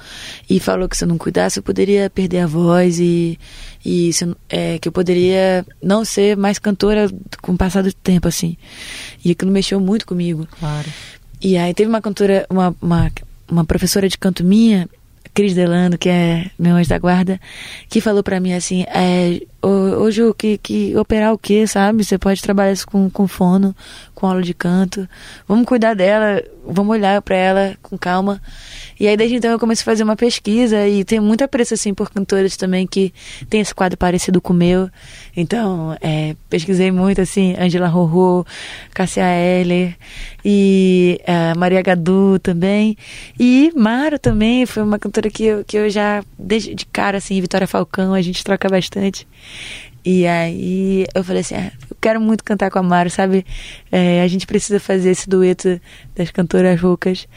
e 0.49 0.59
falou 0.59 0.89
que 0.89 0.97
se 0.97 1.03
eu 1.03 1.07
não 1.07 1.17
cuidasse 1.17 1.59
eu 1.59 1.63
poderia 1.63 2.09
perder 2.09 2.39
a 2.39 2.47
voz 2.47 2.99
e, 2.99 3.39
e 3.85 4.11
se 4.11 4.35
é, 4.49 4.77
que 4.79 4.87
eu 4.87 4.91
poderia 4.91 5.65
não 5.81 6.03
ser 6.03 6.35
mais 6.35 6.59
cantora 6.59 7.09
com 7.41 7.53
o 7.53 7.57
passar 7.57 7.83
do 7.83 7.93
tempo 7.93 8.27
assim. 8.27 8.57
E 9.23 9.31
aquilo 9.31 9.51
mexeu 9.51 9.79
muito 9.79 10.05
comigo. 10.05 10.47
Claro. 10.59 10.89
E 11.41 11.57
aí 11.57 11.73
teve 11.73 11.89
uma 11.89 12.01
cantora, 12.01 12.45
uma, 12.49 12.75
uma, 12.81 13.11
uma 13.49 13.63
professora 13.63 14.09
de 14.09 14.17
canto 14.17 14.43
minha, 14.43 14.89
Cris 15.33 15.53
Delano, 15.53 15.97
que 15.97 16.09
é 16.09 16.49
meu 16.57 16.75
anjo 16.75 16.89
da 16.89 16.97
guarda, 16.97 17.39
que 17.87 18.01
falou 18.01 18.23
pra 18.23 18.39
mim 18.39 18.53
assim, 18.53 18.83
é, 18.87 19.41
"Ô, 19.61 20.03
ô 20.03 20.11
Ju, 20.11 20.33
que, 20.33 20.57
que 20.57 20.95
operar 20.95 21.33
o 21.33 21.37
quê, 21.37 21.67
sabe? 21.67 22.03
Você 22.03 22.17
pode 22.17 22.41
trabalhar 22.41 22.71
isso 22.71 22.87
com, 22.87 23.09
com 23.09 23.27
fono, 23.27 23.75
com 24.15 24.27
aula 24.27 24.41
de 24.41 24.53
canto. 24.53 25.07
Vamos 25.47 25.65
cuidar 25.65 25.93
dela, 25.93 26.43
vamos 26.65 26.91
olhar 26.91 27.21
pra 27.21 27.35
ela 27.35 27.77
com 27.81 27.97
calma. 27.97 28.41
E 28.99 29.07
aí 29.07 29.15
desde 29.15 29.37
então 29.37 29.49
eu 29.51 29.59
comecei 29.59 29.81
a 29.81 29.85
fazer 29.85 30.03
uma 30.03 30.15
pesquisa 30.15 30.85
e 30.87 31.05
tenho 31.05 31.21
muito 31.21 31.41
apreço 31.43 31.73
assim 31.73 31.93
por 31.93 32.09
cantoras 32.09 32.57
também 32.57 32.85
que 32.85 33.13
tem 33.49 33.61
esse 33.61 33.73
quadro 33.73 33.97
parecido 33.97 34.41
com 34.41 34.51
o 34.51 34.55
meu. 34.55 34.89
Então, 35.35 35.97
é, 36.01 36.35
pesquisei 36.49 36.91
muito 36.91 37.21
assim, 37.21 37.55
Angela 37.57 37.87
Rorô, 37.87 38.45
Cássia 38.93 39.23
Eller 39.23 39.95
e 40.43 41.21
eh, 41.25 41.53
Maria 41.55 41.81
Gadu 41.81 42.39
também. 42.39 42.97
E 43.39 43.71
Mara 43.75 44.19
também, 44.19 44.65
foi 44.65 44.83
uma 44.83 44.99
cantora 44.99 45.29
que 45.29 45.45
eu, 45.45 45.63
que 45.63 45.77
eu 45.77 45.89
já, 45.89 46.23
desde 46.37 46.75
de 46.75 46.85
cara, 46.85 47.17
assim, 47.17 47.39
Vitória 47.39 47.67
Falcão, 47.67 48.13
a 48.13 48.21
gente 48.21 48.43
troca 48.43 48.67
bastante. 48.67 49.27
E 50.03 50.25
aí 50.25 51.05
eu 51.13 51.23
falei 51.23 51.41
assim, 51.41 51.55
ah, 51.55 51.71
eu 51.89 51.97
quero 51.99 52.21
muito 52.21 52.43
cantar 52.43 52.71
com 52.71 52.79
a 52.79 52.83
Mara, 52.83 53.09
sabe? 53.09 53.45
Eh, 53.91 54.21
a 54.21 54.27
gente 54.27 54.47
precisa 54.47 54.79
fazer 54.79 55.11
esse 55.11 55.29
dueto 55.29 55.79
das 56.15 56.31
cantoras 56.31 56.79
roucas. 56.79 57.27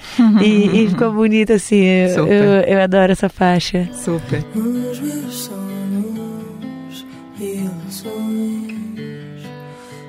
e, 0.41 0.85
e 0.85 0.89
ficou 0.91 1.13
bonito, 1.13 1.53
assim, 1.53 1.83
eu, 1.83 2.27
eu, 2.27 2.53
eu 2.63 2.81
adoro 2.81 3.13
essa 3.13 3.29
faixa. 3.29 3.89
Super. 3.93 4.45
Nos 4.55 5.01
meus 5.01 5.35
sonhos 5.35 7.07
e 7.41 7.57
ilusões 7.57 8.73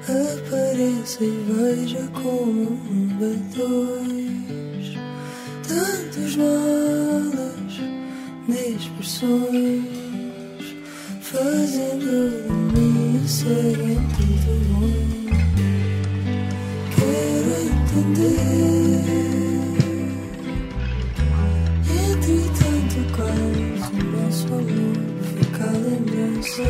Apareça 0.03 1.23
e 1.23 1.45
veja 1.47 2.07
como 2.13 2.73
um 2.73 3.09
B2 3.19 4.97
Tantos 5.67 6.35
malas 6.35 7.73
de 8.47 8.75
expressões 8.75 10.22
Fazendo 11.33 12.13
um 12.77 13.27
segredo 13.27 13.97
muito 14.19 14.51
bom 14.69 14.85
Quero 16.93 17.53
entender 17.71 18.53
Entretanto, 21.89 22.97
quase 23.15 23.99
o 23.99 24.03
nosso 24.11 24.45
amor 24.53 24.95
fica 25.35 25.63
a 25.63 25.71
lembrança. 25.71 26.61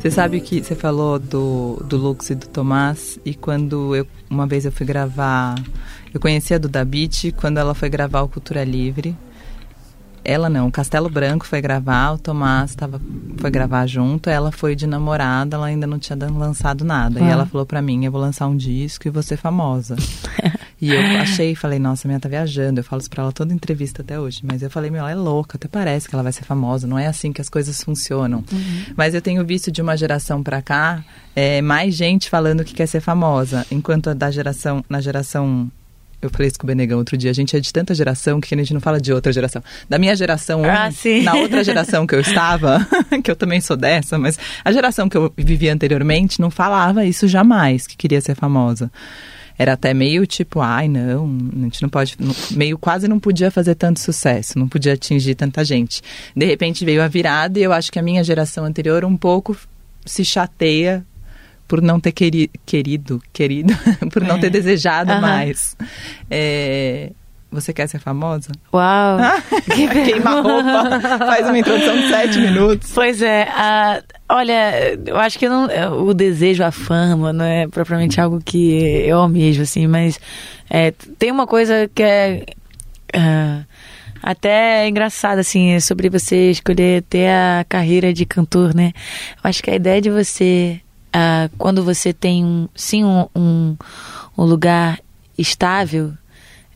Você 0.00 0.10
sabe 0.10 0.40
que 0.40 0.60
você 0.60 0.74
falou 0.74 1.20
do, 1.20 1.80
do 1.84 1.96
Lux 1.96 2.28
e 2.30 2.34
do 2.34 2.48
Tomás, 2.48 3.20
e 3.24 3.36
quando 3.36 3.94
eu, 3.94 4.04
uma 4.28 4.48
vez 4.48 4.64
eu 4.64 4.72
fui 4.72 4.84
gravar, 4.84 5.54
eu 6.12 6.18
conheci 6.18 6.54
a 6.54 6.58
Duda 6.58 6.84
Beat 6.84 7.30
quando 7.36 7.58
ela 7.58 7.72
foi 7.72 7.88
gravar 7.88 8.22
o 8.22 8.28
Cultura 8.28 8.64
Livre. 8.64 9.16
Ela 10.24 10.48
não, 10.48 10.68
o 10.68 10.70
Castelo 10.72 11.10
Branco 11.10 11.44
foi 11.46 11.60
gravar, 11.60 12.12
o 12.12 12.18
Tomás 12.18 12.74
tava, 12.74 13.00
foi 13.38 13.50
gravar 13.50 13.86
junto, 13.86 14.30
ela 14.30 14.52
foi 14.52 14.76
de 14.76 14.86
namorada, 14.86 15.56
ela 15.56 15.66
ainda 15.66 15.86
não 15.86 15.98
tinha 15.98 16.16
lançado 16.30 16.84
nada. 16.84 17.18
E 17.20 17.24
Ah. 17.24 17.30
ela 17.30 17.46
falou 17.46 17.66
pra 17.66 17.82
mim, 17.82 18.04
eu 18.04 18.12
vou 18.12 18.20
lançar 18.20 18.46
um 18.46 18.56
disco 18.56 19.08
e 19.08 19.10
vou 19.10 19.22
ser 19.22 19.36
famosa. 19.36 19.96
E 20.80 20.90
eu 20.92 21.00
achei, 21.20 21.54
falei, 21.54 21.78
nossa, 21.78 22.06
a 22.06 22.08
minha 22.08 22.18
tá 22.18 22.28
viajando. 22.28 22.80
Eu 22.80 22.84
falo 22.84 23.00
isso 23.00 23.08
pra 23.08 23.22
ela 23.22 23.30
toda 23.32 23.54
entrevista 23.54 24.02
até 24.02 24.18
hoje. 24.18 24.40
Mas 24.42 24.62
eu 24.62 24.70
falei, 24.70 24.90
meu, 24.90 24.98
ela 25.00 25.12
é 25.12 25.14
louca, 25.14 25.56
até 25.56 25.68
parece 25.68 26.08
que 26.08 26.14
ela 26.14 26.24
vai 26.24 26.32
ser 26.32 26.42
famosa. 26.42 26.88
Não 26.88 26.98
é 26.98 27.06
assim 27.06 27.32
que 27.32 27.40
as 27.40 27.48
coisas 27.48 27.80
funcionam. 27.84 28.42
Mas 28.96 29.14
eu 29.14 29.22
tenho 29.22 29.44
visto 29.46 29.70
de 29.70 29.80
uma 29.80 29.96
geração 29.96 30.42
pra 30.42 30.60
cá, 30.60 31.04
é, 31.36 31.62
mais 31.62 31.94
gente 31.94 32.28
falando 32.28 32.64
que 32.64 32.74
quer 32.74 32.86
ser 32.86 33.00
famosa. 33.00 33.64
Enquanto 33.70 34.10
a 34.10 34.14
da 34.14 34.28
geração, 34.30 34.84
na 34.88 35.00
geração. 35.00 35.70
Eu 36.22 36.30
falei 36.30 36.46
isso 36.46 36.58
com 36.58 36.64
o 36.64 36.68
Benegão 36.68 36.98
outro 36.98 37.16
dia. 37.16 37.32
A 37.32 37.34
gente 37.34 37.56
é 37.56 37.60
de 37.60 37.72
tanta 37.72 37.92
geração 37.94 38.40
que 38.40 38.54
a 38.54 38.56
gente 38.56 38.72
não 38.72 38.80
fala 38.80 39.00
de 39.00 39.12
outra 39.12 39.32
geração. 39.32 39.62
Da 39.88 39.98
minha 39.98 40.14
geração, 40.14 40.62
Ah, 40.64 40.88
um, 40.88 41.22
na 41.24 41.34
outra 41.34 41.62
geração 41.64 42.06
que 42.06 42.14
eu 42.14 42.20
estava, 42.20 42.86
que 43.22 43.28
eu 43.30 43.34
também 43.34 43.60
sou 43.60 43.76
dessa, 43.76 44.16
mas 44.16 44.38
a 44.64 44.70
geração 44.70 45.08
que 45.08 45.16
eu 45.16 45.32
vivia 45.36 45.72
anteriormente 45.72 46.40
não 46.40 46.48
falava 46.50 47.04
isso 47.04 47.26
jamais, 47.26 47.88
que 47.88 47.96
queria 47.96 48.20
ser 48.20 48.36
famosa. 48.36 48.90
Era 49.58 49.74
até 49.74 49.92
meio 49.92 50.26
tipo, 50.26 50.60
ai 50.60 50.88
não, 50.88 51.38
a 51.60 51.64
gente 51.64 51.82
não 51.82 51.88
pode, 51.88 52.16
meio 52.52 52.78
quase 52.78 53.06
não 53.06 53.20
podia 53.20 53.50
fazer 53.50 53.74
tanto 53.74 54.00
sucesso, 54.00 54.58
não 54.58 54.68
podia 54.68 54.94
atingir 54.94 55.34
tanta 55.34 55.64
gente. 55.64 56.02
De 56.34 56.46
repente 56.46 56.84
veio 56.84 57.02
a 57.02 57.08
virada 57.08 57.58
e 57.58 57.62
eu 57.62 57.72
acho 57.72 57.92
que 57.92 57.98
a 57.98 58.02
minha 58.02 58.24
geração 58.24 58.64
anterior 58.64 59.04
um 59.04 59.16
pouco 59.16 59.56
se 60.06 60.24
chateia 60.24 61.04
por 61.72 61.80
não 61.80 61.98
ter 61.98 62.12
queri, 62.12 62.50
querido, 62.66 63.18
querido, 63.32 63.72
por 64.12 64.22
não 64.22 64.36
É. 64.36 64.40
ter 64.40 64.50
desejado 64.50 65.10
Aham. 65.10 65.20
mais. 65.22 65.74
É, 66.30 67.12
você 67.50 67.72
quer 67.72 67.86
ser 67.88 67.98
famosa? 67.98 68.50
Uau! 68.74 69.16
Que 69.74 69.88
Queima 70.04 70.42
roupa, 70.42 71.00
faz 71.18 71.46
uma 71.46 71.58
introdução 71.58 71.96
de 71.96 72.08
sete 72.08 72.38
minutos. 72.40 72.92
Pois 72.94 73.22
é, 73.22 73.44
a- 73.44 74.02
olha, 74.28 74.98
eu 75.06 75.16
acho 75.18 75.38
que 75.38 75.46
eu 75.46 75.50
não, 75.50 76.02
o 76.06 76.12
desejo, 76.12 76.62
a 76.62 76.70
fama, 76.70 77.32
não 77.32 77.44
é 77.46 77.66
propriamente 77.66 78.20
algo 78.20 78.38
que 78.44 78.70
eu 79.06 79.18
almejo, 79.20 79.62
assim, 79.62 79.86
mas 79.86 80.20
é, 80.68 80.90
tem 81.18 81.30
uma 81.30 81.46
coisa 81.46 81.90
que 81.94 82.02
é 82.02 82.44
ah, 83.14 83.62
até 84.22 84.86
engraçada, 84.88 85.40
assim, 85.40 85.80
sobre 85.80 86.10
você 86.10 86.50
escolher 86.50 87.02
ter 87.08 87.28
a 87.30 87.64
carreira 87.66 88.12
de 88.12 88.26
cantor, 88.26 88.74
né? 88.74 88.92
Eu 89.42 89.48
acho 89.48 89.62
que 89.62 89.70
a 89.70 89.74
ideia 89.74 90.02
de 90.02 90.10
você, 90.10 90.81
ah, 91.12 91.50
quando 91.58 91.82
você 91.82 92.12
tem, 92.12 92.44
um, 92.44 92.68
sim, 92.74 93.04
um, 93.04 93.26
um, 93.34 93.76
um 94.36 94.44
lugar 94.44 95.00
estável, 95.36 96.12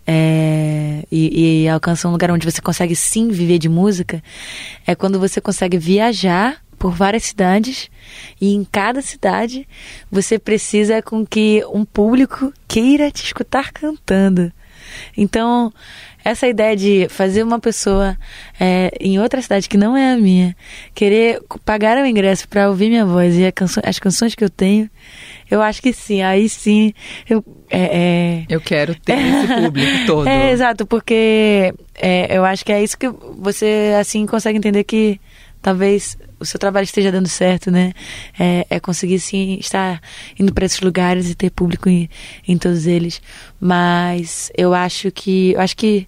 é, 0.06 1.04
e, 1.10 1.64
e 1.64 1.68
alcança 1.68 2.06
um 2.06 2.12
lugar 2.12 2.30
onde 2.30 2.48
você 2.48 2.62
consegue 2.62 2.94
sim 2.94 3.28
viver 3.28 3.58
de 3.58 3.68
música, 3.68 4.22
é 4.86 4.94
quando 4.94 5.18
você 5.18 5.40
consegue 5.40 5.78
viajar 5.78 6.62
por 6.78 6.92
várias 6.92 7.24
cidades 7.24 7.90
e 8.40 8.54
em 8.54 8.64
cada 8.64 9.02
cidade 9.02 9.66
você 10.10 10.38
precisa 10.38 11.02
com 11.02 11.26
que 11.26 11.64
um 11.72 11.84
público 11.84 12.52
queira 12.68 13.10
te 13.10 13.24
escutar 13.24 13.72
cantando. 13.72 14.52
Então, 15.16 15.72
essa 16.24 16.48
ideia 16.48 16.74
de 16.76 17.06
fazer 17.08 17.44
uma 17.44 17.60
pessoa 17.60 18.18
é, 18.58 18.90
em 19.00 19.18
outra 19.20 19.40
cidade 19.40 19.68
que 19.68 19.76
não 19.76 19.96
é 19.96 20.12
a 20.12 20.16
minha 20.16 20.56
querer 20.92 21.40
pagar 21.64 21.96
o 21.98 22.04
ingresso 22.04 22.48
para 22.48 22.68
ouvir 22.68 22.88
minha 22.88 23.06
voz 23.06 23.38
e 23.38 23.50
canso 23.52 23.80
as 23.84 24.00
canções 24.00 24.34
que 24.34 24.42
eu 24.42 24.50
tenho, 24.50 24.90
eu 25.48 25.62
acho 25.62 25.80
que 25.80 25.92
sim. 25.92 26.22
Aí 26.22 26.48
sim, 26.48 26.92
eu, 27.30 27.44
é, 27.70 28.44
eu 28.48 28.60
quero 28.60 28.94
ter 28.96 29.18
esse 29.18 29.54
público 29.54 29.92
todo. 30.06 30.28
É, 30.28 30.50
exato, 30.50 30.84
porque 30.84 31.72
é, 31.94 32.36
eu 32.36 32.44
acho 32.44 32.64
que 32.64 32.72
é 32.72 32.82
isso 32.82 32.98
que 32.98 33.08
você 33.38 33.94
assim 34.00 34.26
consegue 34.26 34.58
entender 34.58 34.82
que 34.82 35.20
talvez 35.62 36.18
o 36.38 36.44
seu 36.44 36.58
trabalho 36.58 36.84
esteja 36.84 37.10
dando 37.10 37.28
certo, 37.28 37.70
né? 37.70 37.92
É, 38.38 38.66
é 38.70 38.80
conseguir 38.80 39.18
sim 39.20 39.56
estar 39.58 40.00
indo 40.38 40.52
para 40.52 40.64
esses 40.66 40.80
lugares 40.80 41.30
e 41.30 41.34
ter 41.34 41.50
público 41.50 41.88
em, 41.88 42.08
em 42.46 42.58
todos 42.58 42.86
eles. 42.86 43.22
Mas 43.60 44.50
eu 44.56 44.74
acho 44.74 45.10
que 45.10 45.52
eu 45.52 45.60
acho 45.60 45.76
que 45.76 46.06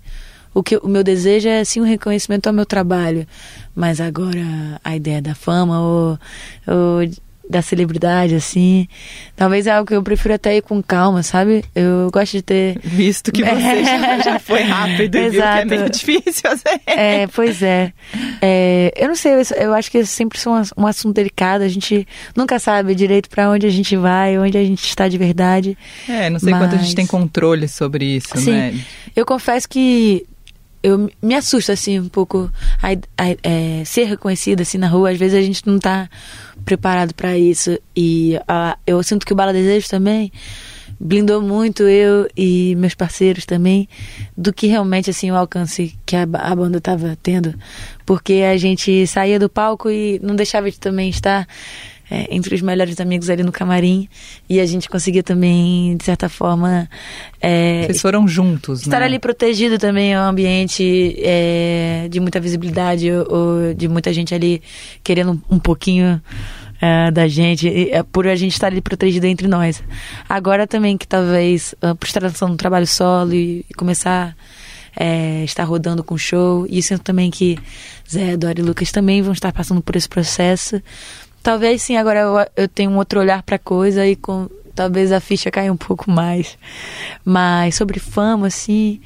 o 0.55 0.63
que 0.63 0.77
o 0.77 0.89
meu 0.89 1.05
desejo 1.05 1.49
é 1.49 1.65
sim 1.65 1.81
um 1.81 1.85
reconhecimento 1.85 2.47
ao 2.47 2.53
meu 2.53 2.67
trabalho. 2.67 3.27
Mas 3.75 4.01
agora 4.01 4.81
a 4.83 4.97
ideia 4.97 5.23
da 5.23 5.35
fama 5.35 5.81
ou, 5.81 6.19
ou 6.67 7.28
da 7.49 7.63
celebridade, 7.63 8.35
assim. 8.35 8.87
Talvez 9.37 9.67
é 9.67 9.71
algo 9.71 9.87
que 9.87 9.95
eu 9.95 10.03
prefiro 10.03 10.35
até 10.35 10.57
ir 10.57 10.63
com 10.63 10.83
calma, 10.83 11.23
sabe? 11.23 11.65
Eu 11.75 12.11
gosto 12.13 12.33
de 12.33 12.43
ter. 12.43 12.79
Visto 12.83 13.33
que 13.33 13.43
você 13.45 13.85
já, 13.85 14.19
já 14.21 14.39
foi 14.39 14.63
rápido 14.63 15.17
e 15.17 15.31
viu 15.31 15.43
que 15.43 15.49
é 15.49 15.65
meio 15.65 15.91
difícil. 15.91 16.51
Assim. 16.51 16.81
É, 16.87 17.27
pois 17.29 17.63
é. 17.63 17.93
é. 18.43 18.93
Eu 18.97 19.09
não 19.09 19.17
sei, 19.17 19.33
eu, 19.35 19.43
eu 19.57 19.75
acho 19.75 19.91
que 19.91 20.05
sempre 20.05 20.39
são 20.39 20.61
um 20.77 20.87
assunto 20.87 21.15
delicado. 21.15 21.63
A 21.63 21.69
gente 21.69 22.07
nunca 22.37 22.59
sabe 22.59 22.95
direito 22.95 23.29
para 23.29 23.49
onde 23.51 23.67
a 23.67 23.71
gente 23.71 23.97
vai, 23.97 24.39
onde 24.39 24.59
a 24.59 24.65
gente 24.65 24.85
está 24.85 25.09
de 25.09 25.19
verdade. 25.19 25.77
É, 26.09 26.29
não 26.31 26.39
sei 26.39 26.53
mas... 26.53 26.63
quanto 26.63 26.75
a 26.75 26.79
gente 26.79 26.95
tem 26.95 27.07
controle 27.07 27.69
sobre 27.69 28.05
isso, 28.05 28.37
Sim, 28.37 28.53
né? 28.53 28.75
Eu 29.17 29.25
confesso 29.25 29.69
que 29.69 30.27
eu 30.83 31.11
me 31.23 31.35
assusto 31.35 31.73
assim 31.73 31.99
um 31.99 32.09
pouco. 32.09 32.51
A, 32.83 32.93
a, 33.23 33.37
é, 33.43 33.85
ser 33.85 34.05
reconhecida 34.05 34.63
assim 34.63 34.79
na 34.79 34.89
rua 34.89 35.11
às 35.11 35.19
vezes 35.19 35.39
a 35.39 35.43
gente 35.43 35.67
não 35.67 35.77
está 35.77 36.09
preparado 36.65 37.15
para 37.15 37.37
isso. 37.37 37.79
E 37.97 38.39
a, 38.47 38.79
eu 38.87 39.03
sinto 39.03 39.27
que 39.27 39.33
o 39.33 39.37
Bala 39.37 39.53
Desejo 39.53 39.89
também 39.89 40.33
blindou 41.01 41.41
muito 41.41 41.85
eu 41.85 42.29
e 42.37 42.75
meus 42.77 42.95
parceiros 42.95 43.47
também 43.47 43.89
do 44.37 44.53
que 44.53 44.67
realmente 44.67 45.11
assim 45.11 45.31
o 45.31 45.37
alcance 45.37 45.97
que 46.05 46.17
a, 46.17 46.23
a 46.23 46.57
banda 46.57 46.79
estava 46.79 47.17
tendo. 47.23 47.55
Porque 48.05 48.45
a 48.51 48.57
gente 48.57 49.07
saía 49.07 49.39
do 49.39 49.49
palco 49.49 49.91
e 49.91 50.19
não 50.23 50.35
deixava 50.35 50.71
de 50.71 50.79
também 50.79 51.09
estar 51.09 51.47
é, 52.11 52.35
entre 52.35 52.55
os 52.55 52.63
melhores 52.63 53.01
amigos 53.01 53.29
ali 53.29 53.43
no 53.43 53.53
camarim 53.53 54.09
e 54.49 54.61
a 54.61 54.67
gente 54.67 54.89
conseguia 54.89 55.23
também, 55.23 55.97
de 55.97 56.05
certa 56.05 56.29
forma. 56.29 56.89
É, 57.41 57.85
Vocês 57.87 58.01
foram 58.01 58.27
juntos, 58.27 58.83
Estar 58.83 59.01
né? 59.01 59.07
ali 59.07 59.19
protegido 59.19 59.79
também 59.79 60.15
é 60.15 60.19
um 60.19 60.25
ambiente 60.25 61.17
é, 61.19 62.09
de 62.11 62.21
muita 62.21 62.41
visibilidade 62.41 63.11
ou, 63.13 63.75
de 63.75 63.89
muita 63.89 64.13
gente 64.13 64.35
ali 64.35 64.63
querendo 65.03 65.41
um 65.51 65.59
pouquinho. 65.59 66.21
É, 66.81 67.11
da 67.11 67.27
gente, 67.27 67.91
é, 67.91 68.05
por 68.05 68.29
a 68.29 68.37
gente 68.37 68.53
estar 68.53 68.69
ali 68.69 68.81
protegido 68.81 69.27
entre 69.27 69.49
nós. 69.49 69.83
Agora 70.29 70.65
também 70.65 70.97
que 70.97 71.09
talvez 71.09 71.75
uh, 71.83 71.93
por 71.97 72.07
estar 72.07 72.23
lançando 72.23 72.53
um 72.53 72.57
trabalho 72.57 72.87
solo 72.87 73.35
e, 73.35 73.67
e 73.69 73.75
começar 73.75 74.37
é, 74.99 75.45
estar 75.45 75.65
rodando 75.65 76.03
com 76.03 76.19
show. 76.19 76.67
E 76.69 76.83
sinto 76.83 77.03
também 77.03 77.31
que 77.31 77.59
Zé, 78.11 78.37
Dori 78.37 78.61
e 78.61 78.65
Lucas 78.65 78.91
também 78.91 79.23
vão 79.23 79.33
estar 79.33 79.53
passando 79.53 79.81
por 79.81 79.95
esse 79.95 80.09
processo. 80.09 80.83
Talvez 81.49 81.81
sim, 81.81 81.97
agora 81.97 82.21
eu, 82.21 82.65
eu 82.65 82.69
tenho 82.69 82.91
um 82.91 82.99
outro 82.99 83.21
olhar 83.21 83.43
para 83.43 83.59
coisa 83.59 84.07
e 84.07 84.15
com 84.15 84.51
talvez 84.75 85.11
a 85.11 85.19
ficha 85.19 85.51
caia 85.51 85.73
um 85.73 85.79
pouco 85.79 86.11
mais. 86.11 86.59
Mas 87.25 87.75
sobre 87.75 87.99
fama, 87.99 88.49
assim, 88.49 89.01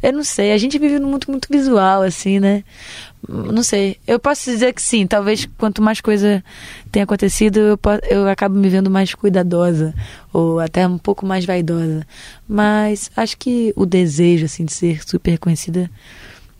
eu 0.00 0.12
não 0.12 0.22
sei. 0.22 0.52
A 0.52 0.58
gente 0.58 0.78
vive 0.78 1.00
num 1.00 1.10
mundo 1.10 1.26
muito 1.26 1.48
visual, 1.50 2.02
assim, 2.02 2.38
né? 2.38 2.62
Não 3.28 3.64
sei. 3.64 3.96
Eu 4.06 4.20
posso 4.20 4.48
dizer 4.48 4.72
que 4.74 4.80
sim. 4.80 5.08
Talvez 5.08 5.48
quanto 5.58 5.82
mais 5.82 6.00
coisa 6.00 6.40
tem 6.92 7.02
acontecido, 7.02 7.58
eu, 7.58 7.78
eu 8.08 8.28
acabo 8.28 8.56
me 8.56 8.68
vendo 8.68 8.88
mais 8.88 9.12
cuidadosa 9.12 9.92
ou 10.32 10.60
até 10.60 10.86
um 10.86 10.98
pouco 10.98 11.26
mais 11.26 11.44
vaidosa. 11.44 12.06
Mas 12.46 13.10
acho 13.16 13.36
que 13.36 13.72
o 13.74 13.84
desejo, 13.84 14.44
assim, 14.44 14.64
de 14.64 14.72
ser 14.72 15.02
super 15.04 15.36
conhecida, 15.36 15.90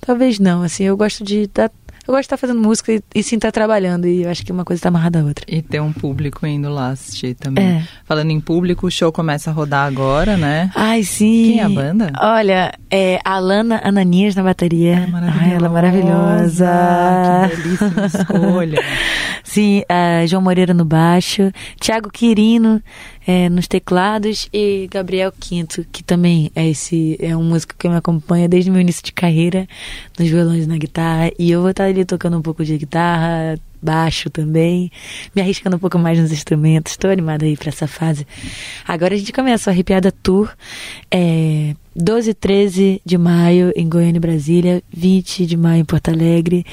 talvez 0.00 0.40
não. 0.40 0.64
Assim, 0.64 0.82
eu 0.82 0.96
gosto 0.96 1.22
de 1.22 1.42
estar 1.42 1.70
eu 2.08 2.14
gosto 2.14 2.22
de 2.22 2.26
estar 2.26 2.36
fazendo 2.38 2.60
música 2.60 2.90
e, 2.90 3.02
e 3.14 3.22
sim 3.22 3.36
estar 3.36 3.52
trabalhando. 3.52 4.06
E 4.06 4.22
eu 4.22 4.30
acho 4.30 4.44
que 4.44 4.50
uma 4.50 4.64
coisa 4.64 4.78
está 4.78 4.88
amarrada 4.88 5.20
à 5.20 5.24
outra. 5.24 5.44
E 5.46 5.60
ter 5.60 5.78
um 5.80 5.92
público 5.92 6.46
indo 6.46 6.70
lá 6.70 6.88
assistir 6.88 7.34
também. 7.34 7.62
É. 7.62 7.88
Falando 8.06 8.30
em 8.30 8.40
público, 8.40 8.86
o 8.86 8.90
show 8.90 9.12
começa 9.12 9.50
a 9.50 9.52
rodar 9.52 9.86
agora, 9.86 10.38
né? 10.38 10.70
Ai, 10.74 11.02
sim. 11.02 11.52
Quem 11.52 11.60
é 11.60 11.64
a 11.64 11.68
banda? 11.68 12.12
Olha, 12.18 12.72
é 12.90 13.20
a 13.22 13.34
Alana 13.34 13.82
Ananias 13.84 14.34
na 14.34 14.42
bateria. 14.42 14.94
Ela 14.94 15.04
é 15.04 15.10
maravilhosa. 15.10 15.44
Ai, 15.44 15.54
ela 15.54 15.66
é 15.66 15.68
maravilhosa. 15.68 17.50
Que 17.50 17.56
belíssima 17.56 18.06
escolha. 18.06 18.82
sim, 19.44 19.82
João 20.26 20.40
Moreira 20.42 20.72
no 20.72 20.86
baixo. 20.86 21.52
Tiago 21.78 22.10
Quirino 22.10 22.82
é, 23.28 23.50
nos 23.50 23.68
teclados 23.68 24.48
e 24.54 24.88
Gabriel 24.90 25.30
Quinto, 25.38 25.84
que 25.92 26.02
também 26.02 26.50
é 26.54 26.66
esse 26.66 27.14
é 27.20 27.36
um 27.36 27.44
músico 27.44 27.74
que 27.78 27.86
me 27.86 27.94
acompanha 27.94 28.48
desde 28.48 28.70
o 28.70 28.72
meu 28.72 28.80
início 28.80 29.04
de 29.04 29.12
carreira, 29.12 29.68
nos 30.18 30.30
violões 30.30 30.66
na 30.66 30.78
guitarra. 30.78 31.30
E 31.38 31.50
eu 31.50 31.60
vou 31.60 31.68
estar 31.68 31.84
ali 31.84 32.06
tocando 32.06 32.38
um 32.38 32.40
pouco 32.40 32.64
de 32.64 32.78
guitarra, 32.78 33.60
baixo 33.82 34.30
também, 34.30 34.90
me 35.36 35.42
arriscando 35.42 35.76
um 35.76 35.78
pouco 35.78 35.98
mais 35.98 36.18
nos 36.18 36.32
instrumentos. 36.32 36.92
Estou 36.92 37.10
animada 37.10 37.44
aí 37.44 37.54
para 37.54 37.68
essa 37.68 37.86
fase. 37.86 38.26
Agora 38.86 39.14
a 39.14 39.18
gente 39.18 39.30
começa 39.30 39.68
a 39.68 39.72
Arrepiada 39.74 40.10
Tour. 40.10 40.50
É, 41.10 41.74
12 41.94 42.30
e 42.30 42.34
13 42.34 43.02
de 43.04 43.18
maio 43.18 43.72
em 43.76 43.88
Goiânia 43.88 44.18
e 44.18 44.20
Brasília, 44.20 44.82
20 44.90 45.44
de 45.44 45.56
maio 45.56 45.80
em 45.80 45.84
Porto 45.84 46.10
Alegre, 46.10 46.64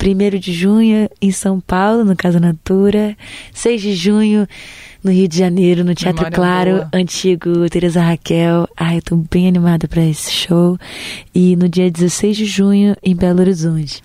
1 0.00 0.38
de 0.38 0.52
junho 0.52 1.08
em 1.20 1.30
São 1.30 1.60
Paulo, 1.60 2.04
no 2.04 2.16
Casa 2.16 2.38
Natura, 2.40 3.16
6 3.52 3.80
de 3.80 3.94
junho 3.94 4.46
no 5.02 5.10
Rio 5.12 5.28
de 5.28 5.38
Janeiro, 5.38 5.84
no 5.84 5.94
Teatro 5.94 6.24
Memória 6.24 6.36
Claro, 6.36 6.70
boa. 6.76 6.90
antigo 6.92 7.68
Teresa 7.70 8.02
Raquel. 8.02 8.68
Ai, 8.76 8.98
eu 8.98 9.02
tô 9.02 9.16
bem 9.16 9.48
animada 9.48 9.86
para 9.86 10.04
esse 10.04 10.30
show. 10.30 10.78
E 11.34 11.56
no 11.56 11.68
dia 11.68 11.90
16 11.90 12.36
de 12.36 12.44
junho 12.44 12.96
em 13.02 13.14
Belo 13.14 13.40
Horizonte. 13.40 14.02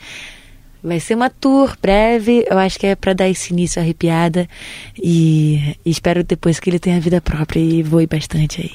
Vai 0.84 1.00
ser 1.00 1.16
uma 1.16 1.30
tour 1.30 1.78
breve, 1.82 2.46
eu 2.50 2.58
acho 2.60 2.78
que 2.78 2.86
é 2.88 2.96
para 2.96 3.14
dar 3.14 3.30
esse 3.30 3.54
início 3.54 3.82
arrepiada 3.82 4.50
e, 5.02 5.78
e 5.86 5.90
espero 5.90 6.26
depois 6.26 6.60
que 6.60 6.70
ele 6.70 6.78
tenha 6.78 7.00
vida 7.00 7.22
própria 7.22 7.60
e 7.62 7.82
voe 7.82 8.06
bastante 8.06 8.62
aí. 8.62 8.72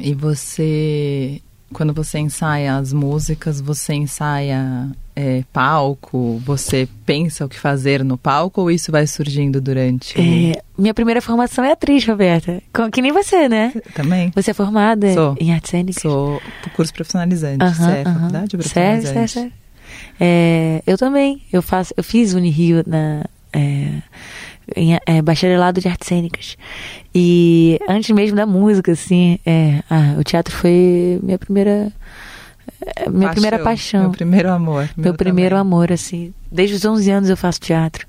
E 0.00 0.14
você, 0.14 1.40
quando 1.72 1.92
você 1.92 2.18
ensaia 2.18 2.76
as 2.76 2.92
músicas, 2.92 3.60
você 3.60 3.94
ensaia 3.94 4.88
é, 5.14 5.42
palco? 5.52 6.40
Você 6.44 6.88
pensa 7.04 7.44
o 7.44 7.48
que 7.48 7.58
fazer 7.58 8.02
no 8.04 8.16
palco 8.16 8.62
ou 8.62 8.70
isso 8.70 8.90
vai 8.90 9.06
surgindo 9.06 9.60
durante? 9.60 10.14
É, 10.18 10.62
minha 10.78 10.94
primeira 10.94 11.20
formação 11.20 11.62
é 11.64 11.72
atriz, 11.72 12.06
Roberta. 12.06 12.62
Com- 12.72 12.90
Que 12.90 13.02
nem 13.02 13.12
você, 13.12 13.48
né? 13.48 13.72
Também? 13.94 14.32
Você 14.34 14.50
é 14.52 14.54
formada 14.54 15.12
Sou. 15.12 15.36
em 15.38 15.52
artes 15.52 15.70
cênicas? 15.70 16.02
Sou 16.02 16.40
curso 16.74 16.92
profissionalizante. 16.94 17.62
Aham, 17.64 17.74
Você 17.74 17.90
é 17.98 18.04
faculdade 18.04 18.32
Sério, 18.32 18.48
profissionalizante? 18.50 19.12
sério, 19.12 19.28
sério. 19.28 19.52
É, 20.20 20.82
eu 20.86 20.96
também. 20.98 21.42
Eu 21.52 21.62
faço, 21.62 21.92
eu 21.96 22.04
fiz 22.04 22.32
Unirio 22.34 22.82
na 22.86 23.24
é, 23.52 24.02
em 24.76 24.98
é, 25.06 25.22
bacharelado 25.22 25.80
de 25.80 25.88
artes 25.88 26.08
cênicas. 26.08 26.56
E 27.14 27.78
antes 27.88 28.10
mesmo 28.10 28.36
da 28.36 28.46
música, 28.46 28.92
assim, 28.92 29.38
é, 29.44 29.82
ah, 29.90 30.16
o 30.18 30.24
teatro 30.24 30.54
foi 30.54 31.18
minha 31.22 31.38
primeira 31.38 31.92
é, 32.96 33.08
minha 33.08 33.30
primeira 33.30 33.58
paixão. 33.58 34.02
Meu 34.02 34.10
primeiro 34.10 34.50
amor. 34.50 34.88
Meu 34.96 35.14
primeiro 35.14 35.56
também. 35.56 35.60
amor, 35.60 35.92
assim. 35.92 36.32
Desde 36.50 36.76
os 36.76 36.84
11 36.84 37.10
anos 37.10 37.30
eu 37.30 37.36
faço 37.36 37.60
teatro. 37.60 38.06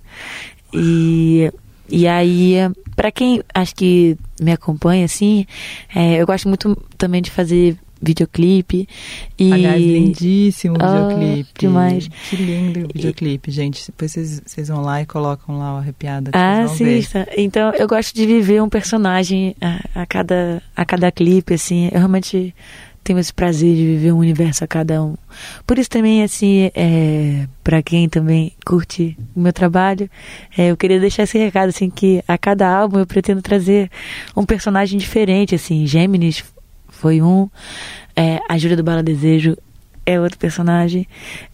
E, 0.74 1.51
e 1.89 2.07
aí, 2.07 2.55
pra 2.95 3.12
quem 3.12 3.41
acho 3.53 3.76
que 3.76 4.18
me 4.39 4.51
acompanha, 4.51 5.05
assim, 5.05 5.45
é, 5.93 6.22
eu 6.22 6.26
gosto 6.26 6.47
muito 6.47 6.76
também 6.97 7.22
de 7.22 7.32
fazer 7.32 7.78
videoclipe. 8.02 8.88
E, 9.38 9.52
Aliás, 9.54 9.82
lindíssimo 9.82 10.76
o 10.76 10.84
Ah, 10.84 11.08
videoclipe. 11.08 11.50
demais. 11.60 12.08
Que 12.30 12.36
lindo 12.36 12.80
o 12.86 12.88
videoclipe, 12.93 13.52
gente. 13.52 13.86
Depois 13.88 14.12
vocês, 14.12 14.41
vocês 14.45 14.68
vão 14.68 14.82
lá 14.82 15.02
e 15.02 15.06
colocam 15.06 15.58
lá 15.58 15.76
o 15.76 15.78
arrepiada. 15.78 16.32
Ah, 16.34 16.66
vão 16.66 16.76
ver. 16.76 17.04
sim. 17.04 17.20
Então 17.38 17.72
eu 17.74 17.88
gosto 17.88 18.14
de 18.16 18.26
viver 18.26 18.62
um 18.62 18.70
personagem 18.70 19.56
a, 19.62 20.02
a 20.02 20.06
cada, 20.06 20.62
a 20.76 20.86
cada 20.86 21.12
clipe, 21.12 21.54
assim. 21.54 21.86
Eu 21.91 22.00
realmente 22.00 22.54
tenho 23.02 23.18
esse 23.18 23.34
prazer 23.34 23.76
de 23.76 23.86
viver 23.86 24.12
um 24.12 24.18
universo 24.20 24.64
a 24.64 24.68
cada 24.68 25.02
um. 25.02 25.16
Por 25.66 25.80
isso 25.80 25.89
também, 25.89 26.22
assim, 26.22 26.70
é, 26.76 27.47
para 27.64 27.82
quem 27.82 28.08
também 28.10 28.52
curte 28.66 29.18
o 29.36 29.39
meu 29.39 29.54
trabalho, 29.54 30.08
é, 30.56 30.70
eu 30.70 30.78
queria 30.78 31.00
deixar 31.00 31.24
esse 31.24 31.38
recado, 31.38 31.70
assim, 31.70 31.89
que 31.89 32.22
a 32.28 32.38
cada 32.38 32.68
álbum 32.70 33.00
eu 33.00 33.08
pretendo 33.08 33.41
trazer 33.41 33.89
um 34.36 34.45
personagem 34.45 35.00
diferente, 35.00 35.56
assim. 35.56 35.88
Gêmeos 35.88 36.43
foi 37.00 37.22
um, 37.22 37.50
é, 38.16 38.39
a 38.50 38.58
Júlia 38.58 38.76
do 38.76 38.84
Bala 38.84 39.02
Desejo 39.02 39.58
é 40.06 40.20
outro 40.20 40.38
personagem. 40.38 41.08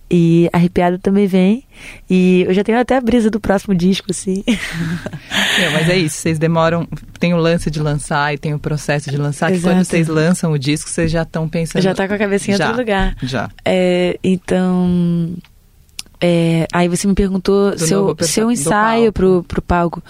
E 0.09 0.47
arrepiado 0.53 0.99
também 0.99 1.25
vem. 1.25 1.63
E 2.07 2.43
eu 2.47 2.53
já 2.53 2.63
tenho 2.63 2.79
até 2.79 2.95
a 2.95 3.01
brisa 3.01 3.29
do 3.29 3.39
próximo 3.39 3.73
disco, 3.73 4.07
assim. 4.11 4.43
Meu, 4.47 5.71
mas 5.73 5.89
é 5.89 5.97
isso, 5.97 6.17
vocês 6.17 6.37
demoram. 6.37 6.87
Tem 7.19 7.33
o 7.33 7.37
lance 7.37 7.71
de 7.71 7.79
lançar 7.79 8.33
e 8.33 8.37
tem 8.37 8.53
o 8.53 8.59
processo 8.59 9.09
de 9.09 9.17
lançar, 9.17 9.51
que 9.51 9.59
quando 9.59 9.83
vocês 9.83 10.07
lançam 10.07 10.51
o 10.51 10.59
disco, 10.59 10.89
vocês 10.89 11.11
já 11.11 11.23
estão 11.23 11.49
pensando. 11.49 11.81
já 11.81 11.93
tá 11.95 12.07
com 12.07 12.13
a 12.13 12.17
cabecinha 12.19 12.55
em 12.55 12.61
outro 12.61 12.77
lugar. 12.77 13.15
Já. 13.23 13.49
É, 13.65 14.19
então. 14.23 15.35
É, 16.27 16.65
aí 16.73 16.87
você 16.87 17.07
me 17.07 17.13
perguntou 17.13 17.69
Do 17.71 17.77
seu, 17.77 18.15
seu 18.21 18.51
ensaio 18.51 19.13
pro, 19.13 19.43
pro 19.47 19.61
palco. 19.61 20.03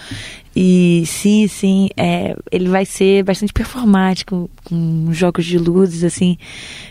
E 0.55 1.03
sim, 1.05 1.45
sim, 1.49 1.89
é, 1.97 2.33
ele 2.49 2.69
vai 2.69 2.85
ser 2.85 3.21
bastante 3.23 3.51
performático, 3.51 4.49
com 4.63 5.09
jogos 5.11 5.45
de 5.45 5.57
luzes, 5.57 6.05
assim, 6.05 6.37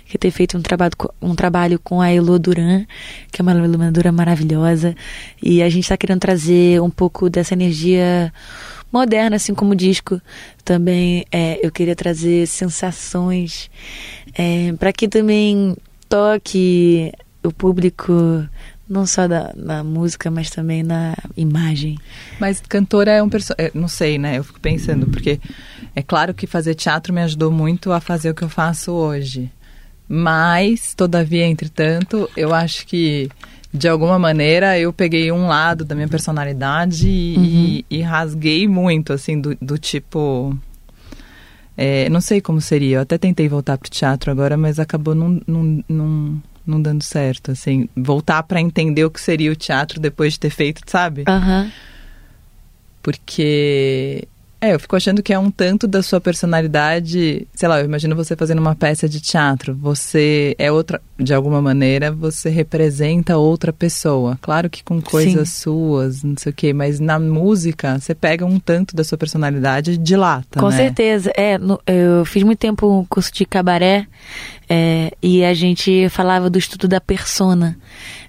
que 0.05 0.19
ter 0.19 0.31
feito 0.31 0.59
um 0.59 0.61
trabalho, 0.61 0.93
um 1.23 1.35
trabalho 1.35 1.81
com 1.83 2.03
a 2.03 2.11
Elo 2.11 2.39
Duran, 2.39 2.85
que 3.33 3.41
é 3.41 3.43
uma 3.43 3.53
iluminadora 3.53 4.13
maravilhosa. 4.13 4.95
E 5.43 5.63
a 5.63 5.71
gente 5.71 5.85
está 5.85 5.97
querendo 5.97 6.21
trazer 6.21 6.83
um 6.83 6.91
pouco 6.91 7.31
dessa 7.31 7.55
energia 7.55 8.31
moderna, 8.93 9.37
assim 9.37 9.55
como 9.55 9.73
o 9.73 9.77
disco. 9.77 10.21
Também 10.63 11.25
é, 11.33 11.59
eu 11.67 11.73
queria 11.73 11.97
trazer 11.97 12.47
sensações 12.47 13.71
para 14.79 14.93
que 14.93 15.09
também 15.09 15.75
toque 16.11 17.11
o 17.43 17.53
público 17.53 18.13
não 18.89 19.07
só 19.07 19.27
da, 19.27 19.53
na 19.57 19.83
música, 19.83 20.31
mas 20.31 20.51
também 20.51 20.83
na 20.83 21.17
imagem. 21.37 21.97
Mas 22.39 22.61
cantora 22.61 23.11
é 23.13 23.23
um 23.23 23.29
personagem. 23.29 23.73
Não 23.75 23.89
sei, 23.89 24.19
né? 24.19 24.39
Eu 24.39 24.45
fico 24.45 24.61
pensando, 24.61 25.07
porque 25.07 25.41
é 25.97 26.03
claro 26.03 26.35
que 26.35 26.47
fazer 26.47 26.75
teatro 26.75 27.13
me 27.13 27.23
ajudou 27.23 27.51
muito 27.51 27.93
a 27.93 28.01
fazer 28.01 28.31
o 28.31 28.35
que 28.35 28.43
eu 28.43 28.49
faço 28.49 28.93
hoje. 28.93 29.51
Mas, 30.09 30.95
todavia, 30.95 31.47
entretanto, 31.47 32.29
eu 32.37 32.53
acho 32.55 32.87
que 32.87 33.31
de 33.73 33.89
alguma 33.89 34.19
maneira 34.19 34.79
eu 34.79 34.93
peguei 34.93 35.33
um 35.33 35.47
lado 35.49 35.85
da 35.85 35.95
minha 35.95 36.07
personalidade 36.07 37.09
e, 37.09 37.85
e- 37.91 37.99
e 37.99 38.03
rasguei 38.03 38.69
muito, 38.69 39.13
assim, 39.13 39.41
do, 39.41 39.57
do 39.61 39.79
tipo. 39.79 40.57
é, 41.77 42.09
não 42.11 42.21
sei 42.21 42.41
como 42.41 42.61
seria. 42.61 42.99
Eu 42.99 43.01
até 43.01 43.17
tentei 43.19 43.49
voltar 43.49 43.79
pro 43.79 43.89
teatro 43.91 44.31
agora, 44.31 44.57
mas 44.57 44.79
acabou 44.79 45.15
não, 45.15 45.41
não, 46.67 46.81
dando 46.81 47.03
certo. 47.03 47.51
Assim, 47.51 47.89
voltar 47.97 48.43
para 48.43 48.61
entender 48.61 49.05
o 49.05 49.11
que 49.11 49.21
seria 49.21 49.53
o 49.53 49.57
teatro 49.57 50.01
depois 50.01 50.35
de 50.35 50.41
ter 50.41 50.51
feito, 50.51 50.81
sabe? 50.87 51.25
Aham. 51.27 51.71
Porque. 53.03 54.27
É, 54.65 54.73
eu 54.73 54.81
fico 54.81 54.97
achando 54.97 55.23
que 55.23 55.31
é 55.31 55.39
um 55.39 55.51
tanto 55.51 55.87
da 55.87 56.03
sua 56.03 56.23
personalidade. 56.23 57.47
Sei 57.55 57.69
lá, 57.69 57.81
eu 57.81 57.85
imagino 57.85 58.17
você 58.17 58.35
fazendo 58.35 58.61
uma 58.61 58.75
peça 58.75 59.07
de 59.07 59.21
teatro. 59.21 59.75
Você 59.75 60.55
é 60.59 60.73
outra. 60.73 61.03
De 61.19 61.35
alguma 61.35 61.61
maneira, 61.61 62.11
você 62.11 62.49
representa 62.49 63.37
outra 63.37 63.75
pessoa. 63.75 64.39
Claro 64.41 64.71
que 64.71 64.83
com 64.83 65.03
coisas 65.03 65.51
suas, 65.51 66.23
não 66.23 66.35
sei 66.39 66.51
o 66.51 66.55
quê, 66.55 66.73
mas 66.73 66.99
na 66.99 67.19
música, 67.21 67.99
você 68.01 68.15
pega 68.15 68.47
um 68.47 68.59
tanto 68.59 68.97
da 68.97 69.05
sua 69.05 69.19
personalidade 69.19 69.93
e 69.93 69.97
dilata. 69.99 70.59
Com 70.59 70.71
né? 70.71 70.77
certeza. 70.79 71.31
É, 71.37 71.59
no- 71.59 71.79
eu 71.87 72.25
fiz 72.25 72.43
muito 72.43 72.59
tempo 72.59 72.89
um 73.01 73.05
curso 73.05 73.31
de 73.35 73.45
cabaré 73.45 74.07
é, 74.69 75.13
e 75.23 75.45
a 75.45 75.53
gente 75.53 76.09
falava 76.09 76.49
do 76.49 76.59
estudo 76.59 76.89
da 76.89 77.03
persona. 77.03 77.77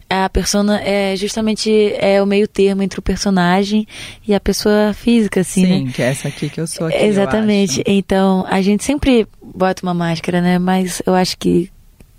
A 0.09 0.29
persona 0.29 0.79
é 0.81 1.15
justamente 1.15 1.71
é 1.97 2.21
o 2.21 2.25
meio 2.25 2.47
termo 2.47 2.83
entre 2.83 2.99
o 2.99 3.01
personagem 3.01 3.87
e 4.27 4.33
a 4.35 4.39
pessoa 4.39 4.93
física, 4.93 5.41
assim, 5.41 5.65
Sim, 5.65 5.85
né? 5.85 5.91
que 5.91 6.01
é 6.01 6.05
essa 6.05 6.27
aqui 6.27 6.49
que 6.49 6.61
eu 6.61 6.67
sou 6.67 6.87
aqui. 6.87 6.97
Exatamente. 6.97 7.83
Então, 7.87 8.45
a 8.47 8.61
gente 8.61 8.83
sempre 8.83 9.27
bota 9.41 9.81
uma 9.83 9.93
máscara, 9.93 10.41
né? 10.41 10.59
Mas 10.59 11.01
eu 11.05 11.15
acho 11.15 11.37
que 11.37 11.71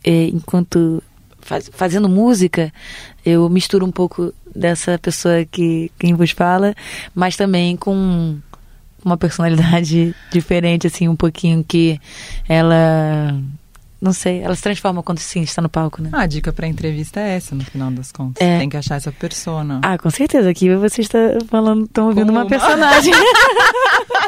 é, 0.05 0.25
enquanto 0.27 1.03
faz- 1.41 1.71
fazendo 1.73 2.09
música, 2.09 2.73
eu 3.25 3.49
misturo 3.49 3.87
um 3.87 3.93
pouco 3.93 4.33
dessa 4.55 4.99
pessoa 4.99 5.45
que 5.45 5.91
quem 5.99 6.15
vos 6.15 6.31
fala, 6.33 6.75
mas 7.15 7.37
também 7.37 7.77
com 7.77 8.37
uma 9.05 9.17
personalidade 9.17 10.15
diferente, 10.33 10.87
assim, 10.89 11.09
um 11.09 11.17
pouquinho 11.17 11.65
que 11.65 12.01
ela. 12.49 13.39
Não 14.07 14.13
sei, 14.13 14.41
ela 14.41 14.55
se 14.55 14.63
transforma 14.63 15.03
quando 15.03 15.19
sim 15.19 15.43
está 15.43 15.61
no 15.61 15.69
palco, 15.69 16.01
né? 16.01 16.11
Ah, 16.13 16.21
a 16.23 16.27
dica 16.27 16.53
pra 16.53 16.69
entrevista 16.69 17.19
é 17.19 17.35
essa, 17.37 17.57
no 17.57 17.65
final 17.65 17.91
das 17.91 18.13
contas. 18.13 18.41
É. 18.47 18.59
Tem 18.61 18.69
que 18.69 18.77
achar 18.77 18.95
essa 18.95 19.11
persona. 19.11 19.81
Ah, 19.83 19.99
com 19.99 20.09
certeza. 20.11 20.49
Aqui 20.49 20.73
você 20.77 21.01
está 21.01 21.19
falando, 21.51 21.87
estão 21.87 22.07
ouvindo 22.07 22.31
uma 22.31 22.43
uma. 22.43 22.49
personagem. 22.49 23.13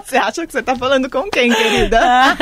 Você 0.04 0.16
acha 0.16 0.46
que 0.46 0.52
você 0.52 0.62
tá 0.62 0.74
falando 0.74 1.10
com 1.10 1.28
quem, 1.30 1.52
querida? 1.52 2.00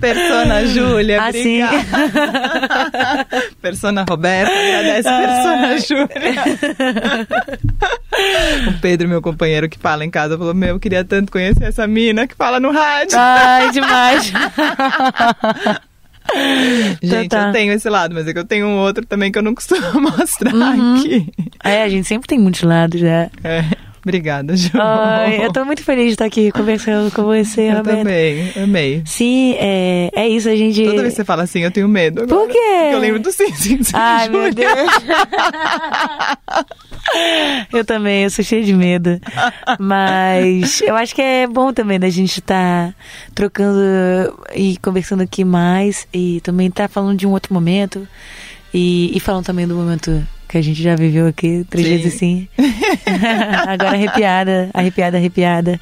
Persona 0.00 0.64
Júlia, 0.66 1.22
Ah, 1.22 1.30
sim. 1.32 1.62
obrigada. 1.62 3.26
Persona 3.60 4.04
Roberta, 4.08 4.50
agradece 4.50 5.08
Persona 5.10 5.78
Júlia. 5.78 6.42
o 8.68 8.72
Pedro, 8.80 9.08
meu 9.08 9.20
companheiro 9.20 9.68
que 9.68 9.78
fala 9.78 10.02
em 10.04 10.10
casa, 10.10 10.38
falou: 10.38 10.54
Meu, 10.54 10.70
eu 10.70 10.80
queria 10.80 11.04
tanto 11.04 11.30
conhecer 11.30 11.64
essa 11.64 11.86
mina 11.86 12.26
que 12.26 12.34
fala 12.34 12.58
no 12.58 12.72
rádio. 12.72 13.18
Ai, 13.18 13.70
demais. 13.70 14.32
Gente, 17.02 17.28
tá. 17.28 17.48
eu 17.48 17.52
tenho 17.52 17.72
esse 17.72 17.88
lado, 17.88 18.14
mas 18.14 18.26
é 18.28 18.32
que 18.32 18.38
eu 18.38 18.44
tenho 18.44 18.66
um 18.66 18.78
outro 18.78 19.04
também 19.04 19.32
que 19.32 19.38
eu 19.38 19.42
não 19.42 19.54
costumo 19.54 19.80
mostrar 20.00 20.54
Uhum. 20.54 20.96
aqui. 20.98 21.26
É, 21.64 21.82
a 21.82 21.88
gente 21.88 22.06
sempre 22.06 22.28
tem 22.28 22.38
muitos 22.38 22.62
lados, 22.62 23.00
né? 23.00 23.30
É, 23.42 23.64
obrigada, 24.04 24.56
Ju. 24.56 24.70
Ai, 24.80 25.44
eu 25.44 25.52
tô 25.52 25.64
muito 25.64 25.82
feliz 25.82 26.06
de 26.06 26.12
estar 26.12 26.26
aqui 26.26 26.52
conversando 26.52 27.10
com 27.12 27.24
você, 27.24 27.70
Eu 27.70 27.76
Roberto. 27.78 27.98
também, 27.98 28.52
amei. 28.62 29.02
Sim, 29.06 29.56
é, 29.58 30.10
é 30.14 30.28
isso, 30.28 30.48
a 30.48 30.54
gente. 30.54 30.84
Toda 30.84 31.00
vez 31.02 31.14
que 31.14 31.16
você 31.16 31.24
fala 31.24 31.42
assim, 31.42 31.60
eu 31.60 31.70
tenho 31.72 31.88
medo. 31.88 32.24
Por 32.26 32.34
agora, 32.34 32.52
quê? 32.52 32.58
Porque 32.80 32.94
eu 32.94 32.98
lembro 33.00 33.20
do 33.20 33.32
Sim, 33.32 33.52
sim, 33.54 33.82
sim, 33.82 33.92
Ai, 33.94 34.28
meu. 34.28 34.54
Deus. 34.54 34.70
eu 37.72 37.84
também, 37.84 38.24
eu 38.24 38.30
sou 38.30 38.44
cheia 38.44 38.64
de 38.64 38.72
medo. 38.72 39.20
Mas 39.78 40.80
eu 40.82 40.96
acho 40.96 41.14
que 41.14 41.22
é 41.22 41.46
bom 41.46 41.72
também 41.72 41.98
da 41.98 42.08
gente 42.08 42.40
estar 42.40 42.94
trocando 43.34 43.80
e 44.54 44.76
conversando 44.78 45.22
aqui 45.22 45.44
mais. 45.44 46.06
E 46.12 46.40
também 46.42 46.68
estar 46.68 46.88
falando 46.88 47.18
de 47.18 47.26
um 47.26 47.30
outro 47.30 47.52
momento. 47.52 48.06
E, 48.72 49.10
e 49.16 49.20
falando 49.20 49.44
também 49.44 49.66
do 49.66 49.74
momento 49.74 50.26
que 50.48 50.58
a 50.58 50.62
gente 50.62 50.82
já 50.82 50.96
viveu 50.96 51.28
aqui, 51.28 51.64
três 51.70 51.86
Sim. 51.86 51.96
vezes 51.96 52.14
sim. 52.14 52.48
Agora 53.68 53.92
arrepiada, 53.92 54.68
arrepiada, 54.74 55.16
arrepiada. 55.16 55.80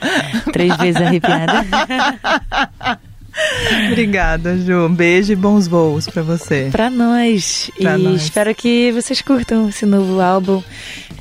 Três 0.52 0.76
vezes 0.76 1.00
arrepiada. 1.00 1.64
Obrigada, 3.90 4.56
Ju. 4.58 4.86
Um 4.86 4.94
beijo 4.94 5.32
e 5.32 5.36
bons 5.36 5.66
voos 5.66 6.06
pra 6.06 6.22
você. 6.22 6.68
Pra 6.70 6.90
nós. 6.90 7.70
Pra 7.78 7.98
e 7.98 8.02
nós. 8.02 8.22
espero 8.22 8.54
que 8.54 8.92
vocês 8.92 9.20
curtam 9.22 9.68
esse 9.68 9.86
novo 9.86 10.20
álbum. 10.20 10.62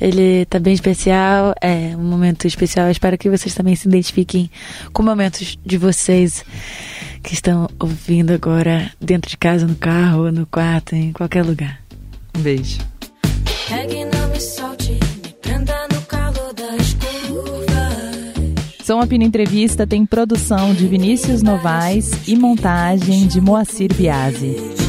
Ele 0.00 0.44
tá 0.46 0.58
bem 0.58 0.74
especial, 0.74 1.54
é 1.60 1.96
um 1.96 2.04
momento 2.04 2.46
especial. 2.46 2.86
Eu 2.86 2.92
espero 2.92 3.18
que 3.18 3.28
vocês 3.28 3.54
também 3.54 3.74
se 3.74 3.88
identifiquem 3.88 4.50
com 4.92 5.02
momentos 5.02 5.58
de 5.64 5.76
vocês 5.76 6.44
que 7.22 7.34
estão 7.34 7.68
ouvindo 7.80 8.32
agora 8.32 8.90
dentro 9.00 9.28
de 9.30 9.36
casa, 9.36 9.66
no 9.66 9.74
carro, 9.74 10.30
no 10.30 10.46
quarto, 10.46 10.94
em 10.94 11.12
qualquer 11.12 11.44
lugar. 11.44 11.80
Um 12.36 12.40
beijo. 12.40 12.78
Som 18.88 19.02
Apino 19.02 19.22
Entrevista 19.22 19.86
tem 19.86 20.06
produção 20.06 20.72
de 20.72 20.86
Vinícius 20.86 21.42
Novaes 21.42 22.26
e 22.26 22.34
montagem 22.34 23.26
de 23.26 23.38
Moacir 23.38 23.92
Biasi. 23.92 24.87